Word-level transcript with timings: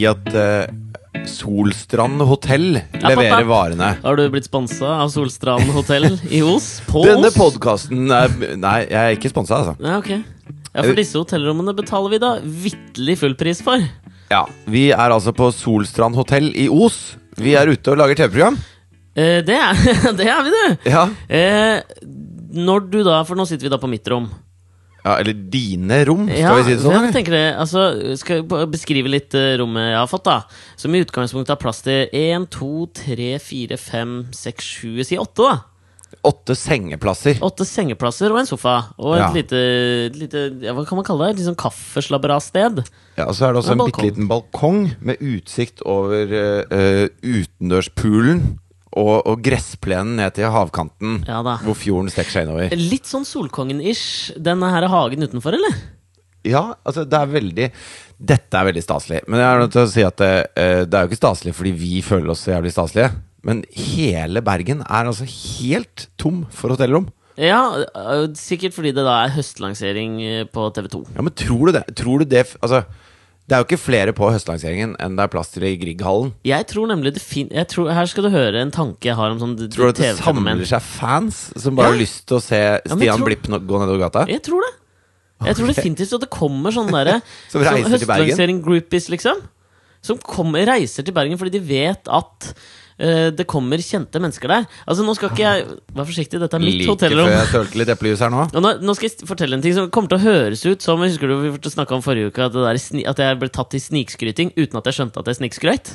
si 0.00 0.08
at 0.08 0.32
eh, 0.34 0.70
Solstrand 1.28 2.22
hotell 2.24 2.78
leverer 3.02 3.44
varene. 3.48 3.90
Har 4.02 4.16
du 4.16 4.22
blitt 4.32 4.46
sponsa 4.48 4.94
av 5.02 5.10
Solstrand 5.12 5.68
hotell 5.74 6.06
i 6.30 6.40
Os? 6.46 6.78
På 6.88 7.02
Denne 7.04 7.28
Os? 7.28 7.36
podkasten 7.36 8.06
er 8.14 8.30
Nei, 8.56 8.76
jeg 8.88 9.00
er 9.00 9.16
ikke 9.18 9.32
sponsa, 9.32 9.58
altså. 9.60 9.74
Ja, 9.84 9.98
okay. 10.00 10.22
Ja, 10.70 10.84
For 10.86 10.94
disse 10.96 11.18
hotellrommene 11.18 11.74
betaler 11.76 12.14
vi 12.14 12.20
da 12.22 12.30
vitterlig 12.40 13.18
full 13.20 13.34
pris 13.38 13.60
for. 13.66 13.82
Ja, 14.30 14.44
Vi 14.70 14.88
er 14.94 15.10
altså 15.10 15.34
på 15.36 15.50
Solstrand 15.52 16.16
hotell 16.18 16.52
i 16.54 16.68
Os. 16.70 17.16
Vi 17.40 17.56
er 17.58 17.72
ute 17.72 17.90
og 17.92 17.98
lager 18.00 18.22
TV-program. 18.22 18.56
Eh, 19.18 19.40
det, 19.44 19.58
det 20.20 20.28
er 20.30 20.44
vi, 20.46 20.54
du! 20.54 20.90
Ja. 20.94 21.08
Eh, 21.26 21.82
når 22.54 22.86
du 22.90 23.00
da 23.06 23.20
For 23.26 23.38
nå 23.38 23.44
sitter 23.50 23.66
vi 23.68 23.74
da 23.74 23.78
på 23.82 23.90
mitt 23.90 24.06
rom. 24.10 24.30
Ja, 25.04 25.14
eller 25.18 25.32
dine 25.32 26.04
rom, 26.08 26.26
skal 26.28 26.38
Ja, 26.38 26.54
vi 26.58 26.62
si 26.68 26.74
det 26.76 26.82
sånn? 26.84 27.04
jeg 27.06 27.14
tenker 27.14 27.32
det, 27.36 27.44
altså, 27.56 28.16
skal 28.20 28.42
jeg 28.44 28.68
beskrive 28.70 29.08
litt 29.08 29.34
eh, 29.34 29.56
rommet 29.60 29.90
jeg 29.92 29.98
har 29.98 30.06
fått, 30.10 30.24
da? 30.28 30.42
Som 30.76 30.94
i 30.94 31.00
utgangspunktet 31.04 31.54
har 31.54 31.60
plass 31.62 31.82
til 31.86 32.08
1, 32.12 32.46
2, 32.50 32.70
3, 33.00 33.32
4, 33.40 33.76
5, 33.80 34.14
6, 34.32 34.70
7 34.84 35.04
Si 35.04 35.16
8, 35.18 35.42
da. 35.48 35.58
Åtte 36.26 36.56
sengeplasser. 36.58 37.38
Åtte 37.46 37.64
sengeplasser 37.64 38.32
og 38.34 38.40
en 38.40 38.48
sofa. 38.48 38.72
Og 38.98 39.14
et 39.14 39.20
Ja. 39.22 39.28
lite, 39.32 39.60
lite 40.18 40.40
ja, 40.66 40.72
Hva 40.74 40.82
kan 40.84 40.98
man 40.98 41.04
kalle 41.06 41.28
det? 41.30 41.36
Litt 41.38 41.46
sånn 41.46 41.56
kaffeslabberas-sted. 41.56 42.82
Ja, 43.16 43.26
og 43.30 43.34
så 43.38 43.46
er 43.46 43.52
det 43.54 43.62
også 43.62 43.72
En 43.76 43.80
en 43.80 43.86
bitte 43.86 44.02
liten 44.04 44.28
balkong 44.28 44.96
med 45.00 45.22
utsikt 45.22 45.80
over 45.86 46.26
uh, 46.34 47.06
utendørspoolen 47.22 48.58
og, 48.98 49.26
og 49.26 49.42
gressplenen 49.44 50.16
ned 50.18 50.34
til 50.34 50.50
havkanten, 50.50 51.20
Ja 51.28 51.40
da. 51.46 51.58
hvor 51.62 51.76
fjorden 51.78 52.10
strekker 52.10 52.34
seg 52.34 52.46
innover. 52.48 52.74
Litt 52.74 53.06
sånn 53.06 53.26
Solkongen-ish, 53.28 54.32
denne 54.42 54.70
her 54.72 54.88
hagen 54.90 55.22
utenfor, 55.28 55.54
eller? 55.58 55.76
Ja, 56.48 56.70
altså 56.88 57.04
det 57.04 57.18
er 57.18 57.28
veldig 57.28 57.66
Dette 58.16 58.56
er 58.56 58.64
veldig 58.70 58.82
staselig. 58.84 59.18
Men 59.28 59.40
jeg 59.42 59.48
er 59.50 59.60
nødt 59.60 59.74
til 59.74 59.82
å 59.84 59.90
si 59.92 60.02
at 60.04 60.16
det, 60.20 60.32
eh, 60.56 60.82
det 60.88 60.96
er 60.96 61.04
jo 61.04 61.10
ikke 61.10 61.20
staselig 61.20 61.54
fordi 61.56 61.72
vi 61.76 62.00
føler 62.04 62.32
oss 62.32 62.42
så 62.44 62.54
jævlig 62.54 62.72
staselige. 62.74 63.10
Men 63.48 63.62
hele 63.72 64.42
Bergen 64.44 64.82
er 64.84 65.08
altså 65.08 65.24
helt 65.28 66.08
tom 66.20 66.42
for 66.52 66.74
hotellrom. 66.74 67.06
Ja, 67.40 67.60
øh, 67.96 68.26
sikkert 68.36 68.74
fordi 68.76 68.92
det 68.92 69.04
da 69.06 69.14
er 69.22 69.32
høstlansering 69.32 70.18
øh, 70.20 70.42
på 70.52 70.66
TV2. 70.76 71.06
Ja, 71.16 71.24
men 71.24 71.32
tror 71.32 71.70
du 71.70 71.72
det? 71.78 71.84
Tror 71.96 72.20
du 72.20 72.28
det 72.28 72.42
Altså, 72.60 72.82
det 73.50 73.56
er 73.56 73.62
jo 73.64 73.66
ikke 73.66 73.80
flere 73.82 74.12
på 74.14 74.28
høstlanseringen 74.30 74.92
enn 75.02 75.16
det 75.18 75.24
er 75.26 75.30
plass 75.32 75.48
til 75.50 75.64
i 75.66 75.72
Grieghallen. 75.80 76.28
Jeg 76.46 76.68
tror 76.70 76.86
nemlig 76.86 77.10
det 77.16 77.22
fin 77.24 77.48
jeg 77.50 77.66
tror, 77.72 77.88
Her 77.90 78.06
skal 78.06 78.28
du 78.28 78.30
høre 78.30 78.60
en 78.62 78.70
tanke 78.70 79.10
jeg 79.10 79.16
har 79.18 79.32
om 79.34 79.40
sånn 79.42 79.56
Tror 79.74 79.90
du 79.90 79.94
at 79.96 79.98
det 80.04 80.10
samler 80.20 80.62
seg 80.70 80.84
fans 80.86 81.40
som 81.58 81.74
bare 81.74 81.90
Ja. 81.90 81.96
har 81.96 81.98
lyst 81.98 82.20
til 82.30 82.38
å 82.38 82.42
se 82.44 82.60
Stian 82.86 83.00
Stian 83.00 83.18
tror- 83.18 83.26
Blipp 83.26 83.48
gå 83.50 83.80
nedover 83.82 83.98
gata? 84.06 84.22
Jeg 84.30 84.44
tror 84.46 84.62
det. 84.62 84.70
Jeg 85.48 85.56
tror 85.56 85.66
definitivt 85.72 86.12
at 86.14 86.20
det 86.20 86.30
kommer 86.30 86.70
sånne 86.70 86.92
derre 86.94 87.18
Som 87.50 87.62
reiser 87.66 87.98
til 87.98 88.06
Bergen? 88.06 88.30
Høstlansering-groupies, 88.30 89.10
liksom. 89.10 89.42
Som 90.00 90.18
kommer, 90.22 90.62
reiser 90.70 91.02
til 91.04 91.12
Bergen 91.12 91.36
fordi 91.36 91.58
de 91.58 91.60
vet 91.66 92.06
at 92.08 92.52
det 93.36 93.46
kommer 93.48 93.80
kjente 93.80 94.20
mennesker 94.20 94.52
der. 94.52 94.68
Altså 94.84 95.06
Nå 95.06 95.14
skal 95.16 95.32
ikke 95.32 95.46
jeg 95.46 95.78
Vær 95.96 96.06
forsiktig, 96.08 96.40
dette 96.42 96.58
er 96.58 96.62
mitt 96.62 96.76
Like 96.82 96.92
hotellrom. 96.92 97.32
før 97.50 97.64
jeg 97.64 97.80
litt 97.80 97.92
eplejus 97.96 98.22
her 98.24 98.32
nå. 98.32 98.46
Nå, 98.52 98.72
nå 98.84 98.94
skal 98.98 99.08
jeg 99.08 99.28
fortelle 99.28 99.56
en 99.56 99.64
ting 99.64 99.76
som 99.76 99.90
kommer 99.94 100.12
til 100.12 100.20
å 100.20 100.26
høres 100.28 100.64
ut 100.68 100.84
som 100.84 101.02
Husker 101.02 101.32
du 101.32 101.36
vi 101.46 101.72
snakka 101.72 101.96
om 101.96 102.04
forrige 102.04 102.30
uke 102.30 102.46
at, 102.46 102.54
det 102.54 102.64
der, 102.66 102.80
at 103.10 103.24
jeg 103.24 103.40
ble 103.40 103.50
tatt 103.54 103.76
i 103.76 103.82
snikskryting 103.82 104.54
uten 104.58 104.80
at 104.80 104.90
jeg 104.90 105.00
skjønte 105.00 105.22
at 105.22 105.30
jeg 105.30 105.40
snikskrøyt? 105.40 105.94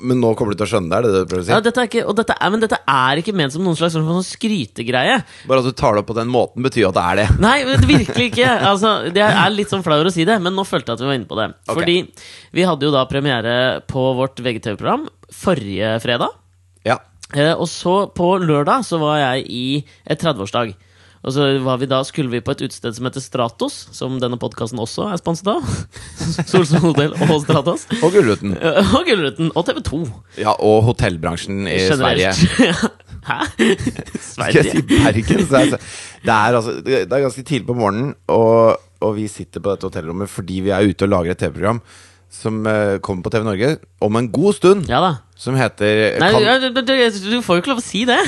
Men 0.00 0.20
nå 0.22 0.32
kommer 0.36 0.54
du 0.54 0.60
til 0.60 0.66
å 0.66 0.70
skjønne 0.70 0.88
det, 0.90 0.96
er 0.96 1.06
det 1.06 1.12
det 1.12 1.20
du 1.22 1.30
prøver 1.30 1.42
å 1.42 1.46
si? 1.46 1.52
Ja, 1.52 1.60
dette 1.64 1.82
er 1.82 1.88
ikke, 1.90 2.04
dette 2.16 2.36
er, 2.36 2.52
men 2.52 2.62
dette 2.62 2.78
er 2.88 3.20
ikke 3.20 3.34
ment 3.36 3.54
som 3.54 3.64
noen 3.66 3.76
slags 3.76 3.96
sånn 3.96 4.24
skrytegreie. 4.26 5.18
Bare 5.50 5.62
at 5.62 5.68
du 5.68 5.76
tar 5.76 5.96
det 5.96 6.02
opp 6.02 6.10
på 6.10 6.16
den 6.16 6.30
måten, 6.32 6.64
betyr 6.64 6.88
at 6.88 6.96
det 6.96 7.04
er 7.04 7.20
det. 7.20 7.26
Nei, 7.46 7.56
virkelig 7.68 8.30
ikke. 8.30 8.48
Altså, 8.70 8.94
det 9.12 9.24
er 9.26 9.52
litt 9.52 9.72
sånn 9.72 9.84
flau 9.86 10.00
å 10.00 10.14
si 10.14 10.26
det, 10.28 10.38
men 10.42 10.56
nå 10.56 10.64
følte 10.68 10.92
jeg 10.92 11.00
at 11.00 11.04
vi 11.04 11.10
var 11.10 11.18
inne 11.20 11.30
på 11.30 11.40
det. 11.40 11.48
Okay. 11.66 11.76
Fordi 11.76 11.98
vi 12.56 12.68
hadde 12.70 12.88
jo 12.88 12.94
da 12.96 13.04
premiere 13.10 13.56
på 13.90 14.06
vårt 14.18 14.40
VGTV-program 14.40 15.08
forrige 15.42 15.96
fredag. 16.02 16.38
Eh, 17.36 17.52
og 17.54 17.68
så 17.70 18.04
på 18.14 18.32
lørdag 18.42 18.86
så 18.86 18.98
var 19.02 19.18
jeg 19.22 19.44
i 19.50 19.66
et 20.10 20.22
30-årsdag. 20.22 20.72
Og 21.20 21.34
så 21.36 21.46
var 21.60 21.76
vi 21.82 21.84
da, 21.90 21.98
skulle 22.08 22.32
vi 22.32 22.40
på 22.40 22.54
et 22.54 22.62
utested 22.64 22.96
som 22.96 23.04
heter 23.04 23.20
Stratos, 23.20 23.74
som 23.92 24.14
denne 24.22 24.38
podkasten 24.40 24.80
også 24.80 25.10
er 25.12 25.18
sponset 25.20 25.50
av. 25.52 25.66
Solstrand 26.48 26.86
hotell 26.86 27.12
og 27.26 27.34
Stratos. 27.44 27.84
Og 28.04 28.14
Gullruten. 28.14 28.54
Eh, 28.56 28.94
Og 28.96 29.04
Gullruten 29.08 29.52
og 29.52 29.66
TV 29.68 29.82
2. 29.90 30.00
Ja, 30.40 30.54
og 30.56 30.80
hotellbransjen 30.88 31.68
i 31.68 31.76
Sverige. 31.90 32.32
Hæ? 33.28 33.36
Skal 34.16 34.56
jeg 34.56 34.70
si 34.72 34.80
Bergen? 34.88 35.42
Så 35.44 35.58
er 35.60 35.74
det, 35.74 35.80
det, 36.24 36.32
er 36.32 36.56
altså, 36.56 36.78
det 36.86 37.02
er 37.04 37.20
ganske 37.26 37.44
tidlig 37.44 37.66
på 37.68 37.76
morgenen, 37.76 38.14
og, 38.32 38.80
og 39.04 39.12
vi 39.18 39.26
sitter 39.28 39.60
på 39.60 39.74
dette 39.74 39.90
hotellrommet 39.90 40.32
fordi 40.32 40.62
vi 40.64 40.72
er 40.72 40.88
ute 40.88 41.04
og 41.04 41.12
lager 41.12 41.36
et 41.36 41.42
TV-program 41.44 41.82
som 42.30 42.60
eh, 42.66 42.98
kommer 43.02 43.24
på 43.26 43.32
TV 43.34 43.44
Norge 43.44 43.70
om 44.00 44.16
en 44.16 44.28
god 44.32 44.54
stund. 44.54 44.86
Ja 44.90 45.00
da. 45.02 45.10
Som 45.40 45.56
heter 45.56 46.18
Nei, 46.20 46.28
kan, 46.30 46.62
du, 46.62 46.82
du, 46.84 46.92
du 47.32 47.38
får 47.42 47.58
jo 47.58 47.62
ikke 47.62 47.72
lov 47.72 47.80
å 47.80 47.84
si 47.84 48.04
det. 48.08 48.18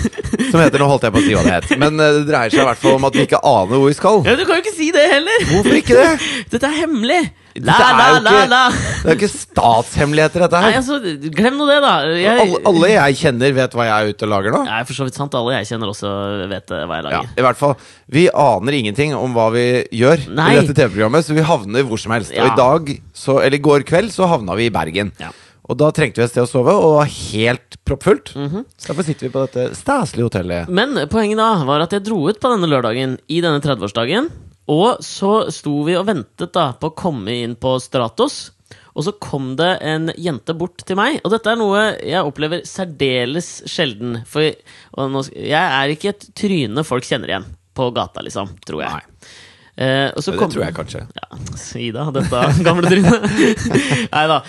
Som 0.52 0.60
heter 0.62 0.80
Nå 0.80 0.86
holdt 0.86 1.04
jeg 1.08 1.14
på 1.14 1.20
å 1.20 1.24
si 1.24 1.34
hva 1.34 1.42
det 1.44 1.56
het. 1.58 1.72
Men 1.80 1.98
eh, 1.98 2.20
det 2.20 2.28
dreier 2.30 2.54
seg 2.54 2.62
i 2.62 2.68
hvert 2.70 2.80
fall 2.80 2.96
om 3.00 3.08
at 3.10 3.18
vi 3.18 3.26
ikke 3.26 3.42
aner 3.42 3.74
hvor 3.76 3.90
vi 3.90 3.96
skal. 3.98 4.22
Ja, 4.28 4.36
Du 4.38 4.46
kan 4.48 4.60
jo 4.60 4.64
ikke 4.64 4.76
si 4.76 4.88
det 4.94 5.04
heller! 5.12 5.46
Hvorfor 5.50 5.76
ikke 5.80 5.98
det? 5.98 6.30
Dette 6.54 6.70
er 6.70 6.78
hemmelig! 6.84 7.20
La, 7.58 7.74
la, 7.98 8.04
la, 8.22 8.32
la. 8.46 8.60
Det 8.70 9.08
er 9.10 9.16
jo 9.16 9.16
ikke 9.18 9.30
statshemmeligheter, 9.32 10.44
dette 10.44 10.60
her. 10.62 10.70
Nei, 10.70 10.78
altså, 10.78 10.98
glem 11.34 11.56
nå 11.58 11.66
det, 11.66 11.78
da. 11.82 11.92
Jeg, 12.14 12.44
Alle, 12.44 12.60
alle 12.70 12.90
jeg 12.92 13.18
kjenner, 13.20 13.54
vet 13.56 13.74
hva 13.74 13.86
jeg 13.88 13.94
er 14.06 14.14
ute 14.14 14.26
og 14.28 14.30
lager 14.30 14.54
nå. 14.54 14.60
Det 14.68 14.76
er 14.78 14.86
for 14.88 14.98
så 15.00 15.06
vidt 15.08 15.18
sant. 15.18 15.34
Alle 15.40 15.56
jeg 15.58 15.68
kjenner 15.72 15.90
også 15.90 16.12
vet 16.52 16.70
eh, 16.76 16.84
hva 16.86 17.00
jeg 17.00 17.04
Ja, 17.04 17.10
lager. 17.10 17.32
i 17.34 17.44
hvert 17.48 17.58
fall 17.60 17.74
Vi 18.14 18.24
aner 18.46 18.78
ingenting 18.78 19.14
om 19.18 19.34
hva 19.34 19.48
vi 19.54 19.64
gjør 19.98 20.26
Nei. 20.30 20.48
i 20.54 20.60
dette 20.60 20.76
TV-programmet, 20.78 21.26
så 21.26 21.34
vi 21.36 21.44
havner 21.50 21.86
hvor 21.90 21.98
som 22.02 22.14
helst. 22.14 22.32
Ja. 22.36 22.46
Og 22.46 22.52
i 22.52 22.60
dag, 22.62 22.92
så, 23.14 23.40
eller 23.42 23.58
i 23.58 23.64
går 23.66 23.86
kveld, 23.88 24.12
så 24.14 24.28
havna 24.30 24.54
vi 24.58 24.68
i 24.70 24.74
Bergen. 24.74 25.10
Ja. 25.20 25.32
Og 25.70 25.76
da 25.78 25.90
trengte 25.94 26.18
vi 26.18 26.24
et 26.26 26.32
sted 26.32 26.42
å 26.42 26.50
sove, 26.50 26.72
og 26.74 26.96
var 26.98 27.10
helt 27.10 27.76
proppfullt. 27.86 28.32
Mhm. 28.34 28.64
Så 28.74 28.90
derfor 28.90 29.06
sitter 29.06 29.26
vi 29.28 29.32
på 29.34 29.42
dette 29.46 29.68
staselige 29.78 30.26
hotellet. 30.26 30.70
Men 30.70 30.96
poenget 31.10 31.38
da 31.38 31.50
var 31.66 31.84
at 31.84 31.94
jeg 31.94 32.02
dro 32.08 32.22
ut 32.26 32.40
på 32.42 32.50
denne 32.54 32.66
lørdagen 32.70 33.18
i 33.30 33.38
denne 33.44 33.62
30-årsdagen. 33.62 34.30
Og 34.70 35.00
så 35.02 35.32
sto 35.52 35.80
vi 35.86 35.96
og 35.98 36.06
ventet 36.08 36.52
da 36.54 36.68
på 36.78 36.90
å 36.92 36.96
komme 36.96 37.34
inn 37.42 37.56
på 37.58 37.74
Stratos. 37.82 38.52
Og 38.94 39.04
så 39.06 39.12
kom 39.22 39.52
det 39.58 39.70
en 39.86 40.10
jente 40.18 40.54
bort 40.58 40.82
til 40.86 40.98
meg. 40.98 41.20
Og 41.24 41.30
dette 41.34 41.50
er 41.52 41.58
noe 41.58 41.82
jeg 42.06 42.22
opplever 42.26 42.62
særdeles 42.66 43.48
sjelden. 43.70 44.20
For 44.30 44.42
jeg 44.46 45.54
er 45.54 45.94
ikke 45.94 46.12
et 46.14 46.26
tryne 46.38 46.84
folk 46.86 47.06
kjenner 47.06 47.30
igjen 47.32 47.46
på 47.78 47.86
gata, 47.96 48.22
liksom. 48.26 48.50
Tror 48.66 48.82
jeg. 48.84 48.90
Nei. 48.98 49.36
Eh, 49.80 50.08
og 50.12 50.20
så 50.20 50.34
Det 50.34 50.38
kom- 50.42 50.50
tror 50.52 50.64
jeg 50.66 50.74
kanskje. 50.76 51.00
Ja, 51.16 51.38
si 51.56 51.86
da, 51.94 52.08
dette 52.12 52.40
gamle 52.66 52.90
trynet. 52.90 53.22
Nei 54.14 54.24
da. 54.28 54.40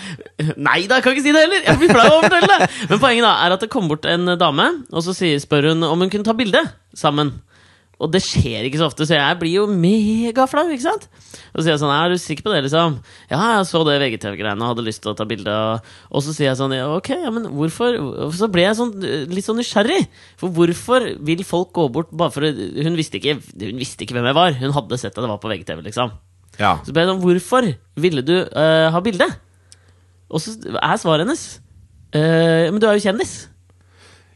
Nei 0.58 0.80
da, 0.90 0.98
jeg 0.98 1.06
kan 1.06 1.14
ikke 1.14 1.24
si 1.24 1.32
det 1.32 1.44
heller! 1.46 1.62
Jeg 1.70 1.78
blir 1.80 1.94
flau 1.94 2.04
av 2.10 2.18
å 2.18 2.24
fortelle 2.26 2.58
det! 2.58 2.68
Men 2.90 3.00
poenget 3.00 3.24
da 3.24 3.32
er 3.46 3.54
at 3.56 3.64
det 3.64 3.70
kom 3.72 3.88
bort 3.88 4.04
en 4.10 4.34
dame, 4.42 4.66
og 4.92 5.06
så 5.06 5.14
spør 5.16 5.70
hun 5.70 5.86
om 5.88 6.02
hun 6.04 6.12
kunne 6.12 6.26
ta 6.28 6.34
bilde 6.36 6.60
sammen. 6.98 7.32
Og 8.02 8.10
det 8.10 8.22
skjer 8.24 8.66
ikke 8.66 8.80
så 8.80 8.88
ofte, 8.88 9.06
så 9.06 9.14
jeg 9.14 9.38
blir 9.38 9.52
jo 9.60 9.66
megaflau, 9.70 10.64
ikke 10.74 10.84
sant? 10.84 11.04
Og 11.52 11.60
så 11.60 11.64
sier 11.66 11.74
jeg 11.74 11.82
sånn, 11.82 11.92
er 11.94 12.10
du 12.10 12.18
sikker 12.18 12.46
på 12.46 12.54
det, 12.54 12.62
liksom? 12.64 12.96
Ja, 13.30 13.40
jeg 13.58 13.68
så 13.68 13.82
det 13.86 13.98
VGTV-greiene 14.02 14.64
og 14.64 14.72
hadde 14.72 14.86
lyst 14.88 15.04
til 15.04 15.12
å 15.12 15.16
ta 15.18 15.26
bilde. 15.28 15.54
Og, 16.10 16.24
så 16.24 16.34
sier 16.34 16.48
jeg 16.48 16.58
sånn, 16.58 16.74
ja, 16.74 16.88
ok, 16.96 17.12
ja, 17.22 17.30
men 17.34 17.46
hvorfor? 17.54 17.98
Så 18.34 18.48
ble 18.50 18.64
jeg 18.64 18.78
sånn, 18.80 18.90
litt 19.30 19.46
sånn 19.46 19.60
nysgjerrig. 19.60 20.00
For 20.40 20.50
hvorfor 20.56 21.06
vil 21.28 21.44
folk 21.46 21.70
gå 21.78 21.86
bort 21.94 22.10
bare 22.10 22.34
for 22.34 22.48
Hun 22.48 22.98
visste 22.98 23.20
ikke, 23.20 23.38
hun 23.38 23.78
visste 23.78 24.02
ikke 24.02 24.18
hvem 24.18 24.32
jeg 24.32 24.38
var. 24.40 24.58
Hun 24.58 24.74
hadde 24.74 24.98
sett 24.98 25.14
at 25.14 25.22
det 25.22 25.30
var 25.30 25.42
på 25.42 25.52
VGTV, 25.52 25.84
liksom. 25.86 26.16
Ja. 26.58 26.74
Så 26.82 26.90
ble 26.90 27.04
jeg 27.04 27.12
sånn, 27.12 27.22
hvorfor 27.22 27.70
ville 28.02 28.26
du 28.26 28.34
uh, 28.40 28.88
ha 28.92 29.04
bilde? 29.04 29.30
Og 30.32 30.42
så 30.42 30.56
er 30.80 31.00
svaret 31.00 31.26
hennes 31.26 31.42
uh, 32.16 32.72
Men 32.72 32.80
du 32.80 32.88
er 32.88 32.96
jo 32.96 33.06
kjendis. 33.06 33.36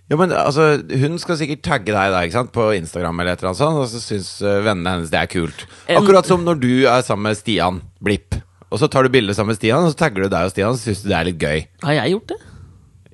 Ja, 0.06 0.18
men 0.18 0.30
altså, 0.34 0.76
hun 1.02 1.18
skal 1.18 1.38
sikkert 1.40 1.64
tagge 1.66 1.90
deg 1.90 2.14
da, 2.14 2.22
ikke 2.22 2.38
sant? 2.38 2.52
på 2.54 2.68
Instagram, 2.76 3.22
eller 3.22 3.34
et 3.34 3.42
eller 3.42 3.52
annet 3.52 3.62
sånt, 3.62 3.82
og 3.82 3.88
så 3.90 4.02
syns 4.02 4.30
eh, 4.44 4.60
vennene 4.62 4.96
hennes 4.96 5.12
det 5.12 5.18
er 5.18 5.30
kult. 5.32 5.66
Akkurat 5.90 6.28
som 6.28 6.46
når 6.46 6.60
du 6.62 6.72
er 6.84 7.02
sammen 7.06 7.30
med 7.30 7.40
Stian 7.40 7.82
Blipp, 7.98 8.38
og 8.70 8.82
så 8.82 8.90
tar 8.90 9.06
du 9.06 9.14
bilde 9.14 9.34
sammen 9.34 9.54
med 9.54 9.60
Stian, 9.60 9.82
og 9.82 9.94
så 9.94 10.04
tagger 10.04 10.26
du 10.26 10.30
deg 10.30 10.46
og 10.46 10.54
Stian, 10.54 10.70
og 10.70 10.78
så 10.78 10.90
syns 10.90 11.02
du 11.02 11.10
det 11.10 11.18
er 11.18 11.30
litt 11.30 11.42
gøy. 11.42 11.64
Har 11.86 11.98
jeg 11.98 12.16
gjort 12.16 12.34
det? 12.34 12.40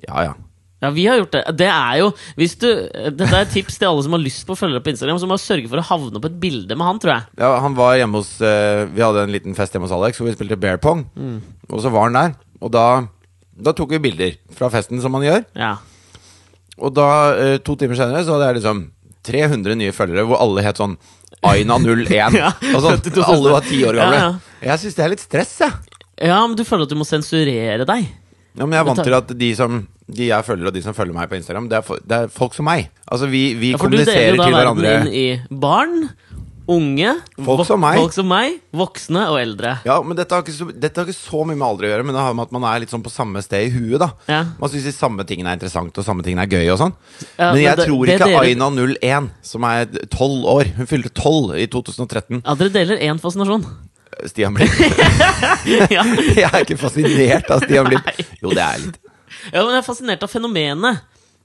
Ja, 0.05 0.25
ja. 0.29 0.33
Ja, 0.83 0.89
vi 0.91 1.05
har 1.07 1.15
gjort 1.15 1.31
det. 1.31 1.43
Det 1.55 1.69
er 1.71 1.99
jo 2.01 2.09
hvis 2.35 2.57
du, 2.59 2.67
Dette 3.15 3.29
er 3.29 3.45
et 3.45 3.53
tips 3.55 3.77
til 3.79 3.87
alle 3.87 4.03
som 4.03 4.15
har 4.17 4.19
lyst 4.19 4.43
på 4.43 4.51
å 4.51 4.59
følge 4.59 4.75
deg 4.75 4.83
på 4.83 4.91
Instagram. 4.91 5.21
Så 5.21 5.29
må 5.31 5.37
sørge 5.39 5.69
for 5.71 5.79
å 5.79 5.85
havne 5.87 6.19
på 6.19 6.27
et 6.27 6.35
bilde 6.41 6.75
med 6.75 6.89
han, 6.89 6.99
tror 6.99 7.13
jeg. 7.13 7.27
Ja, 7.39 7.53
han 7.63 7.77
var 7.77 7.95
hjemme 7.95 8.19
hos 8.19 8.33
eh, 8.43 8.83
Vi 8.91 8.99
hadde 8.99 9.23
en 9.23 9.31
liten 9.31 9.55
fest 9.55 9.71
hjemme 9.71 9.87
hos 9.87 9.95
Alex 9.95 10.19
hvor 10.19 10.27
vi 10.27 10.35
spilte 10.35 10.59
bear 10.59 10.81
pong. 10.83 11.05
Mm. 11.15 11.37
Og 11.71 11.85
så 11.85 11.91
var 11.93 12.09
han 12.09 12.19
der. 12.19 12.35
Og 12.59 12.73
da, 12.75 12.85
da 13.55 13.75
tok 13.77 13.95
vi 13.95 14.01
bilder 14.09 14.35
fra 14.57 14.67
festen, 14.73 14.99
som 15.03 15.15
man 15.15 15.23
gjør. 15.23 15.45
Ja. 15.55 15.77
Og 16.81 16.93
da, 16.95 17.07
eh, 17.37 17.57
to 17.61 17.75
timer 17.79 17.99
senere, 17.99 18.23
så 18.25 18.35
hadde 18.37 18.49
jeg 18.49 18.61
liksom 18.61 18.83
300 19.23 19.77
nye 19.79 19.93
følgere 19.95 20.25
hvor 20.27 20.41
alle 20.43 20.63
het 20.65 20.79
sånn 20.81 20.97
Aina01. 21.43 22.09
Ja, 22.41 22.51
og 22.73 22.83
sånn, 22.83 23.01
alle 23.33 23.55
var 23.57 23.65
ti 23.67 23.83
år 23.85 23.99
gamle. 23.99 24.19
Ja, 24.19 24.27
ja. 24.33 24.67
Jeg 24.71 24.83
syns 24.83 24.97
det 24.99 25.05
er 25.05 25.13
litt 25.13 25.23
stress, 25.23 25.55
jeg. 25.63 25.97
ja, 26.29 26.39
men 26.47 26.57
du 26.59 26.63
føler 26.67 26.87
at 26.87 26.93
du 26.93 26.99
må 26.99 27.07
sensurere 27.07 27.87
deg? 27.87 28.11
Ja, 28.53 28.65
men 28.65 28.75
jeg 28.77 28.83
er 28.83 28.87
vant 28.91 29.03
til 29.03 29.15
at 29.17 29.31
de 29.33 29.47
som 29.57 29.79
De 30.13 30.27
jeg 30.27 30.45
følger, 30.45 30.67
og 30.67 30.75
de 30.75 30.81
som 30.83 30.93
følger 30.93 31.15
meg 31.15 31.29
på 31.31 31.37
Instagram, 31.39 31.69
det 31.71 31.77
er, 31.79 31.99
det 32.05 32.17
er 32.17 32.31
folk 32.33 32.53
som 32.53 32.67
meg. 32.67 32.89
Altså, 33.07 33.29
vi, 33.31 33.53
vi 33.55 33.69
Ja, 33.71 33.79
for 33.79 33.89
du 33.89 33.97
deler 34.01 34.35
jo 34.35 34.43
da 34.43 34.49
verden 34.51 34.83
inn 34.83 35.13
i 35.15 35.57
barn 35.63 36.09
Unge, 36.71 37.09
Folk 37.43 37.65
som 37.67 37.81
meg. 37.83 37.97
folk 37.99 38.13
som 38.15 38.27
meg, 38.31 38.53
voksne 38.71 39.25
og 39.33 39.35
eldre. 39.41 39.73
Ja, 39.83 39.97
men 40.01 40.15
dette 40.15 40.31
har, 40.31 40.45
ikke 40.45 40.53
så, 40.55 40.67
har 40.71 41.03
ikke 41.09 41.15
så 41.17 41.41
mye 41.43 41.57
med 41.59 41.65
alder 41.67 41.87
å 41.87 41.89
gjøre, 41.91 42.05
men 42.07 42.15
det 42.15 42.21
har 42.23 42.33
med 42.37 42.45
at 42.47 42.53
man 42.55 42.63
er 42.69 42.79
litt 42.79 42.93
sånn 42.93 43.03
på 43.03 43.11
samme 43.11 43.41
sted 43.43 43.65
i 43.67 43.73
huet, 43.73 43.99
da. 43.99 44.07
Ja. 44.31 44.37
Man 44.61 44.71
syns 44.71 44.85
de 44.87 44.93
samme 44.95 45.25
tingene 45.27 45.51
er 45.51 45.59
interessant, 45.59 45.97
og 45.99 46.05
samme 46.07 46.23
tingene 46.23 46.45
er 46.47 46.53
gøy 46.55 46.71
og 46.71 46.79
sånn. 46.79 46.93
Ja, 47.35 47.49
men 47.51 47.57
men 47.57 47.63
jeg 47.65 47.75
det- 47.81 47.87
tror 47.89 48.05
det 48.07 48.15
ikke 48.15 48.29
dere- 48.31 48.45
Aina 48.47 48.69
01, 48.71 49.29
som 49.43 49.63
er 49.67 49.85
12 50.07 50.45
år 50.55 50.71
Hun 50.77 50.87
fylte 50.87 51.11
12 51.11 51.57
i 51.59 51.67
2013. 51.67 52.41
Ja, 52.45 52.55
dere 52.55 52.69
deler 52.79 52.97
én 53.11 53.19
fascinasjon. 53.19 53.65
Stian 54.29 54.53
Blipp. 54.55 54.69
jeg 55.67 56.47
er 56.47 56.61
ikke 56.63 56.77
fascinert 56.79 57.49
av 57.51 57.63
Stian 57.65 57.87
Blipp. 57.91 58.07
Jo, 58.41 58.51
det 58.55 58.63
er 58.63 58.79
litt. 58.85 58.99
ja, 59.51 59.59
men 59.65 59.73
jeg 59.75 59.81
er 59.83 59.87
fascinert 59.87 60.23
av 60.23 60.29
fenomenet. 60.31 61.01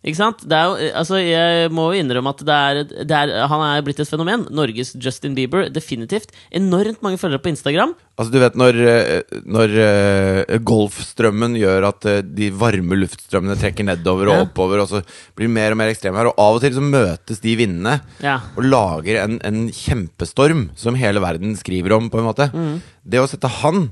Ikke 0.06 0.14
sant? 0.20 0.44
Det 0.46 0.54
er 0.54 0.68
jo, 0.70 0.90
altså, 0.94 1.16
jeg 1.18 1.70
må 1.74 1.88
jo 1.90 1.98
innrømme 1.98 2.30
at 2.30 2.42
det 2.46 2.54
er, 2.54 2.78
det 3.08 3.16
er, 3.18 3.32
han 3.50 3.62
er 3.66 3.80
blitt 3.82 3.98
et 3.98 4.06
fenomen. 4.08 4.44
Norges 4.54 4.92
Justin 4.94 5.34
Bieber. 5.34 5.66
Definitivt. 5.74 6.30
Enormt 6.54 7.02
mange 7.02 7.18
følgere 7.18 7.42
på 7.42 7.50
Instagram. 7.50 7.96
Altså, 8.14 8.30
du 8.30 8.38
vet 8.38 8.54
når, 8.58 8.78
eh, 8.92 9.40
når 9.42 9.74
eh, 9.82 10.54
Golfstrømmen 10.70 11.56
gjør 11.58 11.88
at 11.90 12.06
eh, 12.10 12.20
de 12.22 12.48
varme 12.54 12.98
luftstrømmene 13.00 13.58
trekker 13.58 13.88
nedover 13.90 14.30
og 14.30 14.36
Ja. 14.38 14.46
oppover, 14.46 14.84
og 14.84 14.88
så 14.92 15.02
blir 15.34 15.48
det 15.50 15.54
mer 15.56 15.74
og 15.74 15.80
mer 15.82 15.90
ekstreme 15.90 16.22
her, 16.22 16.30
og 16.30 16.38
av 16.46 16.60
og 16.60 16.62
til 16.62 16.78
så 16.78 16.84
møtes 16.84 17.42
de 17.42 17.56
vindene 17.58 17.98
Ja. 18.22 18.38
og 18.56 18.64
lager 18.70 19.18
en, 19.24 19.40
en 19.42 19.60
kjempestorm 19.74 20.68
som 20.78 20.94
hele 20.98 21.20
verden 21.20 21.56
skriver 21.58 21.98
om, 21.98 22.06
på 22.10 22.22
en 22.22 22.28
måte. 22.30 22.48
Mm. 22.54 22.78
Det 23.02 23.18
å 23.22 23.26
sette 23.30 23.50
han 23.62 23.88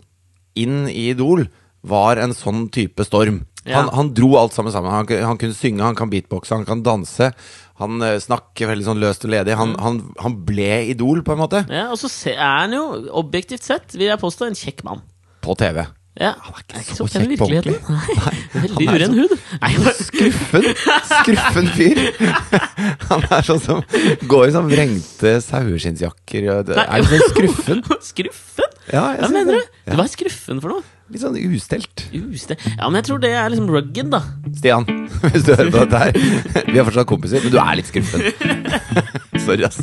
inn 0.55 0.87
i 0.89 1.11
Idol 1.11 1.49
var 1.87 2.19
en 2.23 2.33
sånn 2.35 2.69
type 2.75 3.05
storm. 3.07 3.43
Ja. 3.67 3.81
Han, 3.83 3.89
han 3.99 4.11
dro 4.15 4.33
alt 4.39 4.55
sammen 4.55 4.73
sammen. 4.75 4.93
Han, 4.95 5.09
han 5.27 5.39
kunne 5.41 5.57
synge, 5.59 5.83
han 5.83 5.99
kan 5.99 6.11
beatboxe, 6.13 6.55
han 6.55 6.67
kan 6.69 6.85
danse. 6.87 7.33
Han 7.83 7.99
eh, 8.07 8.17
snakker 8.23 8.71
veldig 8.71 8.87
sånn 8.87 9.03
løst 9.03 9.27
og 9.27 9.33
ledig. 9.35 9.53
Mm. 9.53 9.61
Han, 9.61 9.75
han, 9.83 10.01
han 10.23 10.39
ble 10.49 10.71
Idol, 10.95 11.21
på 11.27 11.35
en 11.35 11.43
måte, 11.43 11.65
Ja, 11.69 11.89
og 11.93 11.99
så 12.01 12.09
er 12.33 12.41
han 12.63 12.73
jo 12.79 12.87
objektivt 13.21 13.67
sett, 13.67 13.93
vil 13.99 14.09
jeg 14.09 14.23
påstå, 14.23 14.49
en 14.53 14.57
kjekk 14.59 14.85
mann. 14.87 15.03
på 15.45 15.55
TV. 15.61 15.83
Ja. 16.17 16.31
Han 16.41 16.55
er 16.57 16.63
ikke 16.65 16.79
Er 16.81 16.87
så 16.97 17.05
så 17.05 17.21
kjekk 17.21 17.35
på 17.43 17.47
virkeligheten. 17.51 17.99
Nei, 18.17 18.37
veldig 18.65 18.87
uren 18.89 19.17
hud. 19.19 19.35
Nei, 19.61 19.73
Skruffen! 19.99 20.69
Skruffen 21.11 21.69
fyr! 21.77 22.01
Han 23.11 23.27
er 23.29 23.45
sånn 23.45 23.61
som 23.61 23.83
går 24.31 24.47
i 24.49 24.55
sånn 24.55 24.71
vrengte 24.71 25.35
saueskinnsjakker. 25.45 26.49
Er 26.57 27.05
litt 27.05 27.13
sånn 27.13 27.29
skruffen? 27.35 27.85
skruffen? 28.09 28.66
Ja, 28.93 29.03
Hva 29.19 29.29
mener 29.33 29.57
det. 29.59 29.63
du? 29.87 29.95
Hva 29.97 30.05
er 30.05 30.11
skruffen 30.13 30.61
for 30.63 30.71
noe? 30.77 30.85
Litt 31.11 31.23
sånn 31.23 31.37
ustelt. 31.39 32.05
Ustelt. 32.15 32.63
Ja, 32.77 32.87
men 32.89 33.01
jeg 33.01 33.07
tror 33.09 33.21
det 33.23 33.33
er 33.39 33.51
liksom 33.53 33.71
rugged, 33.71 34.11
da. 34.15 34.21
Stian, 34.59 34.87
hvis 35.33 35.47
du 35.47 35.53
hører 35.55 35.73
på 35.75 35.85
dette 35.85 36.03
her. 36.05 36.67
Vi 36.73 36.79
er 36.83 36.87
fortsatt 36.89 37.11
kompiser, 37.11 37.43
men 37.47 37.55
du 37.55 37.59
er 37.63 37.81
litt 37.81 37.91
skruffen. 37.91 38.27
Sorry, 39.47 39.67
ass. 39.67 39.81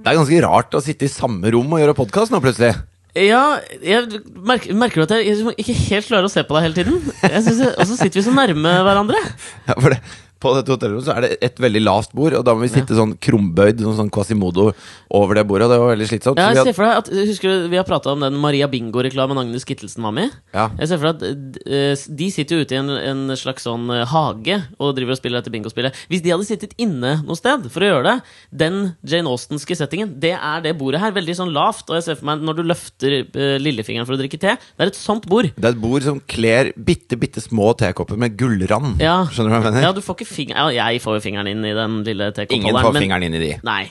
Det 0.00 0.08
er 0.08 0.16
ganske 0.18 0.40
rart 0.42 0.74
å 0.74 0.80
sitte 0.82 1.06
i 1.06 1.12
samme 1.12 1.50
rom 1.54 1.70
og 1.76 1.82
gjøre 1.82 1.94
podkast 1.98 2.32
nå, 2.32 2.40
plutselig. 2.42 2.72
Ja, 3.18 3.58
jeg 3.82 4.20
merker, 4.46 4.74
merker 4.78 5.02
du 5.02 5.04
at 5.08 5.12
jeg 5.18 5.32
liksom 5.34 5.50
ikke 5.58 5.74
helt 5.76 6.06
klarer 6.08 6.28
å 6.28 6.32
se 6.32 6.44
på 6.46 6.54
deg 6.56 6.66
hele 6.68 6.76
tiden? 6.78 6.98
Og 7.26 7.86
så 7.90 7.96
sitter 7.98 8.20
vi 8.20 8.24
så 8.26 8.34
nærme 8.34 8.74
hverandre. 8.86 9.20
Ja, 9.68 9.76
for 9.76 9.92
det, 9.94 9.98
på 10.40 10.52
dette 10.56 10.72
hotellrommet 10.72 11.06
så 11.06 11.14
er 11.16 11.26
det 11.26 11.30
et 11.44 11.60
veldig 11.60 11.82
lavt 11.84 12.14
bord, 12.16 12.34
og 12.38 12.44
da 12.46 12.54
må 12.56 12.64
vi 12.64 12.70
sitte 12.72 12.96
sånn 12.96 13.12
krumbøyd, 13.20 13.82
sånn, 13.84 13.96
sånn 13.98 14.12
Quasimodo, 14.14 14.70
over 15.16 15.36
det 15.38 15.44
bordet. 15.48 15.68
Og 15.68 15.74
det 15.74 15.80
var 15.82 15.92
veldig 15.92 16.08
slitsomt. 16.10 16.40
Ja, 16.40 16.50
jeg 16.56 16.70
ser 16.70 16.76
for 16.78 16.86
deg 16.86 17.00
at, 17.02 17.10
Husker 17.30 17.52
du 17.52 17.68
vi 17.72 17.78
har 17.78 17.86
prata 17.88 18.14
om 18.14 18.24
den 18.24 18.38
Maria 18.40 18.68
Bingo-reklamen 18.70 19.38
Agnes 19.42 19.66
Kittelsen 19.68 20.04
var 20.06 20.14
med? 20.16 20.34
Ja. 20.54 20.68
Jeg 20.80 20.90
ser 20.90 21.00
for 21.02 21.10
deg 21.12 21.26
at 21.28 21.60
eh, 21.66 22.04
De 22.20 22.30
sitter 22.32 22.56
jo 22.56 22.66
ute 22.66 22.76
i 22.76 22.80
en, 22.80 22.90
en 22.90 23.36
slags 23.38 23.66
sånn 23.68 23.86
eh, 23.94 24.04
hage 24.08 24.56
og 24.78 24.94
driver 24.96 25.14
og 25.14 25.20
spiller 25.20 25.42
dette 25.42 25.52
bingospillet. 25.54 26.00
Hvis 26.10 26.24
de 26.24 26.32
hadde 26.34 26.48
sittet 26.48 26.74
inne 26.80 27.18
noe 27.26 27.38
sted 27.38 27.68
for 27.70 27.84
å 27.84 27.90
gjøre 27.90 28.06
det, 28.08 28.16
den 28.62 28.80
Jane 29.06 29.30
Austenske 29.30 29.76
settingen, 29.78 30.16
det 30.22 30.34
er 30.36 30.64
det 30.64 30.74
bordet 30.80 31.02
her. 31.02 31.14
Veldig 31.16 31.36
sånn 31.42 31.52
lavt. 31.54 31.86
Og 31.90 31.98
jeg 31.98 32.06
ser 32.08 32.20
for 32.20 32.30
meg 32.30 32.44
når 32.46 32.60
du 32.60 32.64
løfter 32.70 33.16
eh, 33.20 33.56
lillefingeren 33.62 34.08
for 34.08 34.16
å 34.16 34.20
drikke 34.22 34.40
te, 34.40 34.56
det 34.56 34.86
er 34.86 34.92
et 34.92 34.98
sånt 34.98 35.28
bord. 35.30 35.50
Det 35.56 35.66
er 35.66 35.74
et 35.76 35.82
bord 35.82 36.06
som 36.06 36.20
kler 36.30 36.72
bitte, 36.76 37.18
bitte 37.20 37.42
små 37.44 37.72
tekopper 37.78 38.18
med 38.20 38.38
gullrand. 38.40 39.00
Ja. 39.02 39.20
Skjønner 39.28 39.50
du 39.50 39.56
hva 39.56 39.60
jeg 39.60 39.68
mener? 39.68 39.88
Ja, 39.90 39.94
du 39.96 40.02
får 40.04 40.20
ikke 40.20 40.29
finger... 40.30 40.56
Ja, 40.74 40.88
jeg 40.90 41.02
får 41.04 41.18
jo 41.18 41.22
fingeren 41.24 41.50
inn 41.50 41.64
i 41.66 41.72
den 41.76 42.00
lille 42.06 42.30
Ingen 42.48 42.76
får 42.76 42.92
men- 42.94 43.02
fingeren 43.04 43.26
inn 43.28 43.36
i 43.38 43.42
de. 43.42 43.54
Nei. 43.66 43.82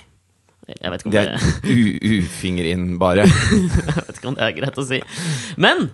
Jeg 0.69 0.91
vet 0.93 1.01
ikke 1.01 1.09
om 1.09 1.13
det 1.15 1.21
er 1.25 1.39
u- 1.65 2.19
ufinger 2.19 2.67
inn, 2.69 2.83
bare. 3.01 3.23
Jeg 3.29 4.03
vet 4.05 4.19
ikke 4.19 4.29
om 4.29 4.35
det 4.37 4.43
er 4.45 4.51
greit 4.59 4.77
å 4.77 4.85
si. 4.85 4.99
Men 5.57 5.87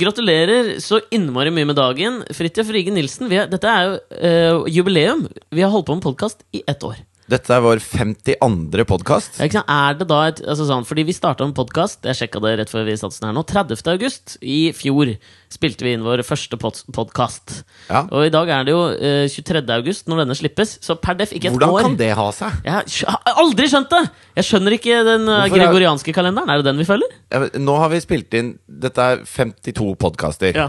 gratulerer 0.00 0.70
så 0.80 1.02
innmari 1.12 1.52
mye 1.52 1.68
med 1.68 1.76
dagen. 1.76 2.20
Fridtjof 2.32 2.70
Rige 2.72 2.94
Nilsen, 2.94 3.28
er, 3.28 3.50
dette 3.52 3.68
er 3.68 3.90
jo 3.90 3.98
uh, 3.98 4.70
jubileum. 4.72 5.26
Vi 5.52 5.60
har 5.64 5.72
holdt 5.74 5.90
på 5.90 5.98
med 5.98 6.06
podkast 6.06 6.46
i 6.56 6.62
ett 6.70 6.80
år. 6.86 7.02
Dette 7.30 7.52
er 7.54 7.60
vår 7.62 7.78
52. 7.78 8.82
podkast. 8.90 9.36
Ja. 9.40 9.62
Er 9.70 9.94
det 9.96 10.08
da 10.10 10.16
et, 10.28 10.40
altså 10.42 10.64
sånn, 10.68 10.82
fordi 10.84 11.04
vi 11.06 11.14
starta 11.14 11.46
en 11.46 11.52
podkast, 11.56 12.00
jeg 12.04 12.18
sjekka 12.18 12.40
det 12.42 12.50
rett 12.58 12.72
før 12.72 12.82
vi 12.88 12.96
satte 12.98 13.22
her 13.24 13.32
nå, 13.36 13.44
30. 13.46 13.78
august 13.92 14.34
i 14.42 14.72
fjor 14.74 15.12
spilte 15.52 15.86
vi 15.86 15.92
inn 15.94 16.02
vår 16.04 16.24
første 16.26 16.58
podkast. 16.58 17.62
Ja. 17.88 18.02
Og 18.10 18.26
i 18.26 18.32
dag 18.34 18.50
er 18.52 18.66
det 18.66 18.74
jo 18.74 18.82
eh, 18.90 19.24
23. 19.30 19.62
august 19.78 20.10
når 20.10 20.24
denne 20.24 20.36
slippes, 20.36 20.74
så 20.84 20.98
per 21.00 21.16
def 21.22 21.32
ikke 21.32 21.52
et 21.52 21.56
Hvordan 21.56 21.72
år. 21.78 21.86
kan 21.86 21.96
det 22.00 22.10
ha 22.18 22.26
seg? 22.36 22.58
Jeg 22.66 23.06
har 23.06 23.38
aldri 23.44 23.68
skjønt 23.70 23.94
det! 23.94 24.02
Jeg 24.42 24.48
skjønner 24.50 24.76
ikke 24.80 25.00
den 25.06 25.28
eh, 25.28 25.38
Hvorfor 25.44 25.56
er- 25.62 25.64
gregorianske 25.68 26.14
kalenderen. 26.16 26.50
Er 26.52 26.60
det 26.60 26.68
den 26.72 26.82
vi 26.82 26.88
følger? 26.90 27.16
Ja, 27.32 27.44
Nå 27.62 27.78
har 27.80 27.92
vi 27.94 28.00
spilt 28.02 28.34
inn 28.38 28.56
Dette 28.66 28.98
er 29.14 29.22
52 29.28 29.94
podkaster. 30.02 30.58
Ja. 30.58 30.68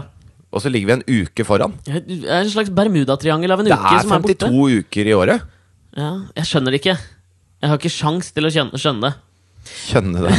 Og 0.54 0.62
så 0.62 0.70
ligger 0.70 0.92
vi 0.92 0.96
en 1.00 1.24
uke 1.26 1.42
foran. 1.44 1.74
Det 1.82 1.98
er 2.30 2.44
en 2.44 2.52
slags 2.52 2.70
bermudatriangel 2.70 3.50
av 3.50 3.64
en 3.64 3.72
uke 3.74 3.98
som 4.06 4.14
er 4.14 4.22
borte. 4.22 4.38
Det 4.38 4.46
er 4.46 4.54
52 4.54 4.84
uker 4.86 5.10
i 5.10 5.16
året. 5.18 5.50
Ja, 5.94 6.14
jeg 6.34 6.48
skjønner 6.50 6.74
det 6.74 6.82
ikke. 6.82 6.96
Jeg 7.62 7.70
har 7.70 7.78
ikke 7.80 7.92
sjans 7.92 8.32
til 8.34 8.46
å 8.46 8.50
skjønne, 8.52 8.80
skjønne 8.80 9.08
det. 9.08 9.14
Kjønne 9.64 10.24
det. 10.26 10.32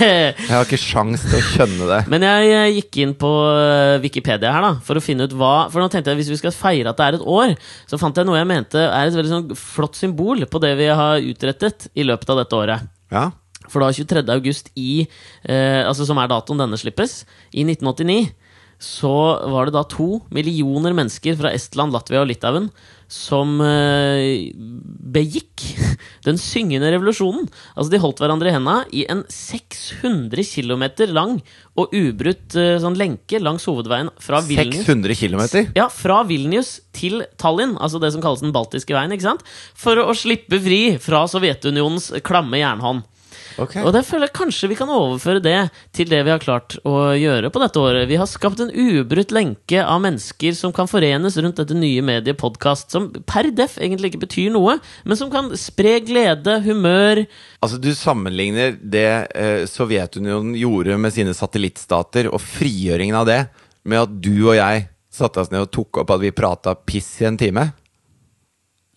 Jeg 0.00 0.48
har 0.48 0.64
ikke 0.64 0.78
sjans 0.80 1.24
til 1.26 1.36
å 1.36 1.42
kjønne 1.50 1.88
det. 1.90 1.98
Men 2.12 2.24
jeg, 2.24 2.76
gikk 2.78 2.98
inn 3.02 3.12
på 3.20 3.30
eh, 3.50 3.98
Wikipedia 4.00 4.52
her 4.54 4.64
da 4.64 4.70
for 4.86 4.96
å 4.96 5.02
finne 5.04 5.26
ut 5.28 5.34
hva 5.36 5.68
For 5.72 5.82
nå 5.82 5.90
tenkte 5.92 6.14
jeg 6.14 6.22
hvis 6.22 6.30
vi 6.32 6.38
skal 6.40 6.54
feire 6.56 6.92
at 6.92 7.00
det 7.00 7.08
er 7.08 7.18
et 7.18 7.26
år, 7.28 7.52
så 7.90 8.00
fant 8.00 8.16
jeg 8.16 8.28
noe 8.28 8.38
jeg 8.38 8.48
mente 8.48 8.80
er 8.80 9.10
et 9.10 9.16
veldig 9.18 9.32
sånn 9.34 9.52
flott 9.58 9.98
symbol 10.00 10.46
på 10.48 10.62
det 10.64 10.72
vi 10.80 10.88
har 10.88 11.20
utrettet 11.20 11.90
i 11.92 12.06
løpet 12.06 12.32
av 12.32 12.40
dette 12.42 12.56
året. 12.56 12.88
Ja. 13.12 13.26
For 13.70 13.84
da 13.84 13.90
23. 13.92 14.24
august 14.32 14.72
i 14.80 15.02
eh, 15.04 15.82
Altså 15.84 16.06
som 16.08 16.18
er 16.22 16.30
datoen 16.30 16.64
denne 16.64 16.80
slippes, 16.80 17.24
i 17.52 17.66
1989, 17.66 18.32
så 18.80 19.12
var 19.52 19.68
det 19.68 19.76
da 19.76 19.84
to 19.84 20.22
millioner 20.32 20.96
mennesker 20.96 21.36
fra 21.36 21.52
Estland, 21.52 21.92
Latvia 21.92 22.22
og 22.24 22.30
Litauen 22.30 22.70
som 23.10 23.58
eh, 23.64 24.54
begikk 25.10 25.64
den 26.28 26.38
syngende 26.40 26.92
revolusjonen. 26.94 27.48
Altså 27.74 27.90
De 27.92 28.00
holdt 28.02 28.22
hverandre 28.22 28.50
i 28.50 28.54
henda 28.54 28.76
i 28.94 29.04
en 29.10 29.24
600 29.26 30.46
km 30.46 30.86
lang 31.10 31.40
og 31.80 31.94
ubrutt 31.96 32.54
eh, 32.58 32.76
sånn 32.82 32.98
lenke 32.98 33.42
langs 33.42 33.66
hovedveien 33.68 34.12
fra 34.22 34.42
Vilnius 34.46 34.86
600 34.86 35.18
km. 35.18 35.42
ja, 35.76 35.88
fra 35.90 36.22
Vilnius 36.28 36.76
til 36.96 37.24
Tallinn, 37.40 37.76
altså 37.82 38.00
det 38.02 38.12
som 38.14 38.22
kalles 38.22 38.44
den 38.44 38.54
baltiske 38.54 38.94
veien, 38.94 39.12
ikke 39.14 39.26
sant? 39.26 39.46
For 39.78 39.98
å 39.98 40.14
slippe 40.16 40.60
fri 40.62 40.82
fra 41.02 41.24
Sovjetunionens 41.30 42.12
klamme 42.26 42.62
jernhånd. 42.62 43.06
Ok. 43.58 43.76
Og 43.82 43.90
det 43.94 44.04
føler 44.06 44.28
jeg 44.28 44.36
kanskje 44.36 44.70
vi 44.70 44.78
kan 44.78 44.92
overføre 44.92 45.42
det 45.42 45.56
til 45.96 46.10
det 46.10 46.20
vi 46.26 46.32
har 46.32 46.42
klart 46.42 46.76
å 46.86 47.10
gjøre 47.18 47.50
på 47.52 47.62
dette 47.62 47.82
året. 47.82 48.08
Vi 48.10 48.18
har 48.20 48.28
skapt 48.30 48.62
en 48.62 48.70
ubrutt 48.70 49.34
lenke 49.34 49.82
av 49.82 50.02
mennesker 50.04 50.54
som 50.58 50.74
kan 50.76 50.90
forenes 50.90 51.38
rundt 51.40 51.58
dette 51.60 51.76
nye 51.76 52.04
mediet 52.04 52.38
podkast, 52.40 52.90
som 52.94 53.10
per 53.26 53.50
def 53.56 53.78
egentlig 53.80 54.12
ikke 54.12 54.24
betyr 54.26 54.54
noe, 54.54 54.78
men 55.04 55.18
som 55.18 55.32
kan 55.32 55.50
spre 55.58 55.98
glede, 56.04 56.60
humør 56.64 57.24
Altså 57.60 57.78
Du 57.80 57.90
sammenligner 57.96 58.76
det 58.80 59.08
eh, 59.36 59.66
Sovjetunionen 59.68 60.54
gjorde 60.58 60.96
med 61.00 61.14
sine 61.14 61.34
satellittstater, 61.36 62.30
og 62.30 62.40
frigjøringen 62.42 63.18
av 63.18 63.28
det, 63.28 63.40
med 63.84 64.04
at 64.04 64.16
du 64.22 64.34
og 64.46 64.56
jeg 64.58 64.86
satte 65.10 65.42
oss 65.42 65.50
ned 65.52 65.66
og 65.66 65.72
tok 65.74 66.02
opp 66.02 66.14
at 66.14 66.22
vi 66.22 66.32
prata 66.34 66.76
piss 66.76 67.12
i 67.20 67.28
en 67.28 67.40
time? 67.40 67.70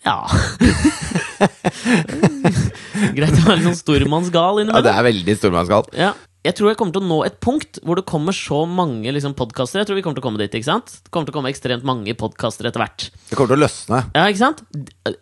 Ja. 0.05 0.19
Greit 3.17 3.39
å 3.39 3.47
være 3.47 3.63
sånn 3.65 3.77
stormannsgal 3.79 4.63
Ja, 4.67 4.83
det 4.85 4.93
er 4.93 5.07
veldig 5.09 5.35
stormannsgalt. 5.39 5.91
Ja. 5.97 6.13
Jeg 6.43 6.57
tror 6.57 6.73
jeg 6.73 6.77
kommer 6.79 6.91
til 6.91 7.05
å 7.05 7.07
nå 7.07 7.17
et 7.23 7.37
punkt 7.43 7.77
hvor 7.87 7.95
det 7.95 8.03
kommer 8.09 8.35
så 8.35 8.65
mange 8.67 9.13
liksom, 9.15 9.31
podkaster. 9.39 9.79
Jeg 9.79 9.87
tror 9.87 9.95
vi 9.95 10.03
kommer 10.03 10.17
til 10.17 10.25
å 10.25 10.27
komme 10.27 10.41
dit, 10.41 10.51
ikke 10.59 10.67
sant? 10.67 10.97
Det 11.05 11.13
kommer 11.13 11.29
til 11.29 11.31
å 11.31 11.37
komme 11.37 11.51
ekstremt 11.53 11.85
mange 11.87 12.15
podkaster 12.19 12.67
etter 12.67 12.83
hvert. 12.83 13.05
Det 13.29 13.37
kommer 13.39 13.53
til 13.53 13.61
å 13.61 13.63
løsne. 13.63 14.01
Ja, 14.11 14.25
ikke 14.27 14.41
sant? 14.41 14.59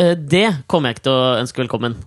Eh, 0.02 0.16
Det 0.18 0.48
kommer 0.66 0.90
jeg 0.90 0.98
ikke 0.98 1.06
til 1.12 1.20
å 1.20 1.36
ønske 1.44 1.62
velkommen. 1.62 2.00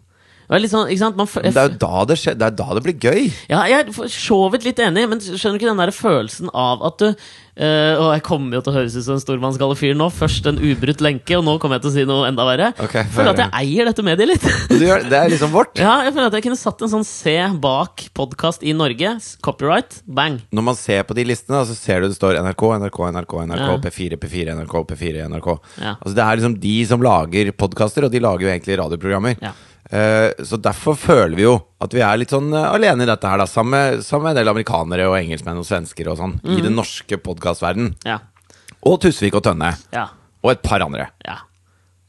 Sånn? 0.44 1.16
Man, 1.16 1.26
det 1.26 1.56
er 1.56 1.70
jo 1.70 1.78
da 1.80 2.04
det 2.10 2.18
skjer. 2.20 2.36
Det 2.36 2.50
da 2.58 2.66
det 2.76 2.82
blir 2.84 2.98
gøy. 3.00 3.30
Ja, 3.48 3.62
jeg 3.70 3.86
er 3.86 3.92
for 3.96 4.10
så 4.12 4.36
vidt 4.52 4.66
litt 4.68 4.80
enig, 4.84 5.06
men 5.08 5.22
skjønner 5.22 5.56
du 5.56 5.62
ikke 5.62 5.70
den 5.72 5.80
der 5.80 5.92
følelsen 5.94 6.50
av 6.52 6.82
at 6.84 6.98
du 7.00 7.06
øh, 7.08 7.94
Og 8.02 8.08
jeg 8.12 8.22
kommer 8.26 8.58
jo 8.58 8.60
til 8.66 8.72
å 8.72 8.76
høres 8.76 8.96
ut 8.98 9.06
som 9.06 9.16
en 9.16 9.22
stormannsgale 9.22 9.76
fyr 9.78 9.94
nå. 9.96 10.10
Først 10.12 10.46
en 10.50 10.58
ubrutt 10.60 11.00
lenke, 11.04 11.38
og 11.38 11.46
nå 11.46 11.56
kommer 11.62 11.78
jeg 11.78 11.84
til 11.86 11.90
å 11.92 11.94
si 11.96 12.04
noe 12.10 12.28
enda 12.28 12.44
verre. 12.48 12.68
Okay, 12.84 13.06
føler 13.14 13.32
at 13.32 13.42
jeg 13.44 13.54
eier 13.62 13.88
dette 13.90 14.04
mediet 14.06 14.30
litt. 14.34 14.46
Gjør, 14.84 15.06
det 15.08 15.18
er 15.20 15.32
liksom 15.32 15.52
vårt. 15.54 15.80
ja, 15.80 15.94
jeg 16.06 16.12
føler 16.16 16.28
at 16.28 16.38
jeg 16.38 16.46
kunne 16.48 16.60
satt 16.60 16.84
en 16.84 16.92
sånn 16.92 17.06
C 17.08 17.36
bak 17.64 18.06
podkast 18.18 18.64
i 18.68 18.74
Norge. 18.76 19.14
Copyright. 19.44 20.00
Bang. 20.04 20.40
Når 20.54 20.68
man 20.72 20.78
ser 20.78 21.06
på 21.08 21.16
de 21.16 21.24
listene, 21.32 21.64
så 21.68 21.76
ser 21.78 22.04
du 22.04 22.10
det 22.10 22.18
står 22.18 22.36
NRK, 22.44 22.66
NRK, 22.84 23.00
NRK, 23.16 23.36
NRK, 23.48 23.64
Ja. 23.64 23.78
P4, 23.88 24.18
P4, 24.20 24.58
NRK, 24.60 24.76
P4, 24.92 25.24
NRK. 25.32 25.48
Ja. 25.80 25.94
Altså 26.00 26.14
Det 26.18 26.24
er 26.26 26.40
liksom 26.42 26.58
de 26.60 26.74
som 26.90 27.02
lager 27.04 27.52
podkaster, 27.56 28.04
og 28.08 28.12
de 28.12 28.20
lager 28.22 28.44
jo 28.48 28.52
egentlig 28.52 28.76
radioprogrammer. 28.82 29.38
Ja. 29.40 29.54
Eh, 29.92 30.30
så 30.44 30.56
derfor 30.60 30.96
føler 30.96 31.36
vi 31.36 31.42
jo 31.44 31.54
at 31.84 31.92
vi 31.92 32.00
er 32.00 32.16
litt 32.16 32.32
sånn 32.32 32.48
eh, 32.56 32.70
alene 32.72 33.04
i 33.04 33.10
dette 33.10 33.28
her, 33.28 33.38
da. 33.42 33.44
Sammen 33.50 33.74
med, 34.00 34.04
en 34.30 34.36
del 34.38 34.48
amerikanere 34.48 35.08
og 35.10 35.18
engelskmenn 35.18 35.60
og 35.60 35.66
svensker 35.68 36.08
og 36.08 36.16
sånn. 36.18 36.38
I 36.44 36.56
Mhm. 36.56 36.62
den 36.70 36.76
norske 36.76 37.18
podkastverdenen. 37.20 37.94
Ja. 38.04 38.18
Og 38.84 39.00
Tusvik 39.00 39.34
og 39.34 39.42
Tønne. 39.44 39.74
Ja. 39.92 40.08
Og 40.42 40.50
et 40.52 40.62
par 40.62 40.80
andre. 40.80 41.08
ja. 41.26 41.38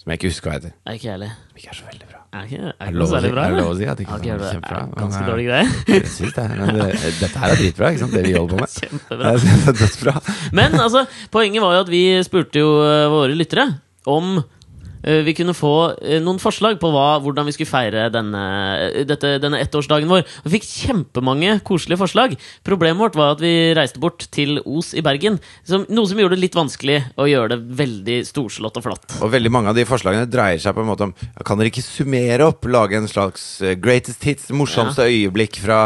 Som 0.06 0.12
jeg 0.12 0.20
ikke 0.20 0.30
husker 0.30 0.50
hva 0.52 0.54
heter. 0.60 0.74
Er 0.86 0.94
ikke 1.00 1.10
heller. 1.12 1.32
Ikke 1.58 1.70
er 1.72 1.74
så 1.74 1.86
veldig 1.90 2.06
bra. 2.12 2.20
Er 2.36 2.44
ikke, 2.46 2.58
er 2.62 2.74
det 2.78 2.86
det 2.86 2.94
noe 2.94 3.00
lov 3.00 3.06
å 3.06 3.10
si- 3.10 3.16
særlig 3.16 3.32
bra? 3.34 3.44
er 3.46 3.50
det 3.50 3.58
lov 3.64 3.70
å 3.72 3.78
si 3.78 3.86
at 3.86 3.98
det 3.98 4.06
ikke 4.06 4.20
kjempebra, 4.22 4.78
er 4.78 4.86
men, 4.86 4.96
Ganske 5.02 5.26
dårlig 5.26 5.46
greie. 5.48 5.68
Jeg 5.88 6.06
synes 6.06 6.34
det, 6.36 6.44
men 6.60 6.76
det, 6.76 6.86
dette 7.24 7.40
her 7.42 7.50
er 7.50 7.56
dritbra, 7.56 7.90
ikke 7.90 8.00
sant? 8.04 8.12
Det 8.14 8.24
vi 8.28 8.34
holder 8.36 8.54
på 8.54 8.60
med. 8.60 8.70
Kjempebra. 8.86 9.32
Jeg 9.32 9.40
synes 9.40 9.66
det 9.66 9.74
er 9.74 9.80
dødsbra. 9.82 10.14
Men 10.54 10.72
altså, 10.80 11.06
poenget 11.32 11.62
var 11.66 11.74
jo 11.74 11.82
at 11.82 11.90
vi 11.90 12.04
spurte 12.28 12.54
jo 12.62 12.70
eh, 12.86 13.08
våre 13.10 13.34
lyttere 13.40 13.66
om 14.06 14.38
eh, 14.38 14.44
vi 15.06 15.36
kunne 15.38 15.54
få 15.56 15.74
eh, 16.02 16.18
noen 16.24 16.40
forslag 16.42 16.80
på 16.82 16.90
hva, 16.94 17.20
hvordan 17.24 17.46
vi 17.46 17.54
skulle 17.56 17.70
feire 17.70 18.08
denne, 18.14 18.42
eh, 18.82 19.04
dette, 19.08 19.36
denne 19.44 19.60
ettårsdagen 19.62 20.10
vår. 20.10 20.26
Vi 20.46 20.56
fikk 20.56 20.68
kjempemange 20.70 21.60
koselige 21.68 22.02
forslag. 22.02 22.36
Problemet 22.66 23.02
vårt 23.04 23.20
var 23.20 23.36
at 23.36 23.44
vi 23.44 23.54
reiste 23.78 24.02
bort 24.02 24.26
til 24.34 24.58
Os 24.66 24.94
i 24.98 25.04
Bergen. 25.06 25.38
Som, 25.68 25.86
noe 25.94 26.10
som 26.10 26.22
gjorde 26.22 26.40
det 26.40 26.46
litt 26.48 26.58
vanskelig 26.58 27.00
å 27.22 27.30
gjøre 27.30 27.54
det 27.54 27.78
veldig 27.84 28.20
storslått 28.28 28.82
og 28.82 28.88
flott. 28.88 29.08
Og 29.22 29.34
veldig 29.34 29.54
mange 29.54 29.72
av 29.72 29.78
de 29.78 29.88
forslagene 29.88 30.30
dreier 30.30 30.62
seg 30.64 30.76
på 30.76 30.84
en 30.84 30.90
måte 30.90 31.10
om 31.10 31.16
Kan 31.46 31.60
dere 31.60 31.70
ikke 31.70 31.86
summere 31.86 32.50
opp? 32.50 32.66
Lage 32.66 32.98
en 32.98 33.10
slags 33.12 33.46
eh, 33.62 33.78
greatest 33.78 34.26
hits, 34.26 34.50
morsomste 34.56 35.06
øyeblikk 35.06 35.62
fra 35.62 35.82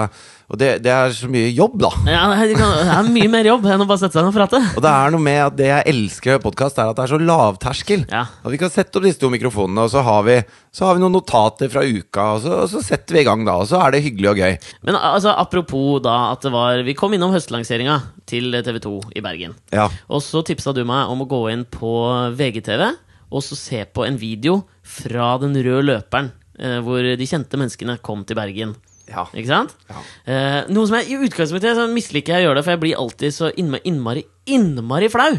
Og 0.50 0.58
det, 0.58 0.70
det 0.82 0.90
er 0.90 1.12
så 1.14 1.28
mye 1.30 1.52
jobb, 1.54 1.76
da. 1.78 1.90
Ja, 2.10 2.24
det 2.34 2.56
er- 2.58 3.10
mye 3.14 3.30
mer 3.30 3.46
jobb 3.46 3.68
enn 3.70 3.84
å 3.84 3.86
bare 3.86 4.02
sette 4.02 4.18
seg 4.18 4.26
ned 4.26 4.32
og 4.32 4.38
prate. 4.40 4.62
Og 4.80 4.82
det 4.82 4.90
er 4.92 5.12
noe 5.14 5.22
med 5.22 5.38
at 5.44 5.58
det 5.60 5.68
jeg 5.70 5.86
elsker 5.92 6.32
ved 6.36 6.42
podkast, 6.48 6.80
er 6.82 6.90
at 6.90 6.98
det 6.98 7.04
er 7.06 7.12
så 7.14 7.20
lavterskel. 7.22 8.06
Ja. 8.10 8.24
At 8.42 8.50
vi 8.54 8.58
kan 8.62 8.72
sette 8.74 8.98
opp 8.98 9.06
disse 9.06 9.22
to 9.22 9.30
mikrofonene, 9.30 9.86
og 9.86 9.92
så 9.94 10.02
har 10.08 10.24
vi, 10.26 10.40
så 10.74 10.88
har 10.88 10.98
vi 10.98 11.04
noen 11.04 11.14
notater 11.20 11.70
fra 11.70 11.84
uka, 11.86 12.26
og 12.38 12.42
så, 12.46 12.56
og 12.64 12.72
så 12.74 12.82
setter 12.86 13.20
vi 13.20 13.22
i 13.22 13.28
gang 13.30 13.46
da. 13.46 13.60
Og 13.62 13.70
så 13.70 13.78
er 13.84 13.94
det 13.94 14.02
hyggelig 14.08 14.32
og 14.34 14.42
gøy. 14.42 14.58
Men 14.90 14.98
altså, 14.98 15.36
apropos 15.38 16.02
da 16.06 16.16
at 16.32 16.42
det 16.48 16.52
var 16.56 16.82
Vi 16.88 16.98
kom 16.98 17.14
innom 17.14 17.34
høstlanseringa 17.36 18.00
til 18.30 18.50
TV2 18.66 18.96
i 19.20 19.22
Bergen. 19.26 19.54
Ja. 19.76 19.86
Og 20.10 20.24
så 20.26 20.42
tipsa 20.50 20.74
du 20.74 20.82
meg 20.88 21.14
om 21.14 21.22
å 21.22 21.30
gå 21.30 21.44
inn 21.54 21.68
på 21.70 21.94
VGTV 22.40 22.88
og 23.30 23.44
så 23.46 23.54
se 23.54 23.84
på 23.86 24.08
en 24.08 24.18
video 24.18 24.64
fra 24.82 25.36
den 25.38 25.54
røde 25.54 25.86
løperen, 25.86 26.32
eh, 26.58 26.80
hvor 26.82 27.06
de 27.06 27.28
kjente 27.30 27.60
menneskene 27.62 28.00
kom 28.02 28.24
til 28.26 28.40
Bergen. 28.40 28.74
Ja. 29.10 29.26
Ikke 29.34 29.50
sant? 29.50 29.76
Ja. 29.90 30.02
Eh, 30.30 30.60
noe 30.74 30.88
som 30.88 30.96
jeg 31.00 31.10
i 31.12 31.20
utgangspunktet 31.28 31.76
så 31.78 31.88
misliker 31.92 32.36
jeg 32.38 32.46
å 32.46 32.50
gjøre 32.50 32.60
det, 32.60 32.66
for 32.68 32.76
jeg 32.76 32.82
blir 32.84 33.00
alltid 33.02 33.36
så 33.36 33.50
innmari, 33.58 33.82
innmari, 33.90 34.24
innmari 34.48 35.10
flau. 35.12 35.32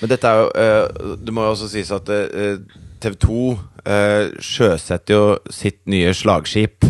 Men 0.00 0.12
dette 0.12 0.30
er 0.30 0.38
jo 0.40 0.46
eh, 0.54 1.16
Det 1.26 1.34
må 1.34 1.42
jo 1.44 1.50
også 1.56 1.68
sies 1.72 1.90
at 1.94 2.08
eh, 2.14 2.60
TV 3.02 3.16
2 3.20 3.40
eh, 3.84 4.30
sjøsetter 4.42 5.14
jo 5.14 5.24
sitt 5.52 5.80
nye 5.90 6.14
slagskip 6.16 6.86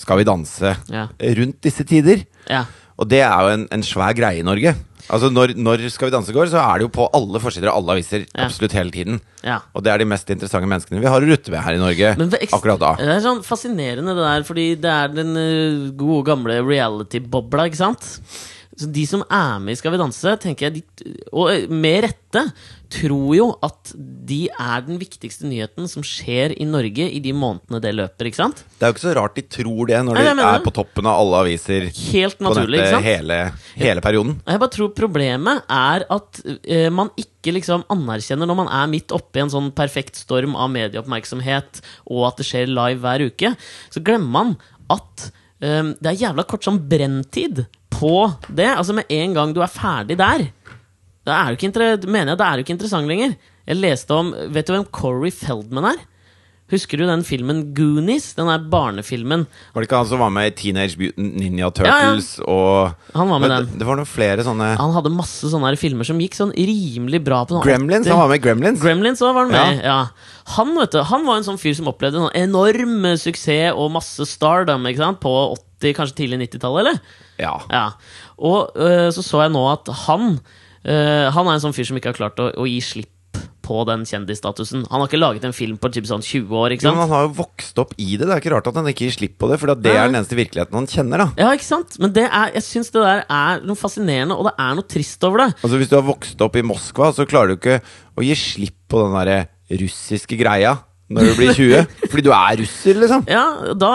Skal 0.00 0.20
vi 0.20 0.28
danse 0.28 0.74
Ja. 0.92 1.08
rundt 1.40 1.58
disse 1.64 1.84
tider. 1.88 2.22
Ja. 2.48 2.64
Og 3.00 3.08
det 3.08 3.20
er 3.24 3.32
jo 3.44 3.54
en, 3.56 3.66
en 3.72 3.82
svær 3.84 4.12
greie 4.16 4.40
i 4.40 4.44
Norge. 4.46 4.74
Altså 5.10 5.30
når, 5.32 5.52
når 5.58 5.82
Skal 5.90 6.08
vi 6.08 6.14
danse 6.14 6.32
går, 6.34 6.50
så 6.52 6.60
er 6.62 6.78
det 6.78 6.86
jo 6.86 6.92
på 6.94 7.08
alle 7.16 7.40
forsider 7.42 7.70
av 7.72 7.80
alle 7.80 7.96
aviser 7.98 8.26
Ja. 8.30 8.44
absolutt 8.46 8.72
hele 8.78 8.90
tiden. 8.94 9.20
ja. 9.42 9.58
Og 9.74 9.82
det 9.82 9.90
er 9.92 9.98
de 9.98 10.06
mest 10.06 10.30
interessante 10.30 10.68
menneskene 10.70 11.00
vi 11.02 11.10
har 11.10 11.20
å 11.20 11.26
rutte 11.26 11.50
med 11.50 11.60
her 11.66 11.74
i 11.74 11.82
Norge 11.82 12.12
akkurat 12.52 12.78
da. 12.80 12.92
Det 13.00 13.08
er 13.16 13.20
sånn 13.24 13.42
fascinerende 13.46 14.14
det 14.14 14.22
der, 14.24 14.46
fordi 14.46 14.66
det 14.80 14.90
er 14.94 15.08
den 15.08 15.36
eh, 15.36 15.90
gode 15.98 16.24
gamle 16.30 16.60
reality-bobla, 16.62 17.66
ikke 17.70 17.82
sant? 17.82 18.20
Så 18.80 18.88
de 18.88 19.02
som 19.08 19.22
er 19.26 19.58
med 19.60 19.76
i 19.76 19.78
Skal 19.80 19.92
vi 19.92 20.00
danse, 20.00 20.36
tenker 20.40 20.68
jeg, 20.68 20.80
de, 20.80 21.14
og 21.34 21.50
eh, 21.52 21.66
med 21.68 22.06
rette, 22.06 22.44
tror 22.90 23.34
jo 23.36 23.46
at 23.62 23.92
de 24.26 24.40
er 24.50 24.84
den 24.86 24.98
viktigste 24.98 25.46
nyheten 25.46 25.86
som 25.90 26.04
skjer 26.06 26.54
i 26.58 26.66
Norge 26.66 27.06
i 27.06 27.20
de 27.22 27.34
månedene 27.36 27.80
det 27.82 27.92
løper, 27.94 28.30
ikke 28.30 28.40
sant? 28.40 28.62
Det 28.78 28.86
er 28.86 28.90
jo 28.90 28.96
ikke 28.96 29.04
så 29.04 29.14
rart 29.18 29.36
de 29.36 29.44
tror 29.56 29.90
det 29.90 30.00
når 30.06 30.18
de 30.18 30.24
Nei, 30.40 30.46
er 30.46 30.64
på 30.64 30.72
toppen 30.74 31.06
av 31.10 31.20
alle 31.22 31.42
aviser 31.44 31.86
Helt 31.90 32.38
på 32.40 32.46
naturlig, 32.48 32.80
ikke 32.80 32.96
nettet 32.96 33.06
hele, 33.06 33.38
hele 33.78 34.04
perioden. 34.04 34.38
Jeg 34.42 34.62
bare 34.62 34.74
tror 34.74 34.92
problemet 34.96 35.74
er 35.76 36.06
at 36.16 36.42
uh, 36.46 36.88
man 36.94 37.12
ikke 37.20 37.54
liksom 37.56 37.84
anerkjenner 37.92 38.48
når 38.50 38.60
man 38.64 38.72
er 38.80 38.90
midt 38.90 39.14
oppi 39.16 39.44
en 39.44 39.52
sånn 39.52 39.70
perfekt 39.76 40.18
storm 40.18 40.56
av 40.58 40.72
medieoppmerksomhet, 40.74 41.82
og 42.10 42.30
at 42.30 42.40
det 42.40 42.48
skjer 42.48 42.70
live 42.70 43.02
hver 43.04 43.26
uke, 43.30 43.54
så 43.92 44.02
glemmer 44.04 44.34
man 44.34 44.56
at 44.90 45.30
eh, 45.62 45.92
det 45.94 46.10
er 46.10 46.22
jævla 46.24 46.44
kort 46.48 46.66
sånn 46.66 46.82
brenntid 46.90 47.64
på 47.92 48.14
det. 48.48 48.70
Altså 48.76 48.96
Med 48.96 49.10
en 49.12 49.34
gang 49.36 49.54
du 49.56 49.62
er 49.64 49.72
ferdig 49.72 50.18
der, 50.20 50.46
da 51.26 51.40
er 51.42 51.50
du 51.50 51.58
ikke 51.58 51.68
inter 51.68 52.06
mener 52.08 52.32
jeg 52.32 52.40
da 52.40 52.46
er 52.48 52.56
du 52.56 52.64
ikke 52.64 52.76
interessant 52.78 53.10
lenger. 53.10 53.36
Jeg 53.68 53.78
leste 53.78 54.16
om 54.16 54.32
Vet 54.54 54.66
du 54.66 54.72
hvem 54.74 54.88
Corey 54.94 55.30
Feldman 55.34 55.92
er? 55.92 56.06
Husker 56.70 57.00
du 57.00 57.06
den 57.08 57.22
filmen 57.26 57.62
Goonies? 57.74 58.28
Den 58.38 58.46
der 58.46 58.62
barnefilmen. 58.70 59.42
Var 59.74 59.82
det 59.82 59.88
ikke 59.88 59.98
han 59.98 60.06
som 60.06 60.20
var 60.22 60.30
med 60.30 60.52
i 60.52 60.54
Teenage 60.54 60.94
Mutant 61.00 61.34
Ninja 61.40 61.66
ja. 61.66 61.70
Turtles 61.74 62.28
og 62.44 63.16
Han 63.16 63.32
var 63.32 63.42
med 63.42 63.50
den. 63.50 63.66
det, 63.66 63.80
det 63.80 63.88
var 63.88 63.98
noen 63.98 64.08
flere 64.08 64.44
sånne 64.46 64.68
Han 64.78 64.94
hadde 64.94 65.12
masse 65.14 65.50
sånne 65.50 65.72
filmer 65.80 66.06
som 66.06 66.20
gikk 66.22 66.38
sånn 66.38 66.54
rimelig 66.54 67.22
bra 67.26 67.42
på 67.42 67.56
noen 67.56 67.66
Gremlins? 67.66 68.06
80 68.06 68.14
Han 68.14 68.22
var 68.22 68.30
med 68.30 68.38
i 68.38 68.44
Gremlins. 68.44 68.84
Gremlins 68.84 69.24
var 69.24 69.40
han 69.40 69.50
med 69.50 69.82
ja. 69.82 69.90
Ja. 69.90 69.98
Han, 70.56 70.70
vet 70.78 70.94
du, 70.94 71.02
han 71.10 71.26
var 71.26 71.40
en 71.40 71.46
sånn 71.46 71.58
fyr 71.62 71.74
som 71.78 71.90
opplevde 71.90 72.20
en 72.20 72.28
sånn 72.28 72.38
enorm 72.38 73.10
suksess 73.18 73.74
og 73.74 73.90
masse 73.98 74.26
stardom 74.30 74.86
ikke 74.90 75.02
sant? 75.02 75.20
på 75.22 75.34
80-, 75.82 75.96
kanskje 75.98 76.18
tidlig 76.22 76.40
90-tallet, 76.46 76.86
eller? 76.86 77.26
Ja. 77.40 77.56
Ja. 77.72 77.86
Og 78.38 78.76
uh, 78.76 79.08
så 79.14 79.24
så 79.24 79.44
jeg 79.44 79.54
nå 79.54 79.62
at 79.70 79.88
han 80.06 80.36
uh, 80.38 81.26
Han 81.34 81.48
er 81.48 81.56
en 81.56 81.64
sånn 81.64 81.76
fyr 81.76 81.88
som 81.88 81.98
ikke 81.98 82.12
har 82.12 82.20
klart 82.20 82.40
å, 82.42 82.50
å 82.52 82.68
gi 82.68 82.78
slipp 82.84 83.16
på 83.70 83.84
den 83.86 84.02
kjendisstatusen. 84.08 84.86
Han 84.90 85.02
har 85.02 85.06
ikke 85.06 85.20
laget 85.20 85.44
en 85.46 85.54
film 85.54 85.76
på 85.78 85.92
typ 85.94 86.08
sånn 86.08 86.24
20 86.26 86.56
år, 86.58 86.74
ikke 86.74 86.88
sant? 86.88 86.96
men 86.96 87.04
han 87.04 87.12
har 87.14 87.26
jo 87.28 87.36
vokst 87.38 87.78
opp 87.78 87.92
i 88.00 88.16
det. 88.16 88.26
Det 88.26 88.34
er 88.34 88.42
ikke 88.42 88.52
rart 88.56 88.70
at 88.70 88.80
han 88.80 88.88
ikke 88.90 89.06
gir 89.06 89.14
slipp 89.14 89.36
på 89.38 89.50
det, 89.50 89.60
for 89.62 89.70
det 89.70 89.92
er 89.92 90.08
den 90.10 90.18
eneste 90.18 90.38
virkeligheten 90.38 90.78
han 90.80 90.88
kjenner. 90.90 91.22
da 91.22 91.44
Ja, 91.44 91.52
ikke 91.54 91.68
sant? 91.68 91.94
Men 92.02 92.14
det 92.16 92.26
er, 92.26 92.50
jeg 92.56 92.66
syns 92.66 92.90
det 92.90 93.04
der 93.04 93.22
er 93.22 93.62
noe 93.62 93.78
fascinerende, 93.78 94.34
og 94.34 94.50
det 94.50 94.56
er 94.66 94.76
noe 94.78 94.90
trist 94.90 95.28
over 95.28 95.44
det. 95.44 95.48
Altså 95.60 95.78
Hvis 95.78 95.92
du 95.92 95.96
har 96.00 96.06
vokst 96.08 96.46
opp 96.46 96.58
i 96.58 96.66
Moskva, 96.66 97.12
så 97.14 97.28
klarer 97.30 97.54
du 97.54 97.60
ikke 97.60 97.78
å 98.18 98.26
gi 98.26 98.34
slipp 98.38 98.78
på 98.90 99.04
den 99.04 99.14
derre 99.20 99.40
russiske 99.70 100.34
greia 100.40 100.80
når 101.10 101.26
du 101.26 101.32
blir 101.38 101.52
20. 101.56 101.86
Fordi 102.10 102.22
du 102.26 102.30
er 102.34 102.60
russer, 102.60 102.98
liksom. 103.02 103.24
Ja, 103.30 103.44
da 103.74 103.90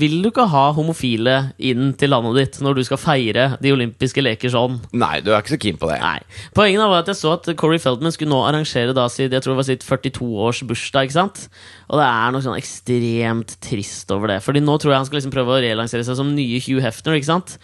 vil 0.00 0.18
du 0.24 0.30
ikke 0.30 0.46
ha 0.48 0.64
homofile 0.76 1.36
inn 1.60 1.92
til 2.00 2.12
landet 2.12 2.38
ditt 2.38 2.58
når 2.64 2.78
du 2.78 2.82
skal 2.88 3.00
feire 3.02 3.46
de 3.60 3.72
olympiske 3.74 4.24
leker 4.24 4.52
sånn. 4.52 4.78
Nei, 4.96 5.18
du 5.24 5.30
er 5.32 5.42
ikke 5.42 5.54
så 5.56 5.60
keen 5.60 5.80
på 5.80 5.90
det. 5.90 5.98
Nei. 6.02 6.18
Poenget 6.56 6.84
var 6.88 7.02
at 7.04 7.12
jeg 7.12 7.20
så 7.20 7.34
at 7.36 7.50
Corey 7.60 7.80
Feldman 7.82 8.14
skulle 8.16 8.32
nå 8.32 8.40
arrangere 8.48 8.96
da 8.96 9.06
sitt, 9.12 9.32
jeg 9.32 9.44
tror 9.44 9.54
det 9.54 9.60
var 9.62 9.68
sitt 9.68 9.84
42-års 9.86 10.64
bursdag. 10.68 11.08
ikke 11.08 11.18
sant? 11.20 11.44
Og 11.88 12.00
det 12.00 12.06
er 12.08 12.32
noe 12.34 12.44
sånn 12.44 12.58
ekstremt 12.58 13.58
trist 13.64 14.12
over 14.14 14.32
det. 14.32 14.40
Fordi 14.44 14.64
nå 14.64 14.78
tror 14.80 14.94
jeg 14.94 15.02
han 15.02 15.08
skal 15.10 15.20
liksom 15.20 15.34
prøve 15.36 15.56
å 15.58 15.62
relansere 15.64 16.06
seg 16.06 16.16
som 16.18 16.32
nye 16.36 16.62
Hugh 16.64 16.80
Hefner. 16.84 17.20
ikke 17.20 17.32
sant? 17.32 17.58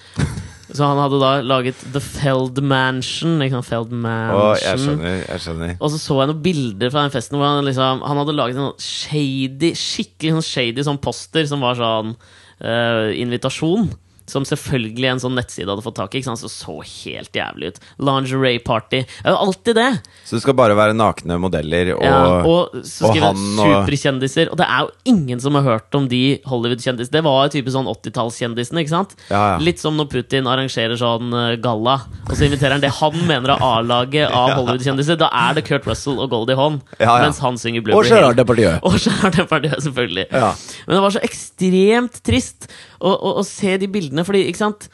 Så 0.64 0.80
han 0.86 0.96
hadde 0.96 1.18
da 1.20 1.32
laget 1.44 1.80
The 1.92 2.00
Feld 2.00 2.60
Mansion. 2.64 3.36
Ikke 3.44 3.58
sant? 3.58 3.68
Feld 3.68 3.92
Å, 3.92 4.46
jeg 4.60 4.80
skjønner. 4.80 5.18
jeg 5.26 5.42
skjønner 5.44 5.74
Og 5.76 5.92
så 5.92 6.00
så 6.00 6.16
jeg 6.22 6.30
noen 6.30 6.44
bilder 6.44 6.94
fra 6.94 7.04
den 7.04 7.12
festen 7.14 7.36
hvor 7.36 7.50
han 7.50 7.66
liksom 7.68 8.00
Han 8.06 8.20
hadde 8.22 8.36
laget 8.36 8.60
en 8.60 8.72
shady, 8.80 9.74
skikkelig 9.76 10.38
sånn 10.38 10.48
shady 10.48 10.86
sånn 10.86 11.02
poster 11.04 11.44
som 11.50 11.64
var 11.64 11.76
sånn 11.78 12.14
uh, 12.16 13.10
invitasjon. 13.12 13.90
Som 14.26 14.46
selvfølgelig 14.48 15.08
en 15.10 15.20
sånn 15.20 15.34
nettside 15.36 15.68
hadde 15.68 15.84
fått 15.84 15.98
tak 15.98 16.14
i. 16.16 16.22
Så 16.24 16.48
så 16.48 16.78
helt 16.80 17.34
jævlig 17.36 17.74
ut. 17.74 17.80
Lingerie 18.00 18.60
party. 18.64 19.02
Det 19.04 19.28
er 19.28 19.34
jo 19.34 19.40
alltid 19.46 19.76
det. 19.76 19.88
Så 20.24 20.38
det 20.38 20.42
skal 20.46 20.56
bare 20.56 20.76
være 20.78 20.94
nakne 20.96 21.36
modeller 21.42 21.90
og, 21.96 22.04
ja, 22.04 22.20
og 22.48 22.78
så 22.88 23.10
og 23.10 23.18
han 23.20 23.36
og- 23.36 23.84
superkjendiser. 23.84 24.48
Og 24.50 24.56
det 24.60 24.66
er 24.66 24.86
jo 24.86 24.90
ingen 25.12 25.40
som 25.40 25.54
har 25.58 25.66
hørt 25.66 25.94
om 25.98 26.08
de 26.08 26.38
Hollywood-kjendisene. 26.48 27.12
Det 27.18 27.22
var 27.26 27.52
type 27.52 27.68
sånn 27.74 27.86
80-tallskjendisene. 27.90 28.80
ikke 28.84 28.94
sant? 28.94 29.14
Ja, 29.28 29.42
ja. 29.54 29.58
Litt 29.60 29.78
som 29.82 29.96
når 30.00 30.08
Putin 30.14 30.48
arrangerer 30.48 30.96
sånn 31.00 31.28
eh, 31.34 31.56
galla, 31.60 31.98
og 32.24 32.32
så 32.34 32.46
inviterer 32.48 32.78
han 32.78 32.84
det 32.84 32.94
han 32.96 33.20
mener 33.28 33.54
er 33.54 33.62
A-laget 33.68 34.30
av 34.40 34.54
Hollywood-kjendiser. 34.56 35.20
Da 35.20 35.28
er 35.32 35.54
det 35.60 35.66
Kurt 35.68 35.86
Russell 35.86 36.18
og 36.24 36.30
Goldie 36.32 36.56
Hawn 36.56 36.80
mens 36.98 37.38
han 37.44 37.56
synger 37.60 37.80
Og 37.84 37.90
Blueberry 37.90 38.08
Gerard 38.14 38.40
Depardieu. 38.40 38.72
og 38.86 38.96
Gerard 38.98 39.36
Depardieu, 39.36 39.76
selvfølgelig. 39.84 40.26
Men 40.32 40.96
det 40.96 41.02
var 41.04 41.14
så 41.14 41.22
ekstremt 41.28 42.20
trist 42.24 42.70
å, 43.00 43.10
å, 43.10 43.34
å 43.40 43.46
se 43.46 43.76
de 43.80 43.90
bildene, 43.90 44.26
fordi 44.26 44.46
ikke 44.50 44.64
sant 44.64 44.88